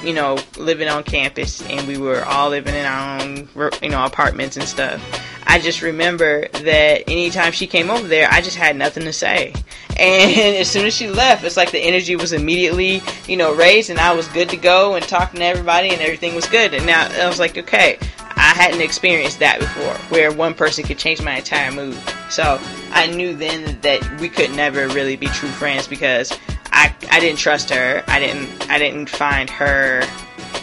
you 0.06 0.14
know, 0.14 0.38
living 0.56 0.88
on 0.88 1.02
campus 1.02 1.62
and 1.68 1.86
we 1.88 1.98
were 1.98 2.24
all 2.24 2.50
living 2.50 2.74
in 2.74 2.84
our 2.84 3.20
own, 3.20 3.48
you 3.82 3.90
know, 3.90 4.04
apartments 4.04 4.56
and 4.56 4.66
stuff. 4.68 5.02
I 5.48 5.58
just 5.58 5.82
remember 5.82 6.48
that 6.48 7.08
anytime 7.08 7.52
she 7.52 7.66
came 7.66 7.90
over 7.90 8.06
there, 8.06 8.28
I 8.30 8.40
just 8.40 8.56
had 8.56 8.76
nothing 8.76 9.04
to 9.04 9.12
say. 9.12 9.52
And 9.98 10.56
as 10.56 10.70
soon 10.70 10.86
as 10.86 10.94
she 10.94 11.08
left, 11.08 11.44
it's 11.44 11.56
like 11.56 11.70
the 11.70 11.80
energy 11.80 12.16
was 12.16 12.32
immediately, 12.32 13.02
you 13.26 13.36
know, 13.36 13.54
raised 13.54 13.90
and 13.90 13.98
I 13.98 14.14
was 14.14 14.28
good 14.28 14.48
to 14.50 14.56
go 14.56 14.94
and 14.94 15.06
talking 15.06 15.40
to 15.40 15.46
everybody 15.46 15.90
and 15.90 16.00
everything 16.00 16.34
was 16.34 16.46
good. 16.46 16.74
And 16.74 16.86
now 16.86 17.08
I 17.08 17.28
was 17.28 17.38
like, 17.38 17.58
okay, 17.58 17.98
I 18.36 18.54
hadn't 18.54 18.82
experienced 18.82 19.38
that 19.38 19.58
before, 19.58 19.94
where 20.10 20.32
one 20.32 20.54
person 20.54 20.84
could 20.84 20.98
change 20.98 21.22
my 21.22 21.38
entire 21.38 21.72
mood. 21.72 21.98
So 22.28 22.60
I 22.90 23.06
knew 23.06 23.34
then 23.34 23.80
that 23.80 24.20
we 24.20 24.28
could 24.28 24.50
never 24.52 24.88
really 24.88 25.16
be 25.16 25.26
true 25.28 25.48
friends 25.48 25.88
because 25.88 26.32
I, 26.76 26.94
I 27.10 27.20
didn't 27.20 27.38
trust 27.38 27.70
her. 27.70 28.04
I 28.06 28.20
didn't 28.20 28.70
I 28.70 28.78
didn't 28.78 29.08
find 29.08 29.48
her 29.48 30.02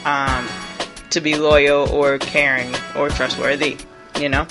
um, 0.06 0.48
to 1.10 1.20
be 1.20 1.36
loyal 1.36 1.90
or 1.90 2.20
caring 2.20 2.74
or 2.96 3.10
trustworthy. 3.10 3.78
You 4.20 4.30
know, 4.30 4.46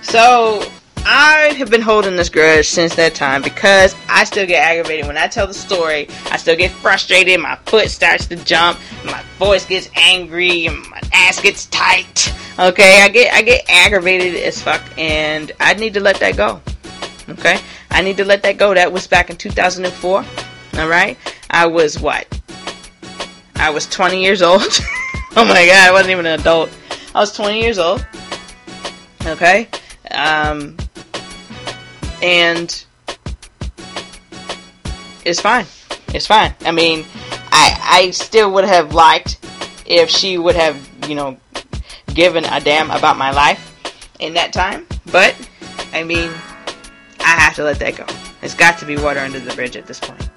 so 0.00 0.62
I 1.04 1.54
have 1.58 1.70
been 1.70 1.82
holding 1.82 2.14
this 2.14 2.28
grudge 2.28 2.68
since 2.68 2.94
that 2.94 3.16
time 3.16 3.42
because 3.42 3.96
I 4.08 4.22
still 4.22 4.46
get 4.46 4.62
aggravated 4.62 5.06
when 5.06 5.18
I 5.18 5.26
tell 5.26 5.48
the 5.48 5.54
story. 5.54 6.06
I 6.30 6.36
still 6.36 6.54
get 6.54 6.70
frustrated. 6.70 7.40
My 7.40 7.56
foot 7.66 7.90
starts 7.90 8.26
to 8.28 8.36
jump. 8.36 8.78
My 9.04 9.20
voice 9.40 9.66
gets 9.66 9.90
angry. 9.96 10.66
And 10.66 10.88
my 10.88 11.00
ass 11.12 11.40
gets 11.40 11.66
tight. 11.66 12.32
Okay, 12.60 13.02
I 13.02 13.08
get 13.08 13.34
I 13.34 13.42
get 13.42 13.68
aggravated 13.68 14.36
as 14.36 14.62
fuck, 14.62 14.82
and 14.96 15.50
I 15.58 15.74
need 15.74 15.94
to 15.94 16.00
let 16.00 16.20
that 16.20 16.36
go. 16.36 16.60
Okay, 17.28 17.58
I 17.90 18.02
need 18.02 18.16
to 18.18 18.24
let 18.24 18.42
that 18.44 18.56
go. 18.56 18.72
That 18.72 18.92
was 18.92 19.08
back 19.08 19.30
in 19.30 19.36
2004. 19.36 20.24
Alright? 20.78 21.18
I 21.50 21.66
was 21.66 21.98
what? 21.98 22.26
I 23.56 23.70
was 23.70 23.86
20 23.88 24.22
years 24.22 24.42
old. 24.42 24.62
oh 24.62 25.44
my 25.44 25.66
god, 25.66 25.88
I 25.88 25.90
wasn't 25.90 26.10
even 26.10 26.26
an 26.26 26.38
adult. 26.38 26.70
I 27.14 27.20
was 27.20 27.32
20 27.32 27.60
years 27.60 27.78
old. 27.78 28.06
Okay? 29.26 29.68
Um, 30.12 30.76
and 32.22 32.84
it's 35.24 35.40
fine. 35.40 35.66
It's 36.14 36.26
fine. 36.26 36.54
I 36.60 36.70
mean, 36.70 37.04
I 37.50 38.06
I 38.06 38.10
still 38.12 38.52
would 38.52 38.64
have 38.64 38.94
liked 38.94 39.38
if 39.84 40.08
she 40.10 40.38
would 40.38 40.54
have, 40.54 40.76
you 41.08 41.14
know, 41.14 41.36
given 42.14 42.44
a 42.44 42.60
damn 42.60 42.90
about 42.90 43.18
my 43.18 43.30
life 43.32 43.74
in 44.20 44.34
that 44.34 44.52
time. 44.52 44.86
But 45.10 45.34
I 45.92 46.04
mean, 46.04 46.30
I 47.20 47.30
have 47.40 47.54
to 47.56 47.64
let 47.64 47.78
that 47.80 47.96
go. 47.96 48.06
It's 48.42 48.54
got 48.54 48.78
to 48.78 48.86
be 48.86 48.96
water 48.96 49.20
under 49.20 49.40
the 49.40 49.54
bridge 49.54 49.76
at 49.76 49.86
this 49.86 49.98
point. 50.00 50.30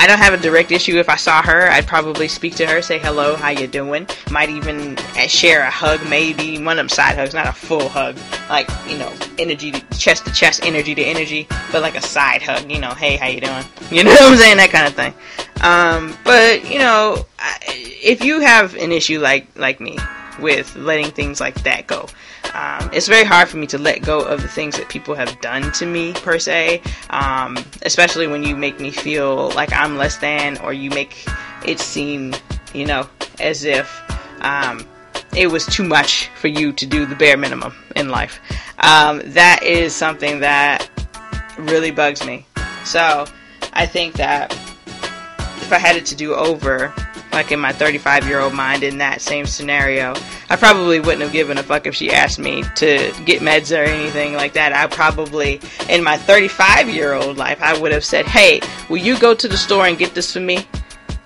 I 0.00 0.06
don't 0.06 0.16
have 0.16 0.32
a 0.32 0.38
direct 0.38 0.72
issue. 0.72 0.96
If 0.96 1.10
I 1.10 1.16
saw 1.16 1.42
her, 1.42 1.68
I'd 1.68 1.86
probably 1.86 2.26
speak 2.26 2.54
to 2.54 2.66
her, 2.66 2.80
say 2.80 2.98
hello, 2.98 3.36
how 3.36 3.50
you 3.50 3.66
doing? 3.66 4.06
Might 4.30 4.48
even 4.48 4.96
uh, 4.98 5.26
share 5.26 5.60
a 5.60 5.70
hug, 5.70 6.00
maybe 6.08 6.56
one 6.56 6.68
of 6.68 6.76
them 6.78 6.88
side 6.88 7.16
hugs, 7.16 7.34
not 7.34 7.46
a 7.46 7.52
full 7.52 7.86
hug, 7.86 8.16
like 8.48 8.66
you 8.88 8.96
know, 8.96 9.12
energy 9.38 9.72
to 9.72 9.98
chest 9.98 10.24
to 10.24 10.32
chest, 10.32 10.64
energy 10.64 10.94
to 10.94 11.02
energy, 11.02 11.46
but 11.70 11.82
like 11.82 11.96
a 11.96 12.00
side 12.00 12.40
hug. 12.40 12.70
You 12.70 12.80
know, 12.80 12.94
hey, 12.94 13.16
how 13.16 13.26
you 13.28 13.42
doing? 13.42 13.62
You 13.90 14.04
know 14.04 14.12
what 14.12 14.22
I'm 14.22 14.36
saying? 14.38 14.56
That 14.56 14.70
kind 14.70 14.86
of 14.86 14.94
thing. 14.94 15.12
Um, 15.60 16.16
but 16.24 16.70
you 16.70 16.78
know, 16.78 17.26
if 17.68 18.24
you 18.24 18.40
have 18.40 18.76
an 18.76 18.92
issue 18.92 19.20
like 19.20 19.48
like 19.54 19.80
me 19.80 19.98
with 20.40 20.74
letting 20.76 21.10
things 21.10 21.40
like 21.40 21.62
that 21.62 21.86
go, 21.86 22.06
um, 22.54 22.90
it's 22.92 23.08
very 23.08 23.24
hard 23.24 23.48
for 23.48 23.56
me 23.56 23.66
to 23.68 23.78
let 23.78 24.02
go 24.02 24.20
of 24.20 24.42
the 24.42 24.48
things 24.48 24.76
that 24.76 24.88
people 24.88 25.14
have 25.14 25.40
done 25.40 25.70
to 25.72 25.86
me, 25.86 26.12
per 26.14 26.38
se, 26.38 26.82
um, 27.10 27.56
especially 27.82 28.26
when 28.26 28.42
you 28.42 28.56
make 28.56 28.80
me 28.80 28.90
feel 28.90 29.50
like 29.50 29.72
I'm 29.72 29.96
less 29.96 30.16
than, 30.18 30.58
or 30.58 30.72
you 30.72 30.90
make 30.90 31.24
it 31.64 31.78
seem, 31.78 32.34
you 32.74 32.86
know, 32.86 33.08
as 33.38 33.64
if 33.64 34.02
um, 34.40 34.86
it 35.36 35.46
was 35.46 35.66
too 35.66 35.84
much 35.84 36.28
for 36.40 36.48
you 36.48 36.72
to 36.72 36.86
do 36.86 37.06
the 37.06 37.14
bare 37.14 37.36
minimum 37.36 37.74
in 37.96 38.08
life. 38.08 38.40
Um, 38.78 39.22
that 39.26 39.62
is 39.62 39.94
something 39.94 40.40
that 40.40 40.88
really 41.58 41.90
bugs 41.90 42.24
me. 42.24 42.46
So 42.84 43.26
I 43.72 43.86
think 43.86 44.14
that 44.14 44.52
if 44.52 45.72
I 45.72 45.78
had 45.78 45.96
it 45.96 46.06
to 46.06 46.16
do 46.16 46.34
over, 46.34 46.92
like 47.32 47.52
in 47.52 47.60
my 47.60 47.72
35 47.72 48.26
year 48.26 48.40
old 48.40 48.54
mind 48.54 48.82
in 48.82 48.98
that 48.98 49.20
same 49.20 49.46
scenario, 49.46 50.14
I 50.48 50.56
probably 50.56 51.00
wouldn't 51.00 51.22
have 51.22 51.32
given 51.32 51.58
a 51.58 51.62
fuck 51.62 51.86
if 51.86 51.94
she 51.94 52.10
asked 52.10 52.38
me 52.38 52.62
to 52.76 53.12
get 53.24 53.40
meds 53.42 53.76
or 53.76 53.82
anything 53.82 54.34
like 54.34 54.54
that. 54.54 54.72
I 54.72 54.86
probably, 54.86 55.60
in 55.88 56.02
my 56.02 56.16
35 56.16 56.88
year 56.88 57.14
old 57.14 57.36
life, 57.36 57.62
I 57.62 57.78
would 57.78 57.92
have 57.92 58.04
said, 58.04 58.26
hey, 58.26 58.60
will 58.88 58.98
you 58.98 59.18
go 59.18 59.34
to 59.34 59.48
the 59.48 59.56
store 59.56 59.86
and 59.86 59.98
get 59.98 60.14
this 60.14 60.32
for 60.32 60.40
me? 60.40 60.66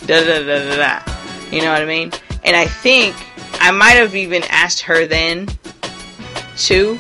Da 0.07 0.25
da 0.25 0.39
da 0.41 0.59
da 0.59 0.77
da. 0.77 1.13
You 1.51 1.63
know 1.63 1.73
what 1.73 1.83
I 1.83 1.87
mean? 1.87 2.13
And 2.45 2.57
I 2.57 2.67
think 2.67 3.17
I 3.61 3.71
might 3.71 3.93
have 3.93 4.15
even 4.15 4.43
asked 4.51 4.81
her 4.83 5.07
then, 5.07 5.49
too, 6.57 6.99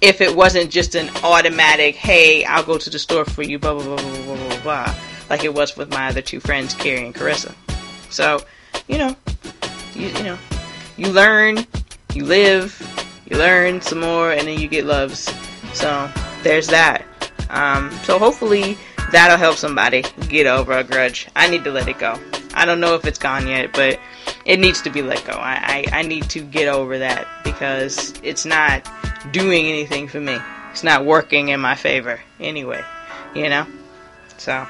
if 0.00 0.20
it 0.20 0.34
wasn't 0.34 0.70
just 0.70 0.94
an 0.94 1.10
automatic, 1.24 1.96
hey, 1.96 2.44
I'll 2.44 2.62
go 2.62 2.78
to 2.78 2.90
the 2.90 2.98
store 2.98 3.24
for 3.24 3.42
you, 3.42 3.58
blah, 3.58 3.74
blah, 3.74 3.84
blah, 3.84 3.96
blah, 3.96 4.24
blah, 4.24 4.48
blah, 4.48 4.60
blah, 4.60 4.94
like 5.30 5.44
it 5.44 5.54
was 5.54 5.76
with 5.76 5.90
my 5.90 6.08
other 6.08 6.22
two 6.22 6.40
friends, 6.40 6.74
Carrie 6.74 7.06
and 7.06 7.14
Carissa. 7.14 7.54
So, 8.14 8.38
you 8.86 8.96
know, 8.98 9.16
you, 9.92 10.06
you 10.06 10.22
know, 10.22 10.38
you 10.96 11.10
learn, 11.10 11.66
you 12.12 12.24
live, 12.24 12.70
you 13.28 13.36
learn 13.36 13.80
some 13.80 13.98
more, 13.98 14.30
and 14.30 14.46
then 14.46 14.60
you 14.60 14.68
get 14.68 14.84
loves. 14.84 15.34
So, 15.72 16.08
there's 16.44 16.68
that. 16.68 17.04
Um, 17.50 17.90
so 18.04 18.20
hopefully 18.20 18.78
that'll 19.10 19.36
help 19.36 19.56
somebody 19.56 20.04
get 20.28 20.46
over 20.46 20.74
a 20.74 20.84
grudge. 20.84 21.26
I 21.34 21.50
need 21.50 21.64
to 21.64 21.72
let 21.72 21.88
it 21.88 21.98
go. 21.98 22.16
I 22.54 22.64
don't 22.64 22.78
know 22.78 22.94
if 22.94 23.04
it's 23.04 23.18
gone 23.18 23.48
yet, 23.48 23.72
but 23.72 23.98
it 24.44 24.60
needs 24.60 24.80
to 24.82 24.90
be 24.90 25.02
let 25.02 25.24
go. 25.24 25.32
I, 25.32 25.84
I, 25.92 25.98
I 25.98 26.02
need 26.02 26.30
to 26.30 26.40
get 26.40 26.68
over 26.68 26.96
that 27.00 27.26
because 27.42 28.14
it's 28.22 28.46
not 28.46 28.88
doing 29.32 29.66
anything 29.66 30.06
for 30.06 30.20
me. 30.20 30.38
It's 30.70 30.84
not 30.84 31.04
working 31.04 31.48
in 31.48 31.58
my 31.58 31.74
favor 31.74 32.20
anyway, 32.38 32.84
you 33.34 33.48
know? 33.48 33.66
So, 34.38 34.64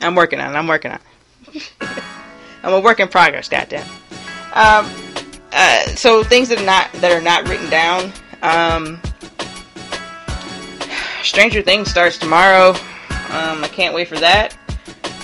I'm 0.00 0.14
working 0.14 0.38
on 0.38 0.54
it. 0.54 0.56
I'm 0.56 0.68
working 0.68 0.92
on 0.92 0.98
it. 0.98 1.15
I'm 2.62 2.72
a 2.72 2.80
work 2.80 3.00
in 3.00 3.08
progress, 3.08 3.48
goddamn. 3.48 3.86
Um, 4.54 4.90
uh, 5.52 5.82
so 5.94 6.22
things 6.22 6.48
that 6.48 6.58
are 6.60 6.64
not 6.64 6.92
that 6.94 7.12
are 7.12 7.20
not 7.20 7.48
written 7.48 7.70
down. 7.70 8.12
Um, 8.42 9.00
Stranger 11.22 11.62
Things 11.62 11.90
starts 11.90 12.18
tomorrow. 12.18 12.70
Um, 13.30 13.64
I 13.64 13.68
can't 13.72 13.94
wait 13.94 14.08
for 14.08 14.16
that. 14.16 14.56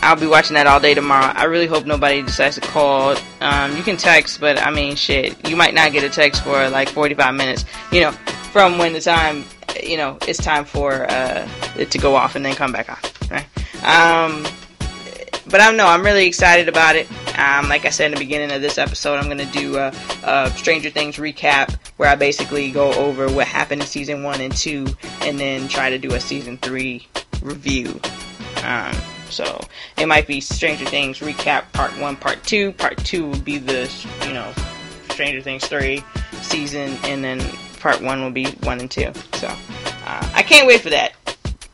I'll 0.03 0.17
be 0.17 0.27
watching 0.27 0.55
that 0.55 0.67
all 0.67 0.81
day 0.81 0.95
tomorrow. 0.95 1.27
I 1.27 1.45
really 1.45 1.67
hope 1.69 1.87
nobody 1.87 2.23
decides 2.23 2.57
to 2.57 2.61
call. 2.61 3.17
Um, 3.41 3.77
you 3.77 3.85
can 3.85 3.97
text, 3.97 4.41
but 4.41 4.59
I 4.59 4.71
mean, 4.71 4.97
shit, 4.97 5.49
you 5.49 5.55
might 5.55 5.75
not 5.75 5.93
get 5.93 6.03
a 6.03 6.11
text 6.11 6.43
for 6.43 6.69
like 6.71 6.89
45 6.89 7.35
minutes. 7.35 7.65
You 7.93 8.01
know, 8.01 8.11
from 8.11 8.79
when 8.79 8.93
the 8.95 9.01
time, 9.01 9.45
you 9.81 9.97
know, 9.97 10.19
it's 10.27 10.43
time 10.43 10.65
for 10.65 11.09
uh, 11.09 11.49
it 11.77 11.93
to 11.93 11.99
go 11.99 12.17
off 12.17 12.35
and 12.35 12.45
then 12.45 12.57
come 12.57 12.73
back 12.73 12.91
on. 12.91 12.99
Right? 13.31 13.47
Um, 13.85 14.45
but 15.51 15.61
I 15.61 15.67
don't 15.67 15.77
know. 15.77 15.87
I'm 15.87 16.05
really 16.05 16.27
excited 16.27 16.69
about 16.69 16.97
it. 16.97 17.09
Um, 17.39 17.69
like 17.69 17.85
I 17.85 17.91
said 17.91 18.07
in 18.07 18.13
the 18.13 18.19
beginning 18.19 18.53
of 18.53 18.63
this 18.63 18.79
episode, 18.79 19.17
I'm 19.17 19.29
gonna 19.29 19.47
do 19.47 19.77
a, 19.77 19.93
a, 20.23 20.51
Stranger 20.51 20.91
Things 20.91 21.17
recap 21.17 21.75
where 21.97 22.09
I 22.09 22.15
basically 22.15 22.71
go 22.71 22.93
over 22.95 23.31
what 23.31 23.47
happened 23.47 23.81
in 23.81 23.87
season 23.87 24.23
one 24.23 24.41
and 24.41 24.55
two, 24.55 24.87
and 25.23 25.39
then 25.39 25.69
try 25.69 25.91
to 25.91 25.99
do 25.99 26.15
a 26.15 26.21
season 26.21 26.59
three 26.59 27.07
review. 27.43 28.01
Um, 28.63 28.95
so 29.31 29.61
it 29.97 30.07
might 30.07 30.27
be 30.27 30.41
Stranger 30.41 30.85
Things 30.85 31.21
recap 31.21 31.73
part 31.73 31.99
one, 31.99 32.17
part 32.17 32.43
two. 32.45 32.73
Part 32.73 32.99
two 32.99 33.29
will 33.29 33.41
be 33.41 33.59
the 33.59 33.91
you 34.27 34.35
know 34.35 34.53
Stranger 35.11 35.41
Things 35.41 35.67
three 35.67 36.05
season, 36.43 36.97
and 37.05 37.25
then 37.25 37.41
part 37.81 38.01
one 38.01 38.23
will 38.23 38.31
be 38.31 38.47
one 38.63 38.79
and 38.81 38.91
two. 38.91 39.13
So 39.35 39.49
uh, 39.49 40.31
I 40.35 40.43
can't 40.43 40.67
wait 40.67 40.81
for 40.81 40.91
that. 40.91 41.15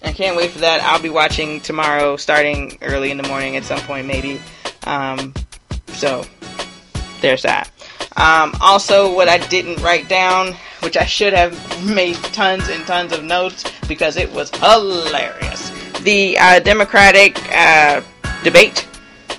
I 0.03 0.13
can't 0.13 0.37
wait 0.37 0.51
for 0.51 0.61
that. 0.61 0.83
I'll 0.83 1.03
be 1.03 1.11
watching 1.11 1.61
tomorrow, 1.61 2.17
starting 2.17 2.79
early 2.83 3.11
in 3.11 3.17
the 3.17 3.27
morning 3.27 3.57
at 3.57 3.65
some 3.65 3.81
point, 3.81 4.07
maybe. 4.07 4.41
Um, 4.85 5.35
so 5.89 6.25
there's 7.21 7.43
that. 7.43 7.71
Um, 8.17 8.55
also, 8.61 9.15
what 9.15 9.29
I 9.29 9.39
didn't 9.39 9.83
write 9.83 10.09
down, 10.09 10.55
which 10.81 10.97
I 10.97 11.05
should 11.05 11.33
have 11.33 11.53
made 11.95 12.17
tons 12.17 12.69
and 12.69 12.87
tons 12.87 13.13
of 13.13 13.25
notes 13.25 13.65
because 13.87 14.17
it 14.17 14.33
was 14.33 14.51
hilarious. 14.51 15.71
The 16.01 16.39
uh, 16.39 16.61
Democratic 16.61 17.39
uh, 17.53 18.03
debate. 18.45 18.87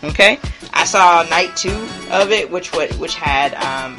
Okay, 0.04 0.40
I 0.74 0.86
saw 0.86 1.24
night 1.30 1.56
two 1.58 1.88
of 2.10 2.32
it, 2.32 2.50
which 2.50 2.72
what 2.74 2.92
which 2.94 3.16
had 3.16 3.54
um, 3.56 3.98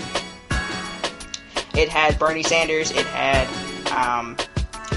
it 1.74 1.88
had 1.88 2.18
Bernie 2.18 2.42
Sanders, 2.42 2.90
it 2.90 3.06
had 3.06 3.46
um, 3.92 4.36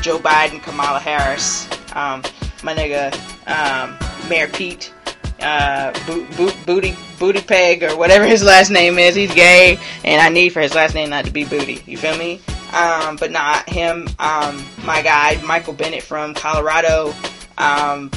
Joe 0.04 0.20
Biden, 0.20 0.62
Kamala 0.62 1.00
Harris, 1.00 1.66
um, 1.96 2.22
my 2.62 2.76
nigga, 2.76 3.14
um, 3.48 3.98
Mayor 4.30 4.50
Pete, 4.50 4.94
uh, 5.42 5.94
Bo- 6.06 6.26
Bo- 6.36 6.54
Booty 6.66 6.94
Booty 7.20 7.40
Peg 7.42 7.84
or 7.84 7.96
whatever 7.96 8.26
his 8.26 8.44
last 8.44 8.70
name 8.70 9.00
is. 9.00 9.16
He's 9.16 9.34
gay, 9.34 9.80
and 10.04 10.22
I 10.22 10.28
need 10.28 10.50
for 10.50 10.60
his 10.60 10.76
last 10.76 10.94
name 10.94 11.10
not 11.10 11.24
to 11.24 11.32
be 11.32 11.46
Booty. 11.46 11.82
You 11.86 11.98
feel 11.98 12.18
me? 12.18 12.42
Um, 12.74 13.16
but 13.16 13.32
not 13.32 13.70
him. 13.70 14.10
Um, 14.20 14.62
my 14.84 15.02
guy 15.02 15.42
Michael 15.42 15.74
Bennet 15.74 16.04
from 16.04 16.34
Colorado. 16.34 17.14
Um, 17.58 18.12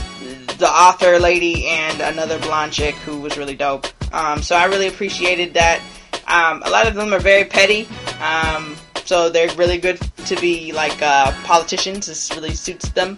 the 0.58 0.68
author 0.68 1.20
lady 1.20 1.66
and 1.66 2.00
another 2.00 2.38
blonde 2.40 2.72
chick 2.72 2.96
who 2.96 3.20
was 3.20 3.38
really 3.38 3.54
dope. 3.54 3.86
Um, 4.12 4.42
so 4.42 4.56
I 4.56 4.64
really 4.64 4.88
appreciated 4.88 5.54
that. 5.54 5.80
Um, 6.26 6.62
a 6.64 6.70
lot 6.70 6.88
of 6.88 6.94
them 6.94 7.14
are 7.14 7.20
very 7.20 7.44
petty. 7.44 7.86
So 9.06 9.30
they're 9.30 9.54
really 9.54 9.78
good 9.78 10.00
to 10.26 10.36
be 10.36 10.72
like 10.72 11.00
uh, 11.00 11.32
politicians. 11.44 12.06
This 12.06 12.30
really 12.34 12.54
suits 12.54 12.88
them. 12.90 13.10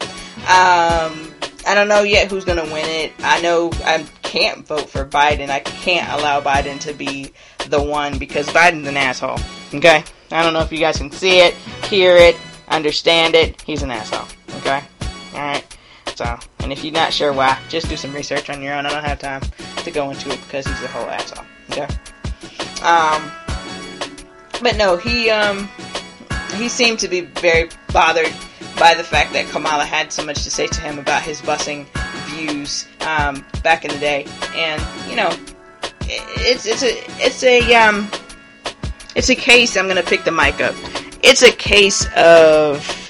Um, 0.42 1.34
I 1.66 1.74
don't 1.74 1.88
know 1.88 2.02
yet 2.02 2.30
who's 2.30 2.44
gonna 2.44 2.64
win 2.64 2.84
it. 2.86 3.12
I 3.20 3.40
know 3.40 3.70
I 3.84 4.06
can't 4.22 4.66
vote 4.66 4.88
for 4.88 5.04
Biden. 5.04 5.48
I 5.48 5.60
can't 5.60 6.08
allow 6.12 6.40
Biden 6.40 6.78
to 6.80 6.92
be 6.92 7.32
the 7.68 7.82
one 7.82 8.18
because 8.18 8.46
Biden's 8.48 8.86
an 8.86 8.96
asshole. 8.96 9.38
Okay, 9.74 10.04
I 10.30 10.42
don't 10.42 10.52
know 10.52 10.60
if 10.60 10.70
you 10.70 10.78
guys 10.78 10.98
can 10.98 11.10
see 11.10 11.40
it, 11.40 11.54
hear 11.88 12.16
it, 12.16 12.36
understand 12.68 13.34
it. 13.34 13.60
He's 13.62 13.82
an 13.82 13.90
asshole. 13.90 14.28
Okay, 14.58 14.82
all 15.34 15.40
right. 15.40 15.78
So, 16.14 16.38
and 16.60 16.72
if 16.72 16.84
you're 16.84 16.92
not 16.92 17.12
sure 17.12 17.32
why, 17.32 17.58
just 17.68 17.88
do 17.88 17.96
some 17.96 18.12
research 18.12 18.50
on 18.50 18.60
your 18.60 18.74
own. 18.74 18.84
I 18.86 18.90
don't 18.90 19.04
have 19.04 19.20
time 19.20 19.42
to 19.84 19.90
go 19.90 20.10
into 20.10 20.30
it 20.30 20.40
because 20.42 20.66
he's 20.66 20.82
a 20.82 20.88
whole 20.88 21.08
asshole. 21.08 21.44
Okay. 21.70 21.86
Um, 22.82 23.30
but 24.62 24.76
no, 24.76 24.96
he 24.96 25.30
um 25.30 25.68
he 26.56 26.68
seemed 26.68 26.98
to 27.00 27.08
be 27.08 27.22
very 27.22 27.70
bothered 27.92 28.32
by 28.78 28.94
the 28.94 29.04
fact 29.04 29.32
that 29.32 29.46
Kamala 29.48 29.84
had 29.84 30.12
so 30.12 30.24
much 30.24 30.44
to 30.44 30.50
say 30.50 30.66
to 30.66 30.80
him 30.80 30.98
about 30.98 31.22
his 31.22 31.40
busing 31.42 31.86
views 32.26 32.86
um, 33.00 33.44
back 33.62 33.84
in 33.84 33.90
the 33.90 33.98
day, 33.98 34.26
and 34.54 34.82
you 35.08 35.16
know, 35.16 35.30
it's 36.08 36.66
it's 36.66 36.82
a 36.82 37.24
it's 37.24 37.42
a 37.42 37.74
um 37.74 38.10
it's 39.14 39.30
a 39.30 39.34
case. 39.34 39.76
I'm 39.76 39.88
gonna 39.88 40.02
pick 40.02 40.24
the 40.24 40.30
mic 40.30 40.60
up. 40.60 40.74
It's 41.22 41.42
a 41.42 41.52
case 41.52 42.06
of 42.16 43.07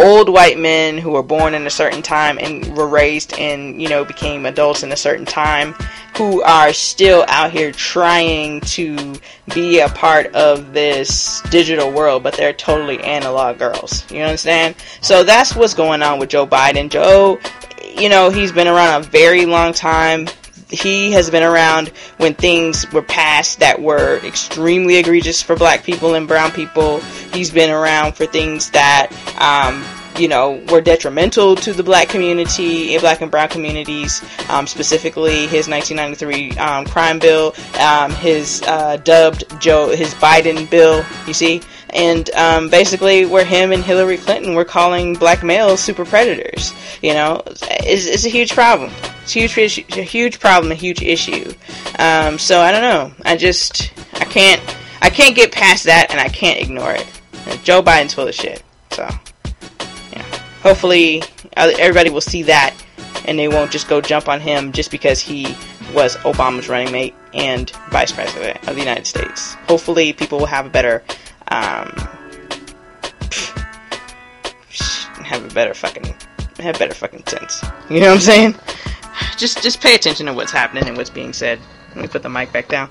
old 0.00 0.28
white 0.28 0.58
men 0.58 0.98
who 0.98 1.10
were 1.10 1.22
born 1.22 1.54
in 1.54 1.66
a 1.66 1.70
certain 1.70 2.02
time 2.02 2.38
and 2.38 2.76
were 2.76 2.88
raised 2.88 3.32
and 3.38 3.80
you 3.80 3.88
know 3.88 4.04
became 4.04 4.46
adults 4.46 4.82
in 4.82 4.92
a 4.92 4.96
certain 4.96 5.24
time 5.24 5.74
who 6.16 6.42
are 6.42 6.72
still 6.72 7.24
out 7.28 7.50
here 7.50 7.72
trying 7.72 8.60
to 8.62 9.14
be 9.54 9.80
a 9.80 9.88
part 9.88 10.26
of 10.34 10.72
this 10.72 11.40
digital 11.50 11.90
world 11.92 12.22
but 12.22 12.34
they're 12.34 12.52
totally 12.52 12.98
analog 13.00 13.58
girls. 13.58 14.10
You 14.10 14.22
understand? 14.22 14.74
So 15.00 15.22
that's 15.22 15.54
what's 15.54 15.74
going 15.74 16.02
on 16.02 16.18
with 16.18 16.30
joe 16.30 16.46
biden. 16.46 16.88
Joe 16.90 17.38
you 17.96 18.08
know 18.08 18.30
he's 18.30 18.52
been 18.52 18.68
around 18.68 19.02
a 19.02 19.06
very 19.06 19.46
long 19.46 19.72
time 19.72 20.28
he 20.70 21.12
has 21.12 21.30
been 21.30 21.42
around 21.42 21.88
when 22.18 22.34
things 22.34 22.90
were 22.92 23.02
passed 23.02 23.60
that 23.60 23.80
were 23.80 24.18
extremely 24.24 24.96
egregious 24.96 25.42
for 25.42 25.56
black 25.56 25.84
people 25.84 26.14
and 26.14 26.28
brown 26.28 26.50
people. 26.52 27.00
He's 27.32 27.50
been 27.50 27.70
around 27.70 28.14
for 28.14 28.26
things 28.26 28.70
that, 28.70 29.10
um, 29.38 29.84
you 30.20 30.28
know, 30.28 30.62
were 30.70 30.80
detrimental 30.80 31.56
to 31.56 31.72
the 31.72 31.82
black 31.82 32.08
community, 32.08 32.96
black 32.98 33.20
and 33.20 33.30
brown 33.30 33.48
communities, 33.48 34.22
um, 34.48 34.66
specifically 34.66 35.46
his 35.46 35.68
1993 35.68 36.58
um, 36.58 36.84
crime 36.86 37.18
bill, 37.18 37.54
um, 37.80 38.12
his 38.12 38.62
uh, 38.66 38.96
dubbed 38.98 39.44
Joe, 39.60 39.88
his 39.88 40.14
Biden 40.14 40.68
bill, 40.70 41.04
you 41.26 41.34
see, 41.34 41.62
and 41.92 42.30
um, 42.30 42.68
basically 42.68 43.26
where 43.26 43.44
him 43.44 43.72
and 43.72 43.82
Hillary 43.82 44.16
Clinton 44.16 44.54
were 44.54 44.64
calling 44.64 45.14
black 45.14 45.42
males 45.42 45.80
super 45.80 46.04
predators. 46.04 46.72
You 47.02 47.14
know, 47.14 47.42
it's, 47.46 48.06
it's 48.06 48.24
a 48.24 48.28
huge 48.28 48.52
problem. 48.52 48.90
It's 49.22 49.36
a 49.36 49.46
huge, 49.46 49.78
a 49.96 50.02
huge 50.02 50.40
problem, 50.40 50.72
a 50.72 50.76
huge 50.76 51.02
issue. 51.02 51.52
Um, 51.98 52.38
so 52.38 52.60
I 52.60 52.72
don't 52.72 52.82
know. 52.82 53.12
I 53.24 53.36
just 53.36 53.92
I 54.14 54.24
can't 54.24 54.60
I 55.02 55.10
can't 55.10 55.34
get 55.34 55.52
past 55.52 55.84
that, 55.84 56.08
and 56.10 56.20
I 56.20 56.28
can't 56.28 56.60
ignore 56.60 56.92
it. 56.92 57.06
Joe 57.62 57.82
Biden's 57.82 58.14
full 58.14 58.28
of 58.28 58.34
shit. 58.34 58.62
So 58.90 59.08
yeah, 60.12 60.22
hopefully 60.62 61.22
uh, 61.56 61.72
everybody 61.78 62.10
will 62.10 62.20
see 62.20 62.42
that, 62.44 62.74
and 63.26 63.38
they 63.38 63.48
won't 63.48 63.70
just 63.70 63.88
go 63.88 64.00
jump 64.00 64.28
on 64.28 64.40
him 64.40 64.72
just 64.72 64.90
because 64.90 65.20
he 65.20 65.56
was 65.94 66.16
Obama's 66.18 66.68
running 66.68 66.92
mate 66.92 67.14
and 67.34 67.70
vice 67.90 68.12
president 68.12 68.56
of 68.68 68.74
the 68.74 68.80
United 68.80 69.06
States. 69.06 69.54
Hopefully, 69.66 70.12
people 70.12 70.38
will 70.38 70.46
have 70.46 70.66
a 70.66 70.70
better 70.70 71.02
um, 71.50 71.90
have 75.24 75.44
a 75.44 75.54
better 75.54 75.74
fucking 75.74 76.14
have 76.58 76.78
better 76.78 76.94
fucking 76.94 77.26
sense. 77.26 77.62
You 77.88 78.00
know 78.00 78.08
what 78.08 78.14
I'm 78.14 78.20
saying? 78.20 78.54
Just 79.36 79.62
just 79.62 79.80
pay 79.80 79.94
attention 79.94 80.26
to 80.26 80.34
what's 80.34 80.52
happening 80.52 80.86
and 80.86 80.96
what's 80.96 81.10
being 81.10 81.32
said. 81.32 81.58
Let 81.88 82.02
me 82.02 82.08
put 82.08 82.22
the 82.22 82.28
mic 82.28 82.52
back 82.52 82.68
down. 82.68 82.90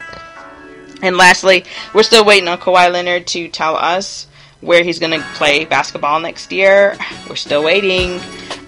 And 1.02 1.16
lastly, 1.16 1.64
we're 1.94 2.04
still 2.04 2.26
waiting 2.26 2.50
on 2.50 2.58
Kawhi 2.58 2.92
Leonard 2.92 3.28
to 3.28 3.48
tell 3.48 3.76
us 3.76 4.28
where 4.62 4.84
he's 4.84 5.00
going 5.00 5.18
to 5.18 5.26
play 5.36 5.64
basketball 5.64 6.20
next 6.20 6.52
year. 6.52 6.98
We're 7.30 7.38
still 7.38 7.64
waiting. 7.64 8.20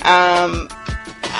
Um, 0.04 0.70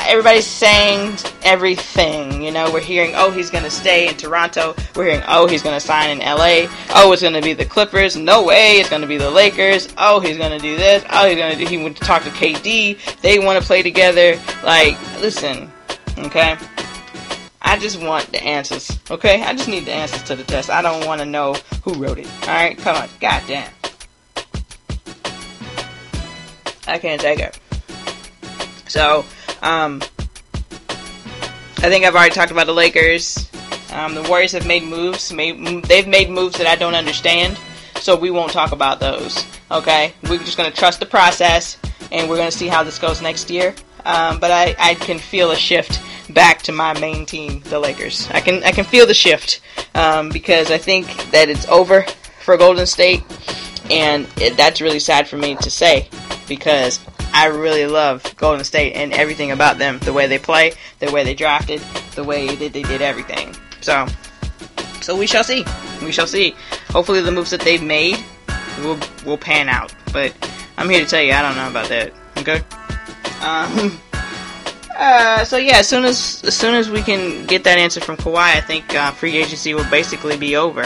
everybody's 0.08 0.46
saying 0.46 1.18
everything. 1.44 2.44
You 2.44 2.52
know, 2.52 2.72
we're 2.72 2.82
hearing, 2.82 3.14
oh, 3.16 3.32
he's 3.32 3.50
going 3.50 3.64
to 3.64 3.70
stay 3.70 4.08
in 4.08 4.16
Toronto. 4.16 4.76
We're 4.96 5.06
hearing, 5.06 5.24
oh, 5.28 5.48
he's 5.48 5.62
going 5.62 5.76
to 5.76 5.86
sign 5.86 6.10
in 6.10 6.20
LA. 6.20 6.68
Oh, 6.90 7.12
it's 7.12 7.22
going 7.22 7.34
to 7.34 7.42
be 7.42 7.54
the 7.54 7.66
Clippers. 7.66 8.16
No 8.16 8.44
way, 8.44 8.80
it's 8.80 8.90
going 8.90 9.02
to 9.02 9.08
be 9.08 9.18
the 9.18 9.32
Lakers. 9.32 9.94
Oh, 9.98 10.20
he's 10.20 10.38
going 10.38 10.52
to 10.52 10.60
do 10.60 10.76
this. 10.78 11.04
Oh, 11.10 11.28
he's 11.28 11.38
going 11.38 11.52
to 11.52 11.58
do. 11.58 11.66
He 11.66 11.78
went 11.78 11.98
to 11.98 12.04
talk 12.04 12.24
to 12.24 12.30
KD. 12.30 13.22
They 13.22 13.40
want 13.40 13.60
to 13.62 13.66
play 13.66 13.82
together. 13.82 14.40
Like, 14.64 14.98
listen, 15.22 15.72
okay. 16.18 16.58
I 17.62 17.78
just 17.78 18.02
want 18.02 18.32
the 18.32 18.44
answers, 18.44 19.00
okay? 19.10 19.44
I 19.44 19.54
just 19.54 19.70
need 19.70 19.86
the 19.86 19.94
answers 19.94 20.24
to 20.24 20.36
the 20.36 20.44
test. 20.44 20.70
I 20.70 20.82
don't 20.82 21.06
want 21.06 21.22
to 21.22 21.26
know 21.26 21.54
who 21.84 21.94
wrote 21.94 22.18
it. 22.18 22.28
All 22.42 22.48
right, 22.48 22.78
come 22.78 22.98
on, 22.98 23.08
goddamn. 23.20 23.72
I 26.88 26.98
can't 26.98 27.22
take 27.22 27.40
it. 27.40 27.60
So, 28.88 29.24
um, 29.62 30.02
I 31.84 31.90
think 31.90 32.06
I've 32.06 32.16
already 32.16 32.34
talked 32.34 32.52
about 32.52 32.68
the 32.68 32.74
Lakers. 32.74 33.50
Um, 33.92 34.16
the 34.16 34.24
Warriors 34.24 34.52
have 34.54 34.68
made 34.68 34.84
moves. 34.84 35.34
Made, 35.34 35.84
they've 35.86 36.08
made 36.08 36.30
moves 36.30 36.58
that 36.58 36.68
I 36.68 36.76
don't 36.76 36.96
understand, 36.96 37.60
so 37.96 38.16
we 38.16 38.32
won't 38.32 38.52
talk 38.52 38.72
about 38.72 39.00
those. 39.00 39.46
Okay, 39.70 40.14
we're 40.30 40.38
just 40.38 40.58
gonna 40.58 40.72
trust 40.72 41.00
the 41.00 41.06
process, 41.06 41.78
and 42.12 42.30
we're 42.30 42.38
gonna 42.38 42.52
see 42.52 42.68
how 42.68 42.84
this 42.84 43.00
goes 43.00 43.22
next 43.22 43.50
year. 43.50 43.74
Um, 44.06 44.40
but 44.40 44.52
I, 44.52 44.76
I 44.80 44.96
can 44.96 45.20
feel 45.20 45.52
a 45.52 45.56
shift 45.56 46.02
back 46.34 46.62
to 46.64 46.72
my 46.72 46.98
main 47.00 47.26
team, 47.26 47.62
the 47.62 47.80
Lakers. 47.80 48.30
I 48.32 48.42
can 48.42 48.64
I 48.64 48.72
can 48.72 48.86
feel 48.86 49.06
the 49.06 49.14
shift 49.14 49.62
um, 49.96 50.30
because 50.30 50.72
I 50.72 50.78
think 50.78 51.08
that 51.32 51.50
it's 51.50 51.68
over 51.68 52.04
for 52.42 52.58
Golden 52.58 52.86
State, 52.86 53.24
and 53.90 54.28
it, 54.38 54.58
that's 54.58 54.82
really 54.82 55.00
sad 55.00 55.28
for 55.28 55.38
me 55.38 55.56
to 55.56 55.70
say 55.70 56.08
because 56.48 57.00
I 57.34 57.48
really 57.48 57.88
love 57.88 58.36
Golden 58.38 58.64
State 58.64 58.94
and 58.94 59.14
everything 59.14 59.52
about 59.52 59.78
them. 59.78 60.00
The 60.00 60.14
way 60.14 60.28
they 60.28 60.40
play, 60.40 60.74
the 61.00 61.12
way 61.12 61.24
they 61.24 61.34
drafted, 61.34 61.80
the 62.16 62.24
way 62.24 62.56
that 62.56 62.74
they 62.74 62.84
did 62.84 63.02
everything. 63.02 63.56
So, 63.82 64.06
so 65.02 65.18
we 65.18 65.28
shall 65.28 65.44
see. 65.44 65.66
We 66.04 66.12
shall 66.12 66.28
see. 66.28 66.56
Hopefully, 66.90 67.22
the 67.22 67.32
moves 67.32 67.52
that 67.52 67.62
they've 67.62 67.84
made 67.84 68.24
will 68.80 69.00
will 69.26 69.38
pan 69.38 69.70
out. 69.70 69.94
But 70.12 70.34
I'm 70.78 70.90
here 70.90 71.00
to 71.00 71.10
tell 71.10 71.22
you, 71.22 71.34
I 71.34 71.42
don't 71.42 71.56
know 71.56 71.70
about 71.70 71.90
that. 71.90 72.14
Okay. 72.38 72.62
Um. 73.42 74.00
Uh, 75.02 75.44
so 75.44 75.58
yeah, 75.58 75.78
as 75.78 75.88
soon 75.88 76.06
as 76.06 76.44
as 76.44 76.56
soon 76.56 76.76
as 76.76 76.88
we 76.88 77.02
can 77.02 77.44
get 77.48 77.64
that 77.64 77.80
answer 77.80 78.00
from 78.00 78.18
Kawhi, 78.18 78.56
I 78.56 78.62
think 78.62 78.94
uh, 78.94 79.10
free 79.10 79.36
agency 79.36 79.74
will 79.74 79.90
basically 79.90 80.38
be 80.38 80.56
over. 80.56 80.84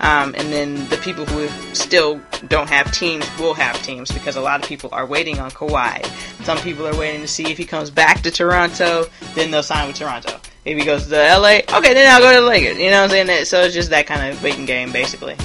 Um, 0.00 0.34
and 0.38 0.50
then 0.50 0.88
the 0.88 0.96
people 0.96 1.26
who 1.26 1.48
still 1.74 2.18
don't 2.46 2.70
have 2.70 2.90
teams 2.92 3.28
will 3.38 3.52
have 3.52 3.80
teams 3.82 4.10
because 4.10 4.36
a 4.36 4.40
lot 4.40 4.62
of 4.62 4.66
people 4.66 4.88
are 4.90 5.04
waiting 5.04 5.38
on 5.38 5.50
Kawhi. 5.50 6.02
Some 6.44 6.56
people 6.58 6.86
are 6.86 6.96
waiting 6.96 7.20
to 7.20 7.28
see 7.28 7.50
if 7.50 7.58
he 7.58 7.66
comes 7.66 7.90
back 7.90 8.22
to 8.22 8.30
Toronto, 8.30 9.04
then 9.34 9.50
they'll 9.50 9.62
sign 9.62 9.86
with 9.86 9.96
Toronto. 9.96 10.40
If 10.64 10.78
he 10.78 10.84
goes 10.86 11.06
to 11.08 11.16
LA, 11.16 11.58
okay, 11.70 11.92
then 11.92 12.10
I'll 12.10 12.22
go 12.22 12.34
to 12.34 12.40
the 12.40 12.46
Lakers. 12.46 12.78
You 12.78 12.90
know 12.90 13.02
what 13.02 13.12
I'm 13.12 13.26
saying? 13.26 13.44
So 13.44 13.64
it's 13.64 13.74
just 13.74 13.90
that 13.90 14.06
kind 14.06 14.32
of 14.32 14.42
waiting 14.42 14.64
game, 14.64 14.92
basically. 14.92 15.36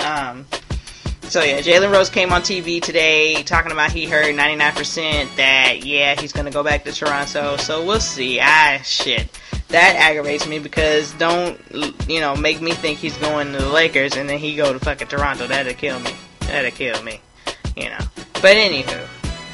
Um, 0.00 0.46
so 1.28 1.42
yeah, 1.42 1.60
Jalen 1.60 1.92
Rose 1.92 2.08
came 2.08 2.32
on 2.32 2.42
TV 2.42 2.80
today 2.80 3.42
talking 3.42 3.72
about 3.72 3.90
he 3.90 4.06
heard 4.06 4.34
99% 4.34 5.36
that 5.36 5.84
yeah 5.84 6.18
he's 6.20 6.32
gonna 6.32 6.50
go 6.50 6.62
back 6.62 6.84
to 6.84 6.92
Toronto. 6.92 7.56
So 7.56 7.84
we'll 7.84 8.00
see. 8.00 8.38
Ah 8.40 8.80
shit, 8.84 9.28
that 9.68 9.96
aggravates 9.96 10.46
me 10.46 10.58
because 10.58 11.12
don't 11.14 11.60
you 12.08 12.20
know 12.20 12.36
make 12.36 12.60
me 12.60 12.72
think 12.72 12.98
he's 12.98 13.16
going 13.18 13.52
to 13.52 13.58
the 13.58 13.68
Lakers 13.68 14.16
and 14.16 14.28
then 14.28 14.38
he 14.38 14.54
go 14.54 14.72
to 14.72 14.78
fucking 14.78 15.08
Toronto. 15.08 15.46
That'd 15.46 15.76
kill 15.78 15.98
me. 16.00 16.12
That'd 16.40 16.74
kill 16.74 17.02
me. 17.02 17.20
You 17.76 17.90
know. 17.90 17.98
But 18.34 18.56
anywho, 18.56 19.06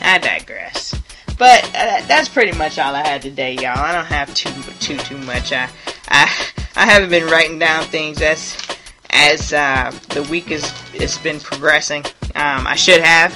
I 0.03 0.18
digress. 0.18 0.95
But 1.39 1.64
uh, 1.75 2.03
that's 2.07 2.29
pretty 2.29 2.57
much 2.57 2.79
all 2.79 2.95
I 2.95 3.07
had 3.07 3.23
today, 3.23 3.55
y'all. 3.55 3.79
I 3.79 3.93
don't 3.93 4.05
have 4.05 4.33
too 4.35 4.53
too 4.81 4.99
too 4.99 5.18
much. 5.18 5.53
I 5.53 5.68
I 6.09 6.31
I 6.77 6.87
haven't 6.87 7.11
been 7.11 7.27
writing 7.27 7.59
down 7.59 7.85
things. 7.85 8.18
That's 8.18 8.57
as 9.13 9.53
uh, 9.53 9.91
the 10.11 10.23
week 10.25 10.47
has 10.47 10.71
has 10.93 11.19
been 11.19 11.41
progressing. 11.41 12.05
Um, 12.35 12.67
I 12.67 12.75
should 12.75 13.01
have, 13.01 13.33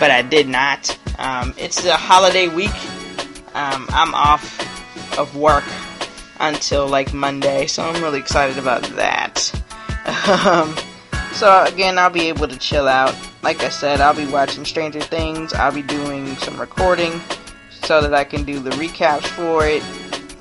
but 0.00 0.10
I 0.10 0.22
did 0.22 0.48
not. 0.48 0.98
Um, 1.18 1.54
it's 1.56 1.84
a 1.84 1.96
holiday 1.96 2.48
week. 2.48 2.74
Um, 3.54 3.86
I'm 3.90 4.14
off 4.14 4.60
of 5.18 5.36
work 5.36 5.64
until 6.40 6.88
like 6.88 7.14
Monday, 7.14 7.66
so 7.66 7.84
I'm 7.84 8.02
really 8.02 8.18
excited 8.18 8.58
about 8.58 8.82
that. 8.96 9.52
Um, 10.26 10.76
so 11.32 11.64
again, 11.64 11.98
I'll 11.98 12.10
be 12.10 12.28
able 12.28 12.46
to 12.48 12.58
chill 12.58 12.88
out. 12.88 13.14
Like 13.42 13.62
I 13.62 13.68
said, 13.68 14.00
I'll 14.00 14.14
be 14.14 14.26
watching 14.26 14.64
Stranger 14.64 15.00
Things. 15.00 15.52
I'll 15.52 15.72
be 15.72 15.82
doing 15.82 16.36
some 16.36 16.60
recording 16.60 17.20
so 17.82 18.00
that 18.00 18.14
I 18.14 18.24
can 18.24 18.44
do 18.44 18.58
the 18.58 18.70
recaps 18.70 19.26
for 19.26 19.66
it 19.66 19.82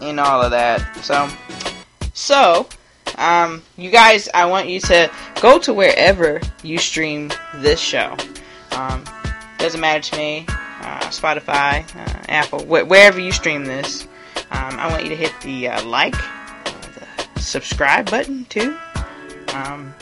and 0.02 0.20
all 0.20 0.42
of 0.42 0.52
that. 0.52 0.98
So, 1.04 1.30
so 2.14 2.68
um, 3.18 3.62
you 3.78 3.90
guys, 3.90 4.30
I 4.34 4.46
want 4.46 4.70
you 4.70 4.80
to 4.82 5.12
go 5.42 5.60
to 5.60 5.74
wherever 5.74 6.42
you 6.64 6.78
stream 6.78 7.32
this 7.56 7.80
show. 7.80 8.16
Um, 8.72 9.04
doesn't 9.58 9.80
matter 9.80 10.02
to 10.02 10.18
me. 10.18 10.46
Uh, 10.50 11.00
Spotify, 11.06 11.84
uh, 11.96 12.24
Apple, 12.28 12.60
wh- 12.66 12.88
wherever 12.88 13.20
you 13.20 13.32
stream 13.32 13.64
this. 13.64 14.08
Um, 14.52 14.80
I 14.80 14.90
want 14.90 15.04
you 15.04 15.10
to 15.10 15.16
hit 15.16 15.34
the 15.42 15.70
uh, 15.70 15.86
like, 15.86 16.14
the 16.14 17.40
subscribe 17.40 18.10
button 18.12 18.46
too. 18.46 18.78
Um, 19.54 19.94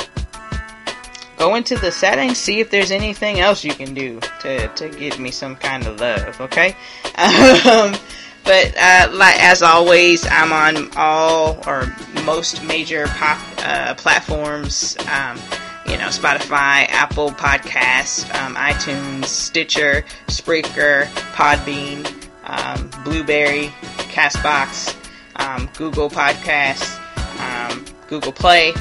go 1.38 1.56
into 1.56 1.76
the 1.76 1.92
settings, 1.92 2.38
see 2.38 2.60
if 2.60 2.70
there's 2.70 2.92
anything 2.92 3.40
else 3.40 3.64
you 3.64 3.74
can 3.74 3.94
do 3.94 4.20
to, 4.42 4.68
to 4.70 4.90
give 4.90 5.20
me 5.20 5.32
some 5.32 5.56
kind 5.56 5.86
of 5.86 6.00
love, 6.00 6.40
okay? 6.42 6.76
Um, 7.18 7.96
but 8.44 8.76
uh, 8.78 9.10
like 9.14 9.42
as 9.44 9.62
always, 9.62 10.26
I'm 10.30 10.52
on 10.52 10.90
all 10.96 11.62
or 11.68 11.94
most 12.26 12.64
major 12.64 13.08
pop 13.08 13.40
uh, 13.60 13.94
platforms. 13.96 14.98
Um, 15.12 15.40
you 15.88 15.98
know, 15.98 16.08
Spotify, 16.08 16.88
Apple 16.90 17.32
Podcasts, 17.32 18.24
um, 18.40 18.56
iTunes, 18.56 19.26
Stitcher, 19.26 20.06
Spreaker, 20.28 21.06
Podbean, 21.34 22.06
um, 22.46 22.90
Blubrry, 23.04 23.74
Castbox, 24.10 24.96
um, 25.36 25.70
Google 25.76 26.10
Podcasts, 26.10 26.98
um, 27.42 27.84
Google 28.08 28.32
Play. 28.32 28.74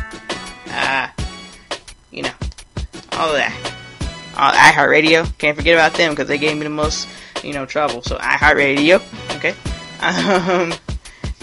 Uh, 0.68 1.08
you 2.10 2.22
know, 2.22 2.32
all 3.12 3.30
of 3.30 3.36
that. 3.36 3.74
Uh, 4.36 4.52
iHeartRadio, 4.52 5.36
can't 5.38 5.56
forget 5.56 5.74
about 5.74 5.94
them 5.94 6.12
because 6.12 6.28
they 6.28 6.38
gave 6.38 6.56
me 6.56 6.64
the 6.64 6.70
most, 6.70 7.08
you 7.42 7.52
know, 7.52 7.66
trouble. 7.66 8.02
So 8.02 8.16
iHeartRadio, 8.18 9.00
okay. 9.36 9.54
Um, 10.00 10.72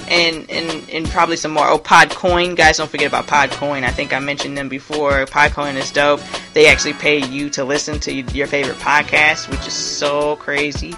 and, 0.09 0.49
and 0.49 0.89
and 0.89 1.07
probably 1.09 1.35
some 1.35 1.51
more. 1.51 1.67
Oh, 1.67 1.77
Podcoin, 1.77 2.55
guys, 2.55 2.77
don't 2.77 2.89
forget 2.89 3.07
about 3.07 3.27
Podcoin. 3.27 3.83
I 3.83 3.91
think 3.91 4.13
I 4.13 4.19
mentioned 4.19 4.57
them 4.57 4.69
before. 4.69 5.25
Podcoin 5.25 5.75
is 5.75 5.91
dope. 5.91 6.21
They 6.53 6.67
actually 6.67 6.93
pay 6.93 7.25
you 7.25 7.49
to 7.51 7.63
listen 7.65 7.99
to 8.01 8.13
your 8.13 8.47
favorite 8.47 8.77
podcast, 8.77 9.49
which 9.49 9.67
is 9.67 9.73
so 9.73 10.37
crazy. 10.37 10.93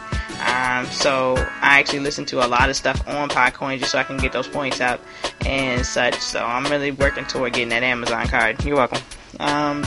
Um, 0.45 0.85
so 0.85 1.35
I 1.37 1.79
actually 1.79 1.99
listen 1.99 2.23
to 2.27 2.45
a 2.45 2.47
lot 2.47 2.69
of 2.69 2.75
stuff 2.75 3.05
on 3.07 3.29
Podcoin 3.29 3.79
just 3.79 3.91
so 3.91 3.99
I 3.99 4.03
can 4.03 4.17
get 4.17 4.31
those 4.31 4.47
points 4.47 4.79
out 4.79 5.01
and 5.45 5.85
such. 5.85 6.15
So 6.15 6.45
I'm 6.45 6.63
really 6.65 6.91
working 6.91 7.25
toward 7.25 7.53
getting 7.53 7.69
that 7.69 7.83
Amazon 7.83 8.27
card. 8.27 8.63
You're 8.63 8.77
welcome. 8.77 9.01
Um, 9.39 9.85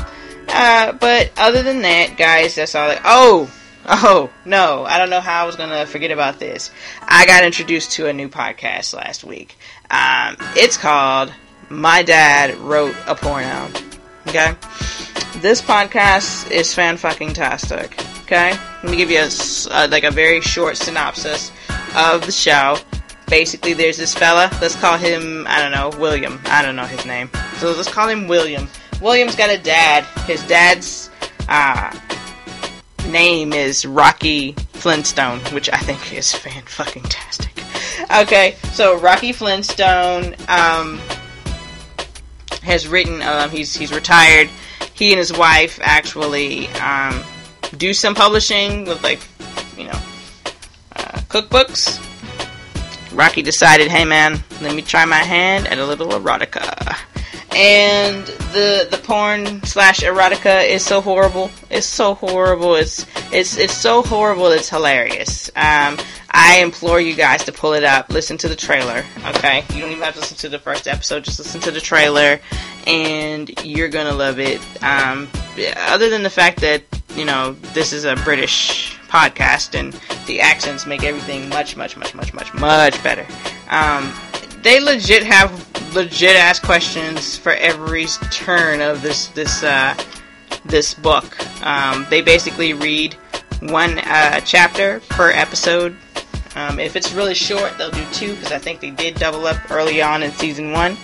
uh, 0.49 0.93
but 0.93 1.31
other 1.39 1.63
than 1.63 1.81
that, 1.83 2.17
guys, 2.19 2.57
that's 2.57 2.75
all. 2.75 2.91
I- 2.91 3.01
oh, 3.05 3.51
oh 3.87 4.31
no, 4.45 4.85
I 4.85 4.99
don't 4.99 5.11
know 5.11 5.21
how 5.21 5.43
I 5.43 5.47
was 5.47 5.57
gonna 5.57 5.87
forget 5.87 6.13
about 6.13 6.39
this. 6.39 6.71
I 7.03 7.27
got 7.27 7.45
introduced 7.45 7.93
to 7.93 8.07
a 8.07 8.13
new 8.13 8.29
podcast 8.29 8.95
last 8.95 9.25
week. 9.25 9.57
Um, 9.91 10.37
it's 10.55 10.77
called 10.77 11.33
"My 11.69 12.03
Dad 12.03 12.57
Wrote 12.59 12.95
a 13.09 13.17
Porno." 13.17 13.69
Okay, 14.29 14.55
this 15.39 15.61
podcast 15.61 16.49
is 16.53 16.73
fan 16.73 16.97
fucking 16.97 17.33
tastic. 17.33 18.01
Okay, 18.23 18.53
let 18.85 18.85
me 18.85 18.97
give 18.97 19.11
you 19.11 19.19
a 19.19 19.29
uh, 19.73 19.89
like 19.91 20.05
a 20.05 20.13
very 20.13 20.41
short 20.41 20.77
synopsis 20.77 21.51
of 21.97 22.25
the 22.25 22.33
show. 22.33 22.77
Basically, 23.27 23.73
there's 23.73 23.97
this 23.97 24.15
fella. 24.15 24.49
Let's 24.61 24.77
call 24.77 24.97
him 24.97 25.45
I 25.49 25.61
don't 25.61 25.73
know 25.73 25.91
William. 26.01 26.41
I 26.45 26.63
don't 26.63 26.77
know 26.77 26.85
his 26.85 27.05
name. 27.05 27.31
So 27.57 27.73
let's 27.73 27.91
call 27.91 28.07
him 28.07 28.29
William. 28.29 28.69
William's 29.01 29.35
got 29.35 29.51
a 29.51 29.59
dad. 29.59 30.05
His 30.27 30.47
dad's 30.47 31.11
uh, 31.49 31.91
name 33.13 33.53
is 33.53 33.85
Rocky 33.85 34.53
Flintstone, 34.73 35.39
which 35.53 35.71
I 35.71 35.77
think 35.79 36.13
is 36.13 36.33
fan 36.33 36.63
fucking 36.63 37.05
tastic. 37.05 37.53
Okay, 38.11 38.57
so 38.73 38.99
Rocky 38.99 39.33
Flintstone 39.33 40.35
um, 40.49 40.99
has 42.63 42.89
written. 42.89 43.23
Um, 43.23 43.51
he's 43.51 43.75
he's 43.75 43.93
retired. 43.93 44.49
He 44.95 45.13
and 45.13 45.19
his 45.19 45.33
wife 45.33 45.79
actually 45.83 46.69
um, 46.69 47.23
do 47.77 47.93
some 47.93 48.15
publishing 48.15 48.85
with 48.87 49.03
like 49.03 49.21
you 49.77 49.85
know 49.85 49.99
uh, 50.97 51.19
cookbooks. 51.29 52.01
Rocky 53.13 53.43
decided, 53.43 53.89
hey 53.89 54.07
man, 54.07 54.43
let 54.63 54.75
me 54.75 54.81
try 54.81 55.05
my 55.05 55.17
hand 55.17 55.69
at 55.69 55.79
a 55.79 55.85
little 55.85 56.09
erotica 56.09 56.99
and 57.55 58.27
the 58.53 58.89
the 58.91 58.99
porn 58.99 59.63
slash 59.65 60.01
erotica 60.01 60.67
is 60.67 60.85
so 60.85 61.01
horrible. 61.01 61.51
It's 61.71 61.87
so 61.87 62.15
horrible. 62.15 62.75
It's 62.77 63.07
it's 63.33 63.57
it's 63.57 63.75
so 63.75 64.03
horrible. 64.03 64.47
It's 64.49 64.69
hilarious. 64.69 65.49
Um, 65.51 65.99
I 66.31 66.61
implore 66.63 67.01
you 67.01 67.15
guys 67.15 67.45
to 67.45 67.53
pull 67.53 67.75
it 67.75 67.85
up. 67.85 68.09
Listen 68.09 68.39
to 68.39 68.49
the 68.49 68.57
trailer. 68.57 69.05
Okay, 69.27 69.65
you 69.75 69.81
don't 69.81 69.91
even 69.91 70.03
have 70.03 70.15
to 70.15 70.21
listen 70.21 70.37
to 70.39 70.49
the 70.49 70.59
first 70.59 70.89
episode. 70.89 71.25
Just 71.25 71.39
listen 71.39 71.61
to 71.63 71.71
the 71.71 71.81
trailer, 71.81 72.41
and 72.87 73.51
you're 73.65 73.89
gonna 73.89 74.15
love 74.15 74.39
it. 74.39 74.61
Um, 74.83 75.29
other 75.89 76.09
than 76.09 76.23
the 76.23 76.31
fact 76.31 76.61
that 76.61 76.83
you 77.15 77.25
know 77.25 77.53
this 77.75 77.93
is 77.93 78.05
a 78.05 78.17
British 78.17 78.99
podcast 79.09 79.79
and 79.79 79.93
the 80.27 80.41
accents 80.41 80.87
make 80.87 81.05
everything 81.05 81.47
much 81.51 81.77
much 81.77 81.97
much 81.99 82.15
much 82.15 82.33
much 82.33 82.55
much 82.55 83.03
better. 83.03 83.27
Um, 83.69 84.13
they 84.63 84.81
legit 84.81 85.23
have 85.25 85.72
legit 85.95 86.37
ass 86.37 86.59
questions 86.59 87.37
for 87.37 87.53
every 87.53 88.07
turn 88.31 88.81
of 88.81 89.03
this 89.03 89.29
this 89.29 89.63
uh, 89.63 89.97
this 90.65 90.95
book. 90.95 91.37
Um, 91.65 92.07
they 92.11 92.23
basically 92.23 92.73
read 92.73 93.15
one 93.61 93.99
uh, 93.99 94.41
chapter 94.41 95.01
per 95.09 95.31
episode. 95.31 95.97
Um, 96.55 96.79
if 96.79 96.97
it's 96.97 97.13
really 97.13 97.35
short, 97.35 97.77
they'll 97.79 97.91
do 97.91 98.05
two 98.13 98.35
because 98.35 98.53
I 98.53 98.59
think 98.59 98.81
they 98.81 98.91
did 98.91 99.15
double 99.15 99.47
up 99.47 99.71
early 99.71 100.03
on 100.03 100.23
in 100.23 100.33
season 100.33 100.73
one. 100.73 100.97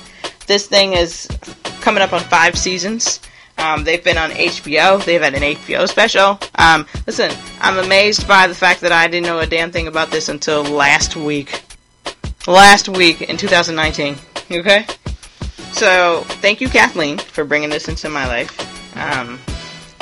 This 0.47 0.66
thing 0.66 0.93
is 0.93 1.28
coming 1.80 2.03
up 2.03 2.12
on 2.12 2.20
five 2.20 2.59
seasons. 2.59 3.20
Um, 3.57 3.82
they've 3.84 4.03
been 4.03 4.18
on 4.18 4.30
HBO. 4.30 5.05
They've 5.05 5.20
had 5.20 5.34
an 5.34 5.43
HBO 5.43 5.89
special. 5.89 6.39
Um, 6.55 6.86
listen, 7.07 7.30
I'm 7.61 7.78
amazed 7.78 8.28
by 8.28 8.47
the 8.47 8.55
fact 8.55 8.82
that 8.82 8.93
I 8.93 9.09
didn't 9.09 9.26
know 9.26 9.41
a 9.41 9.47
damn 9.47 9.72
thing 9.72 9.89
about 9.89 10.11
this 10.11 10.28
until 10.28 10.62
last 10.62 11.16
week. 11.16 11.62
Last 12.47 12.89
week 12.89 13.22
in 13.22 13.36
2019. 13.36 14.16
Okay? 14.51 14.86
So, 15.72 16.22
thank 16.40 16.61
you, 16.61 16.68
Kathleen, 16.68 17.18
for 17.18 17.44
bringing 17.44 17.70
this 17.70 17.88
into 17.88 18.09
my 18.09 18.26
life. 18.26 18.96
Um, 18.96 19.38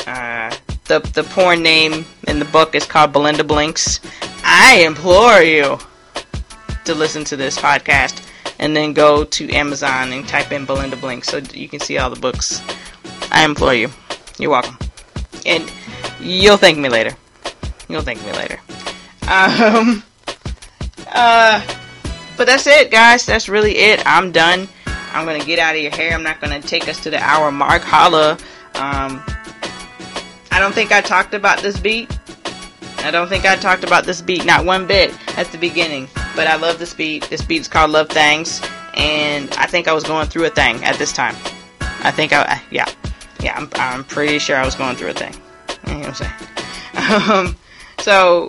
uh, 0.06 0.54
the, 0.84 1.00
the 1.00 1.24
porn 1.24 1.62
name 1.62 2.06
in 2.28 2.38
the 2.38 2.44
book 2.44 2.74
is 2.74 2.86
called 2.86 3.12
Belinda 3.12 3.44
Blinked. 3.44 4.00
I 4.44 4.84
implore 4.86 5.40
you 5.40 5.78
to 6.84 6.94
listen 6.94 7.24
to 7.24 7.36
this 7.36 7.58
podcast 7.58 8.24
and 8.58 8.74
then 8.74 8.92
go 8.92 9.24
to 9.24 9.50
Amazon 9.50 10.12
and 10.12 10.26
type 10.26 10.52
in 10.52 10.64
Belinda 10.64 10.96
Blinked 10.96 11.26
so 11.26 11.38
you 11.52 11.68
can 11.68 11.80
see 11.80 11.98
all 11.98 12.10
the 12.10 12.20
books. 12.20 12.62
I 13.30 13.44
implore 13.44 13.74
you. 13.74 13.90
You're 14.38 14.50
welcome. 14.50 14.78
And 15.44 15.70
you'll 16.20 16.56
thank 16.56 16.78
me 16.78 16.88
later. 16.88 17.16
You'll 17.88 18.02
thank 18.02 18.24
me 18.24 18.32
later. 18.32 18.60
Um, 19.28 20.02
uh, 21.08 21.60
but 22.36 22.46
that's 22.46 22.66
it, 22.66 22.90
guys. 22.90 23.26
That's 23.26 23.48
really 23.48 23.76
it. 23.76 24.02
I'm 24.06 24.32
done. 24.32 24.68
I'm 24.86 25.24
gonna 25.24 25.44
get 25.44 25.58
out 25.58 25.74
of 25.74 25.80
your 25.80 25.92
hair. 25.92 26.12
I'm 26.12 26.22
not 26.22 26.40
gonna 26.40 26.60
take 26.60 26.88
us 26.88 27.00
to 27.00 27.10
the 27.10 27.18
hour 27.18 27.50
mark. 27.50 27.82
Holla. 27.82 28.32
Um, 28.74 29.22
I 30.50 30.58
don't 30.58 30.74
think 30.74 30.92
I 30.92 31.00
talked 31.00 31.34
about 31.34 31.60
this 31.60 31.78
beat. 31.78 32.10
I 32.98 33.10
don't 33.10 33.28
think 33.28 33.44
I 33.46 33.56
talked 33.56 33.84
about 33.84 34.04
this 34.04 34.20
beat, 34.20 34.44
not 34.44 34.64
one 34.64 34.86
bit 34.86 35.14
at 35.38 35.46
the 35.52 35.58
beginning. 35.58 36.08
But 36.34 36.46
I 36.48 36.56
love 36.56 36.78
this 36.78 36.92
beat. 36.92 37.28
This 37.30 37.40
beat's 37.40 37.68
called 37.68 37.90
Love 37.92 38.10
Things, 38.10 38.60
and 38.94 39.50
I 39.52 39.66
think 39.66 39.88
I 39.88 39.92
was 39.92 40.04
going 40.04 40.28
through 40.28 40.44
a 40.44 40.50
thing 40.50 40.84
at 40.84 40.96
this 40.96 41.12
time. 41.12 41.34
I 41.80 42.10
think 42.10 42.32
I, 42.32 42.60
yeah, 42.70 42.86
yeah, 43.40 43.56
I'm, 43.56 43.70
I'm 43.76 44.04
pretty 44.04 44.38
sure 44.38 44.56
I 44.56 44.64
was 44.64 44.74
going 44.74 44.96
through 44.96 45.10
a 45.10 45.14
thing. 45.14 45.34
You 45.86 45.94
know 45.94 45.98
what 46.00 46.08
I'm 46.08 46.14
saying? 46.14 46.32
Um, 47.30 47.56
so 47.98 48.48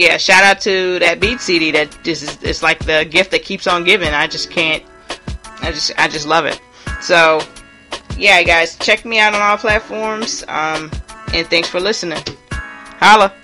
yeah, 0.00 0.16
shout 0.16 0.42
out 0.44 0.62
to 0.62 0.98
that 1.00 1.20
beat 1.20 1.40
CD. 1.40 1.70
That 1.72 1.90
just 2.02 2.22
is 2.22 2.42
it's 2.42 2.62
like 2.62 2.78
the 2.86 3.06
gift 3.08 3.32
that 3.32 3.42
keeps 3.42 3.66
on 3.66 3.84
giving. 3.84 4.08
I 4.08 4.26
just 4.26 4.50
can't. 4.50 4.82
I 5.60 5.72
just 5.72 5.92
I 5.98 6.08
just 6.08 6.26
love 6.26 6.46
it. 6.46 6.58
So 7.02 7.42
yeah, 8.16 8.42
guys, 8.42 8.78
check 8.78 9.04
me 9.04 9.18
out 9.18 9.34
on 9.34 9.42
all 9.42 9.58
platforms. 9.58 10.42
Um, 10.48 10.90
and 11.34 11.46
thanks 11.48 11.68
for 11.68 11.80
listening. 11.80 12.24
Holla. 12.50 13.34